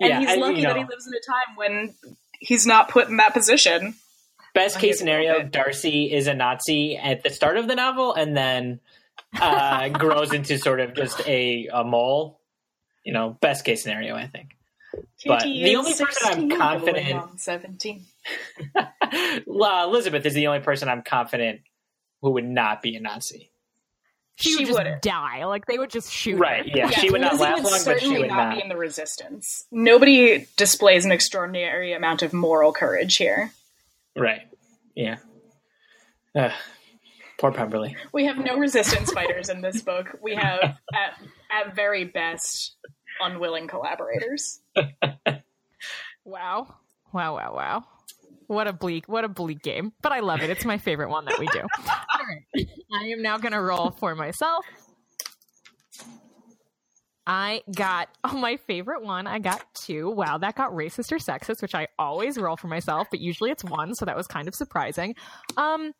And 0.00 0.10
Yeah, 0.10 0.20
he's 0.20 0.28
I- 0.30 0.34
you 0.34 0.40
lucky 0.40 0.62
that 0.62 0.76
he 0.76 0.84
lives 0.84 1.06
in 1.06 1.12
a 1.14 1.20
time 1.20 1.56
when 1.56 1.94
he's 2.40 2.66
not 2.66 2.88
put 2.88 3.08
in 3.08 3.16
that 3.18 3.34
position. 3.34 3.94
best 4.54 4.76
case 4.76 4.82
hate 4.82 4.88
it 4.88 4.94
a 4.94 4.96
scenario 4.98 5.42
darcy 5.44 6.12
is 6.12 6.26
a 6.26 6.34
nazi 6.34 6.96
at 6.96 7.22
the 7.22 7.30
start 7.30 7.56
of 7.58 7.68
the 7.68 7.74
novel 7.76 8.14
and 8.14 8.36
then 8.36 8.80
uh, 9.40 9.88
grows 10.02 10.32
into 10.32 10.58
sort 10.58 10.80
of 10.80 10.94
just 10.94 11.20
a, 11.28 11.68
a 11.72 11.84
mole. 11.84 12.40
You 13.04 13.12
know 13.12 13.36
best 13.40 13.64
case 13.64 13.82
scenario 13.82 14.14
i 14.16 14.26
think. 14.26 14.50
But 15.26 15.42
the 15.44 15.76
only 15.76 15.92
person 15.94 16.28
I'm 16.50 16.50
confident- 16.50 17.40
Seventeen. 17.40 18.04
elizabeth 19.46 20.24
is 20.26 20.34
the 20.34 20.46
only 20.48 20.60
person 20.60 20.88
i'm 20.88 21.02
confident 21.02 21.60
who 22.20 22.32
would 22.32 22.44
not 22.44 22.82
be 22.82 22.96
a 22.96 23.00
nazi 23.00 23.50
She, 24.40 24.50
She 24.50 24.56
would 24.56 24.66
just 24.66 24.78
wouldn't. 24.78 25.02
die. 25.02 25.44
Like 25.46 25.66
they 25.66 25.78
would 25.78 25.90
just 25.90 26.12
shoot. 26.12 26.38
right 26.38 26.62
Her. 26.64 26.76
yeah, 26.78 26.90
she 26.90 27.10
would 27.10 27.20
not 27.20 27.32
Lizzie 27.32 27.42
last 27.44 27.64
long 27.64 27.72
but 27.72 27.78
she 27.78 27.84
certainly 27.84 28.18
would 28.20 28.28
not 28.28 28.36
not 28.50 28.54
be 28.56 28.62
in 28.62 28.68
the 28.68 28.76
resistance. 28.76 29.66
Nobody 29.72 30.46
displays 30.56 31.04
an 31.04 31.12
extraordinary 31.12 31.92
amount 31.92 32.22
of 32.22 32.32
moral 32.32 32.72
courage 32.72 33.16
here. 33.16 33.50
right 34.16 34.42
yeah 34.94 35.16
Ugh, 36.36 36.52
poor 37.38 37.50
pemberley 37.52 37.96
We 38.12 38.26
have 38.26 38.38
no 38.38 38.56
resistance 38.58 39.10
fighters 39.12 39.48
in 39.48 39.60
this 39.60 39.80
book. 39.82 40.18
We 40.22 40.34
have, 40.36 40.60
at 40.94 41.18
at 41.50 41.74
very 41.74 42.04
best, 42.04 42.76
unwilling 43.20 43.66
collaborators. 43.68 44.60
Wow. 46.24 46.74
Wow. 47.12 47.36
Wow. 47.36 47.54
Wow. 47.54 47.84
What 48.48 48.66
a 48.66 48.72
bleak, 48.72 49.08
what 49.08 49.24
a 49.24 49.28
bleak 49.28 49.62
game. 49.62 49.92
But 50.02 50.12
I 50.12 50.20
love 50.20 50.40
it. 50.40 50.50
It's 50.50 50.64
my 50.64 50.78
favorite 50.78 51.10
one 51.10 51.26
that 51.26 51.38
we 51.38 51.46
do. 51.48 51.60
All 51.78 52.26
right. 52.26 52.66
I 53.00 53.04
am 53.08 53.22
now 53.22 53.38
going 53.38 53.52
to 53.52 53.60
roll 53.60 53.90
for 53.90 54.14
myself. 54.14 54.64
I 57.26 57.60
got 57.76 58.08
oh 58.24 58.38
my 58.38 58.56
favorite 58.56 59.02
one. 59.04 59.26
I 59.26 59.38
got 59.38 59.62
two. 59.74 60.10
Wow, 60.10 60.38
that 60.38 60.54
got 60.54 60.72
racist 60.72 61.12
or 61.12 61.18
sexist, 61.18 61.60
which 61.60 61.74
I 61.74 61.88
always 61.98 62.38
roll 62.38 62.56
for 62.56 62.68
myself, 62.68 63.08
but 63.10 63.20
usually 63.20 63.50
it's 63.50 63.62
one, 63.62 63.94
so 63.94 64.06
that 64.06 64.16
was 64.16 64.26
kind 64.26 64.48
of 64.48 64.54
surprising. 64.54 65.14
Um 65.58 65.92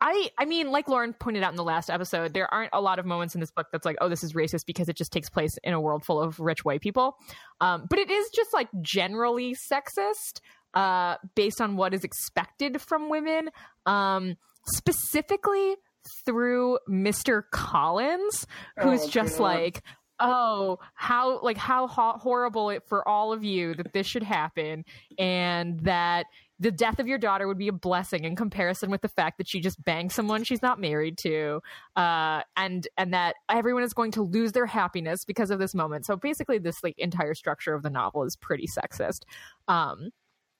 I 0.00 0.30
I 0.38 0.44
mean, 0.44 0.70
like 0.70 0.86
Lauren 0.86 1.14
pointed 1.14 1.42
out 1.42 1.50
in 1.50 1.56
the 1.56 1.64
last 1.64 1.90
episode, 1.90 2.32
there 2.32 2.52
aren't 2.54 2.70
a 2.72 2.80
lot 2.80 3.00
of 3.00 3.06
moments 3.06 3.34
in 3.34 3.40
this 3.40 3.50
book 3.50 3.66
that's 3.72 3.84
like, 3.84 3.96
oh, 4.00 4.08
this 4.08 4.22
is 4.22 4.34
racist 4.34 4.66
because 4.66 4.88
it 4.88 4.96
just 4.96 5.12
takes 5.12 5.28
place 5.28 5.58
in 5.64 5.74
a 5.74 5.80
world 5.80 6.04
full 6.04 6.20
of 6.20 6.38
rich 6.38 6.64
white 6.64 6.80
people. 6.80 7.16
Um, 7.60 7.86
but 7.90 7.98
it 7.98 8.08
is 8.08 8.30
just 8.30 8.52
like 8.52 8.68
generally 8.82 9.56
sexist, 9.56 10.40
uh, 10.76 11.16
based 11.34 11.60
on 11.60 11.74
what 11.76 11.92
is 11.92 12.04
expected 12.04 12.80
from 12.80 13.08
women. 13.10 13.50
Um, 13.86 14.36
specifically 14.68 15.76
through 16.24 16.78
Mr. 16.88 17.42
Collins, 17.52 18.46
who's 18.80 19.02
Oh, 19.04 19.08
just 19.08 19.38
God. 19.38 19.44
like, 19.44 19.82
oh 20.18 20.78
how 20.94 21.38
like 21.42 21.58
how 21.58 21.86
ho- 21.86 22.16
horrible 22.16 22.70
it 22.70 22.82
for 22.88 23.06
all 23.06 23.34
of 23.34 23.44
you 23.44 23.74
that 23.74 23.92
this 23.92 24.06
should 24.06 24.22
happen 24.22 24.82
and 25.18 25.78
that 25.80 26.24
the 26.58 26.70
death 26.70 26.98
of 26.98 27.06
your 27.06 27.18
daughter 27.18 27.46
would 27.46 27.58
be 27.58 27.68
a 27.68 27.72
blessing 27.72 28.24
in 28.24 28.34
comparison 28.34 28.90
with 28.90 29.02
the 29.02 29.10
fact 29.10 29.36
that 29.36 29.46
she 29.46 29.60
just 29.60 29.76
banged 29.84 30.10
someone 30.10 30.42
she's 30.42 30.62
not 30.62 30.80
married 30.80 31.18
to 31.18 31.60
uh 31.96 32.40
and 32.56 32.88
and 32.96 33.12
that 33.12 33.34
everyone 33.50 33.82
is 33.82 33.92
going 33.92 34.10
to 34.10 34.22
lose 34.22 34.52
their 34.52 34.64
happiness 34.64 35.22
because 35.26 35.50
of 35.50 35.58
this 35.58 35.74
moment 35.74 36.06
so 36.06 36.16
basically 36.16 36.56
this 36.58 36.76
like 36.82 36.94
entire 36.96 37.34
structure 37.34 37.74
of 37.74 37.82
the 37.82 37.90
novel 37.90 38.22
is 38.24 38.36
pretty 38.36 38.66
sexist 38.66 39.20
um 39.68 40.08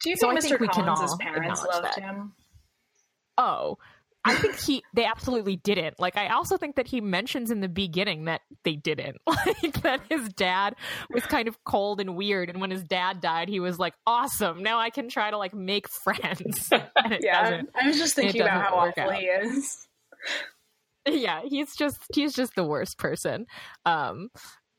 Do 0.03 0.11
you 0.11 0.17
So 0.17 0.29
think 0.35 0.45
I 0.45 0.57
Mr. 0.57 0.69
Collins' 0.71 1.17
parents 1.17 1.65
loved 1.65 1.85
that. 1.85 1.99
him? 2.01 2.33
oh 3.39 3.79
I 4.29 4.35
think 4.35 4.59
he 4.59 4.83
they 4.93 5.05
absolutely 5.05 5.55
didn't. 5.55 6.01
Like 6.01 6.17
I 6.17 6.29
also 6.31 6.57
think 6.57 6.75
that 6.77 6.89
he 6.89 7.01
mentions 7.01 7.53
in 7.53 7.61
the 7.61 7.69
beginning 7.69 8.25
that 8.25 8.41
they 8.65 8.75
didn't. 8.75 9.19
Like 9.29 9.83
that 9.83 10.01
his 10.09 10.29
dad 10.31 10.75
was 11.11 11.23
kind 11.27 11.47
of 11.47 11.63
cold 11.65 12.01
and 12.01 12.17
weird 12.17 12.51
and 12.51 12.61
when 12.61 12.73
his 12.73 12.83
dad 12.83 13.21
died 13.21 13.49
he 13.49 13.61
was 13.61 13.79
like 13.79 13.95
awesome. 14.05 14.65
Now 14.65 14.81
I 14.81 14.91
can 14.91 15.09
try 15.09 15.31
to 15.31 15.39
like 15.39 15.55
make 15.55 15.89
friends. 16.05 16.71
Yeah. 17.21 17.63
I 17.81 17.87
was 17.87 17.99
just 17.99 18.17
thinking 18.17 18.41
about 18.43 18.63
how 18.63 18.75
awful 18.75 19.05
out. 19.05 19.15
he 19.15 19.27
is. 19.27 19.87
Yeah, 21.09 21.43
he's 21.45 21.77
just 21.77 21.99
he's 22.13 22.35
just 22.35 22.57
the 22.57 22.65
worst 22.65 22.99
person. 22.99 23.47
Um 23.85 24.31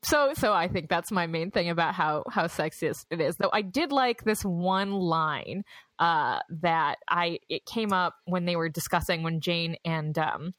so 0.02 0.32
so 0.34 0.52
I 0.52 0.68
think 0.68 0.88
that's 0.88 1.10
my 1.10 1.26
main 1.26 1.50
thing 1.50 1.70
about 1.70 1.94
how 1.94 2.24
how 2.30 2.46
sexist 2.46 3.06
it 3.10 3.20
is. 3.20 3.36
Though 3.36 3.50
I 3.52 3.62
did 3.62 3.92
like 3.92 4.24
this 4.24 4.42
one 4.42 4.92
line 4.92 5.64
uh 5.98 6.38
that 6.62 6.96
I 7.08 7.38
it 7.48 7.66
came 7.66 7.92
up 7.92 8.14
when 8.24 8.44
they 8.44 8.56
were 8.56 8.68
discussing 8.68 9.22
when 9.22 9.40
Jane 9.40 9.76
and 9.84 10.16
um 10.18 10.52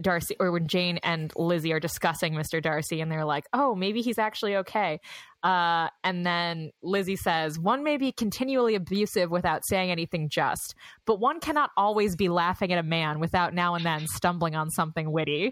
Darcy 0.00 0.36
or 0.38 0.52
when 0.52 0.68
Jane 0.68 0.98
and 1.02 1.32
Lizzie 1.36 1.72
are 1.72 1.80
discussing 1.80 2.34
Mr. 2.34 2.62
Darcy 2.62 3.00
and 3.00 3.10
they're 3.10 3.24
like, 3.24 3.44
"Oh, 3.52 3.74
maybe 3.74 4.02
he's 4.02 4.18
actually 4.18 4.56
okay." 4.56 5.00
Uh, 5.42 5.88
and 6.04 6.26
then 6.26 6.70
Lizzie 6.82 7.16
says, 7.16 7.58
One 7.58 7.82
may 7.82 7.96
be 7.96 8.12
continually 8.12 8.74
abusive 8.74 9.30
without 9.30 9.62
saying 9.66 9.90
anything 9.90 10.28
just, 10.28 10.74
but 11.06 11.18
one 11.18 11.40
cannot 11.40 11.70
always 11.76 12.14
be 12.16 12.28
laughing 12.28 12.72
at 12.72 12.78
a 12.78 12.82
man 12.82 13.20
without 13.20 13.54
now 13.54 13.74
and 13.74 13.84
then 13.84 14.06
stumbling 14.06 14.54
on 14.54 14.68
something 14.70 15.10
witty, 15.12 15.46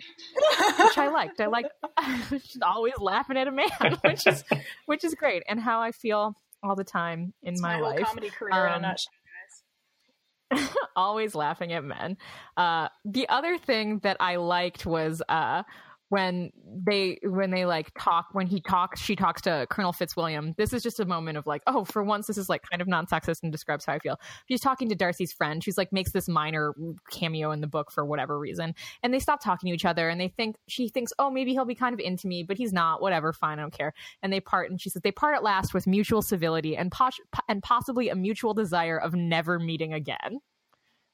which 0.78 0.98
I 0.98 1.08
liked. 1.08 1.40
I 1.40 1.46
liked 1.46 1.70
always 2.62 2.94
laughing 2.98 3.36
at 3.38 3.48
a 3.48 3.52
man, 3.52 3.68
which 4.04 4.26
is 4.26 4.44
which 4.86 5.04
is 5.04 5.14
great, 5.14 5.42
and 5.48 5.58
how 5.60 5.80
I 5.80 5.92
feel 5.92 6.34
all 6.62 6.76
the 6.76 6.84
time 6.84 7.32
in 7.42 7.54
It's 7.54 7.62
my, 7.62 7.76
my, 7.76 7.80
life. 7.80 8.00
comedy 8.04 8.30
career 8.30 8.66
in 8.66 8.72
a 8.72 8.76
Um, 8.76 8.82
nutshell. 8.82 9.12
always 10.96 11.34
laughing 11.34 11.72
at 11.72 11.84
men. 11.84 12.16
Uh, 12.56 12.88
the 13.04 13.28
other 13.28 13.58
thing 13.58 13.98
that 14.00 14.16
I 14.20 14.36
liked 14.36 14.86
was 14.86 15.22
uh, 15.28 15.62
when 16.08 16.50
they 16.86 17.18
when 17.22 17.50
they 17.50 17.66
like 17.66 17.90
talk 17.98 18.28
when 18.32 18.46
he 18.46 18.60
talks 18.60 19.00
she 19.00 19.14
talks 19.14 19.42
to 19.42 19.66
Colonel 19.70 19.92
Fitzwilliam. 19.92 20.54
This 20.56 20.72
is 20.72 20.82
just 20.82 21.00
a 21.00 21.04
moment 21.04 21.38
of 21.38 21.46
like, 21.46 21.62
oh, 21.66 21.84
for 21.84 22.02
once 22.02 22.26
this 22.26 22.38
is 22.38 22.48
like 22.48 22.62
kind 22.70 22.80
of 22.80 22.88
non-sexist 22.88 23.42
and 23.42 23.52
describes 23.52 23.84
how 23.84 23.92
I 23.92 23.98
feel. 23.98 24.18
She's 24.48 24.60
talking 24.60 24.88
to 24.88 24.94
Darcy's 24.94 25.32
friend. 25.32 25.62
She's 25.62 25.76
like 25.76 25.92
makes 25.92 26.12
this 26.12 26.28
minor 26.28 26.72
cameo 27.10 27.50
in 27.50 27.60
the 27.60 27.66
book 27.66 27.90
for 27.92 28.04
whatever 28.04 28.38
reason, 28.38 28.74
and 29.02 29.12
they 29.12 29.18
stop 29.18 29.42
talking 29.42 29.68
to 29.70 29.74
each 29.74 29.84
other. 29.84 30.08
And 30.08 30.20
they 30.20 30.28
think 30.28 30.56
she 30.66 30.88
thinks, 30.88 31.12
oh, 31.18 31.30
maybe 31.30 31.52
he'll 31.52 31.64
be 31.64 31.74
kind 31.74 31.94
of 31.94 32.00
into 32.00 32.26
me, 32.26 32.42
but 32.42 32.56
he's 32.56 32.72
not. 32.72 33.02
Whatever, 33.02 33.32
fine, 33.32 33.58
I 33.58 33.62
don't 33.62 33.72
care. 33.72 33.92
And 34.22 34.32
they 34.32 34.40
part, 34.40 34.70
and 34.70 34.80
she 34.80 34.90
says 34.90 35.02
they 35.02 35.12
part 35.12 35.36
at 35.36 35.42
last 35.42 35.74
with 35.74 35.86
mutual 35.86 36.22
civility 36.22 36.76
and 36.76 36.92
and 37.48 37.62
possibly 37.62 38.08
a 38.08 38.14
mutual 38.14 38.54
desire 38.54 38.98
of 38.98 39.14
never 39.14 39.58
meeting 39.58 39.92
again. 39.92 40.40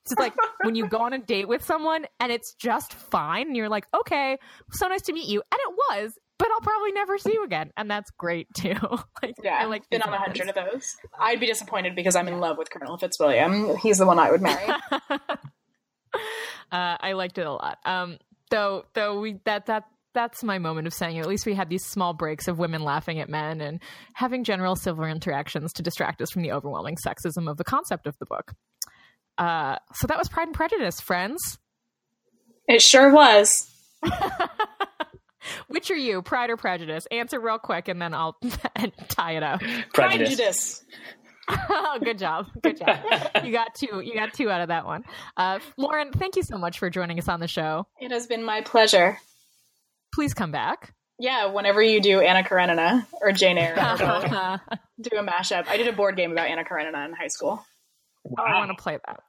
It's 0.05 0.19
like 0.19 0.35
when 0.63 0.75
you 0.75 0.87
go 0.87 0.99
on 0.99 1.13
a 1.13 1.19
date 1.19 1.49
with 1.49 1.65
someone 1.65 2.07
and 2.21 2.31
it's 2.31 2.55
just 2.55 2.93
fine, 2.93 3.49
and 3.49 3.57
you're 3.57 3.69
like, 3.69 3.87
okay, 3.99 4.39
so 4.71 4.87
nice 4.87 5.03
to 5.03 5.13
meet 5.13 5.29
you. 5.29 5.43
And 5.51 5.59
it 5.59 5.75
was, 5.91 6.19
but 6.39 6.49
I'll 6.51 6.61
probably 6.61 6.93
never 6.93 7.17
see 7.17 7.33
you 7.33 7.45
again. 7.45 7.71
And 7.77 7.91
that's 7.91 8.11
great 8.11 8.49
too. 8.55 8.75
like, 9.23 9.35
Yeah, 9.43 9.59
I 9.59 9.65
like 9.65 9.89
been 9.89 10.03
on 10.03 10.13
a 10.13 10.19
hundred 10.19 10.49
of 10.49 10.55
those. 10.55 10.95
I'd 11.19 11.41
be 11.41 11.47
disappointed 11.47 11.95
because 11.97 12.17
I'm 12.17 12.29
in 12.29 12.39
love 12.39 12.59
with 12.59 12.71
Colonel 12.71 12.99
Fitzwilliam. 12.99 13.77
He's 13.79 13.99
the 13.99 14.07
one 14.07 14.19
I 14.19 14.31
would 14.31 14.43
marry. 14.43 14.67
uh, 15.11 15.39
I 16.71 17.13
liked 17.13 17.39
it 17.39 17.47
a 17.47 17.53
lot. 17.53 17.79
Um, 17.85 18.19
though, 18.51 18.85
though 18.95 19.21
we 19.21 19.41
that 19.45 19.67
that 19.67 19.85
that's 20.13 20.45
my 20.45 20.59
moment 20.59 20.87
of 20.87 20.95
saying 20.95 21.19
at 21.19 21.27
least 21.27 21.45
we 21.45 21.55
had 21.55 21.69
these 21.69 21.85
small 21.85 22.15
breaks 22.15 22.47
of 22.47 22.59
women 22.59 22.83
laughing 22.83 23.21
at 23.21 23.29
men 23.29 23.61
and 23.61 23.81
having 24.15 24.45
general 24.45 24.77
civil 24.77 25.05
interactions 25.05 25.73
to 25.73 25.83
distract 25.83 26.23
us 26.23 26.31
from 26.31 26.43
the 26.43 26.53
overwhelming 26.53 26.97
sexism 27.05 27.51
of 27.51 27.57
the 27.57 27.65
concept 27.65 28.07
of 28.07 28.17
the 28.19 28.27
book. 28.27 28.53
Uh, 29.39 29.77
so 29.95 30.07
that 30.07 30.19
was 30.19 30.29
Pride 30.29 30.49
and 30.49 30.55
Prejudice, 30.55 31.01
friends. 31.01 31.59
it 32.69 32.81
sure 32.83 33.11
was. 33.13 33.69
Which 35.69 35.91
are 35.91 35.97
you, 35.97 36.23
Pride 36.23 36.51
or 36.51 36.57
Prejudice? 36.57 37.07
Answer 37.11 37.39
real 37.41 37.59
quick, 37.59 37.89
and 37.89 38.01
then 38.01 38.15
I'll 38.15 38.37
tie 39.09 39.33
it 39.33 39.43
up. 39.43 39.61
Prejudice. 39.93 39.93
Prejudice. 39.93 40.85
oh, 41.49 41.99
good 42.05 42.19
job, 42.19 42.47
good 42.63 42.79
job. 42.79 42.99
You 43.45 43.53
got 43.53 43.75
two. 43.75 44.01
You 44.01 44.15
got 44.15 44.33
two 44.33 44.51
out 44.51 44.63
of 44.63 44.69
that 44.69 44.87
one. 44.87 45.05
Uh, 45.37 45.59
Lauren, 45.77 46.13
thank 46.13 46.37
you 46.37 46.43
so 46.43 46.57
much 46.57 46.79
for 46.79 46.89
joining 46.89 47.19
us 47.19 47.29
on 47.29 47.41
the 47.41 47.49
show. 47.49 47.87
It 48.01 48.11
has 48.13 48.27
been 48.27 48.43
my 48.43 48.63
pleasure. 48.63 49.19
Please 50.15 50.33
come 50.33 50.51
back. 50.53 50.95
Yeah, 51.19 51.47
whenever 51.47 51.83
you 51.83 52.01
do 52.01 52.21
Anna 52.21 52.43
Karenina 52.43 53.07
or 53.21 53.33
Jane 53.33 53.59
Eyre, 53.59 53.75
or 53.75 54.61
do 55.01 55.11
a 55.17 55.23
mashup. 55.23 55.69
I 55.69 55.77
did 55.77 55.87
a 55.89 55.93
board 55.93 56.17
game 56.17 56.33
about 56.33 56.49
Anna 56.49 56.65
Karenina 56.65 57.05
in 57.07 57.13
high 57.13 57.29
school. 57.29 57.65
I 58.39 58.55
want 58.59 58.71
to 58.77 58.83
play 58.83 58.99
that. 59.07 59.21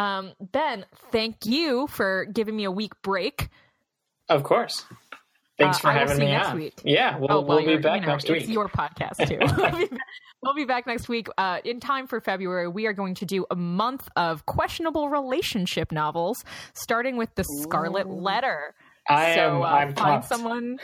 Um, 0.00 0.32
ben, 0.40 0.84
thank 1.10 1.44
you 1.46 1.86
for 1.88 2.24
giving 2.26 2.56
me 2.56 2.64
a 2.64 2.70
week 2.70 2.92
break. 3.02 3.48
Of 4.28 4.42
course. 4.44 4.84
Thanks 5.58 5.78
Uh, 5.78 5.80
for 5.80 5.90
having 5.90 6.18
me 6.18 6.26
next 6.26 6.48
on. 6.50 6.56
week. 6.56 6.74
Yeah, 6.84 7.18
we'll, 7.18 7.32
oh, 7.32 7.40
well, 7.40 7.58
we'll 7.64 7.66
be 7.76 7.82
back 7.82 8.02
you 8.02 8.06
know, 8.06 8.12
next 8.12 8.24
it's 8.30 8.46
week. 8.46 8.48
your 8.48 8.68
podcast 8.68 9.26
too. 9.26 9.38
we'll, 9.56 9.76
be 9.76 9.86
back, 9.86 10.00
we'll 10.42 10.54
be 10.54 10.64
back 10.64 10.86
next 10.86 11.08
week. 11.08 11.26
Uh, 11.36 11.58
in 11.64 11.80
time 11.80 12.06
for 12.06 12.20
February, 12.20 12.68
we 12.68 12.86
are 12.86 12.92
going 12.92 13.16
to 13.16 13.26
do 13.26 13.44
a 13.50 13.56
month 13.56 14.08
of 14.14 14.46
questionable 14.46 15.08
relationship 15.08 15.90
novels, 15.90 16.44
starting 16.74 17.16
with 17.16 17.34
the 17.34 17.42
Scarlet. 17.62 18.08
Letter. 18.08 18.74
I 19.08 19.34
so 19.34 19.40
am. 19.56 19.62
uh, 19.62 19.64
I'm 19.64 19.94
find 19.94 19.96
pumped. 19.96 20.28
someone. 20.28 20.78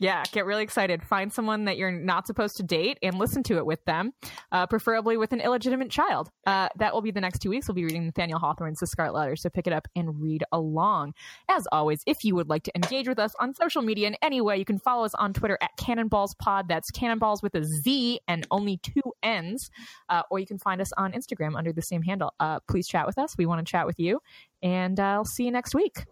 Yeah, 0.00 0.22
get 0.30 0.46
really 0.46 0.62
excited. 0.62 1.02
Find 1.02 1.32
someone 1.32 1.64
that 1.64 1.76
you're 1.76 1.90
not 1.90 2.26
supposed 2.26 2.56
to 2.58 2.62
date 2.62 2.98
and 3.02 3.18
listen 3.18 3.42
to 3.44 3.56
it 3.56 3.66
with 3.66 3.84
them, 3.84 4.12
uh, 4.52 4.66
preferably 4.66 5.16
with 5.16 5.32
an 5.32 5.40
illegitimate 5.40 5.90
child. 5.90 6.30
Uh, 6.46 6.68
that 6.76 6.94
will 6.94 7.02
be 7.02 7.10
the 7.10 7.20
next 7.20 7.40
two 7.40 7.50
weeks. 7.50 7.66
We'll 7.66 7.74
be 7.74 7.84
reading 7.84 8.06
Nathaniel 8.06 8.38
Hawthorne's 8.38 8.78
The 8.78 8.86
Scarlet 8.86 9.14
Letter, 9.14 9.36
so 9.36 9.50
pick 9.50 9.66
it 9.66 9.72
up 9.72 9.88
and 9.96 10.20
read 10.20 10.44
along. 10.52 11.14
As 11.48 11.66
always, 11.72 12.02
if 12.06 12.18
you 12.22 12.36
would 12.36 12.48
like 12.48 12.62
to 12.64 12.72
engage 12.76 13.08
with 13.08 13.18
us 13.18 13.32
on 13.40 13.54
social 13.54 13.82
media 13.82 14.06
in 14.06 14.16
any 14.22 14.40
way, 14.40 14.56
you 14.56 14.64
can 14.64 14.78
follow 14.78 15.04
us 15.04 15.14
on 15.14 15.32
Twitter 15.32 15.58
at 15.60 15.70
CannonballsPod. 15.80 16.68
That's 16.68 16.90
Cannonballs 16.92 17.42
with 17.42 17.54
a 17.56 17.64
Z 17.64 18.20
and 18.28 18.46
only 18.50 18.78
two 18.78 19.02
N's. 19.22 19.68
Uh, 20.08 20.22
or 20.30 20.38
you 20.38 20.46
can 20.46 20.58
find 20.58 20.80
us 20.80 20.92
on 20.96 21.12
Instagram 21.12 21.56
under 21.56 21.72
the 21.72 21.82
same 21.82 22.02
handle. 22.02 22.34
Uh, 22.38 22.60
please 22.70 22.86
chat 22.86 23.06
with 23.06 23.18
us. 23.18 23.36
We 23.36 23.46
want 23.46 23.66
to 23.66 23.70
chat 23.70 23.86
with 23.86 23.98
you. 23.98 24.20
And 24.62 24.98
I'll 25.00 25.24
see 25.24 25.44
you 25.44 25.50
next 25.50 25.74
week. 25.74 26.04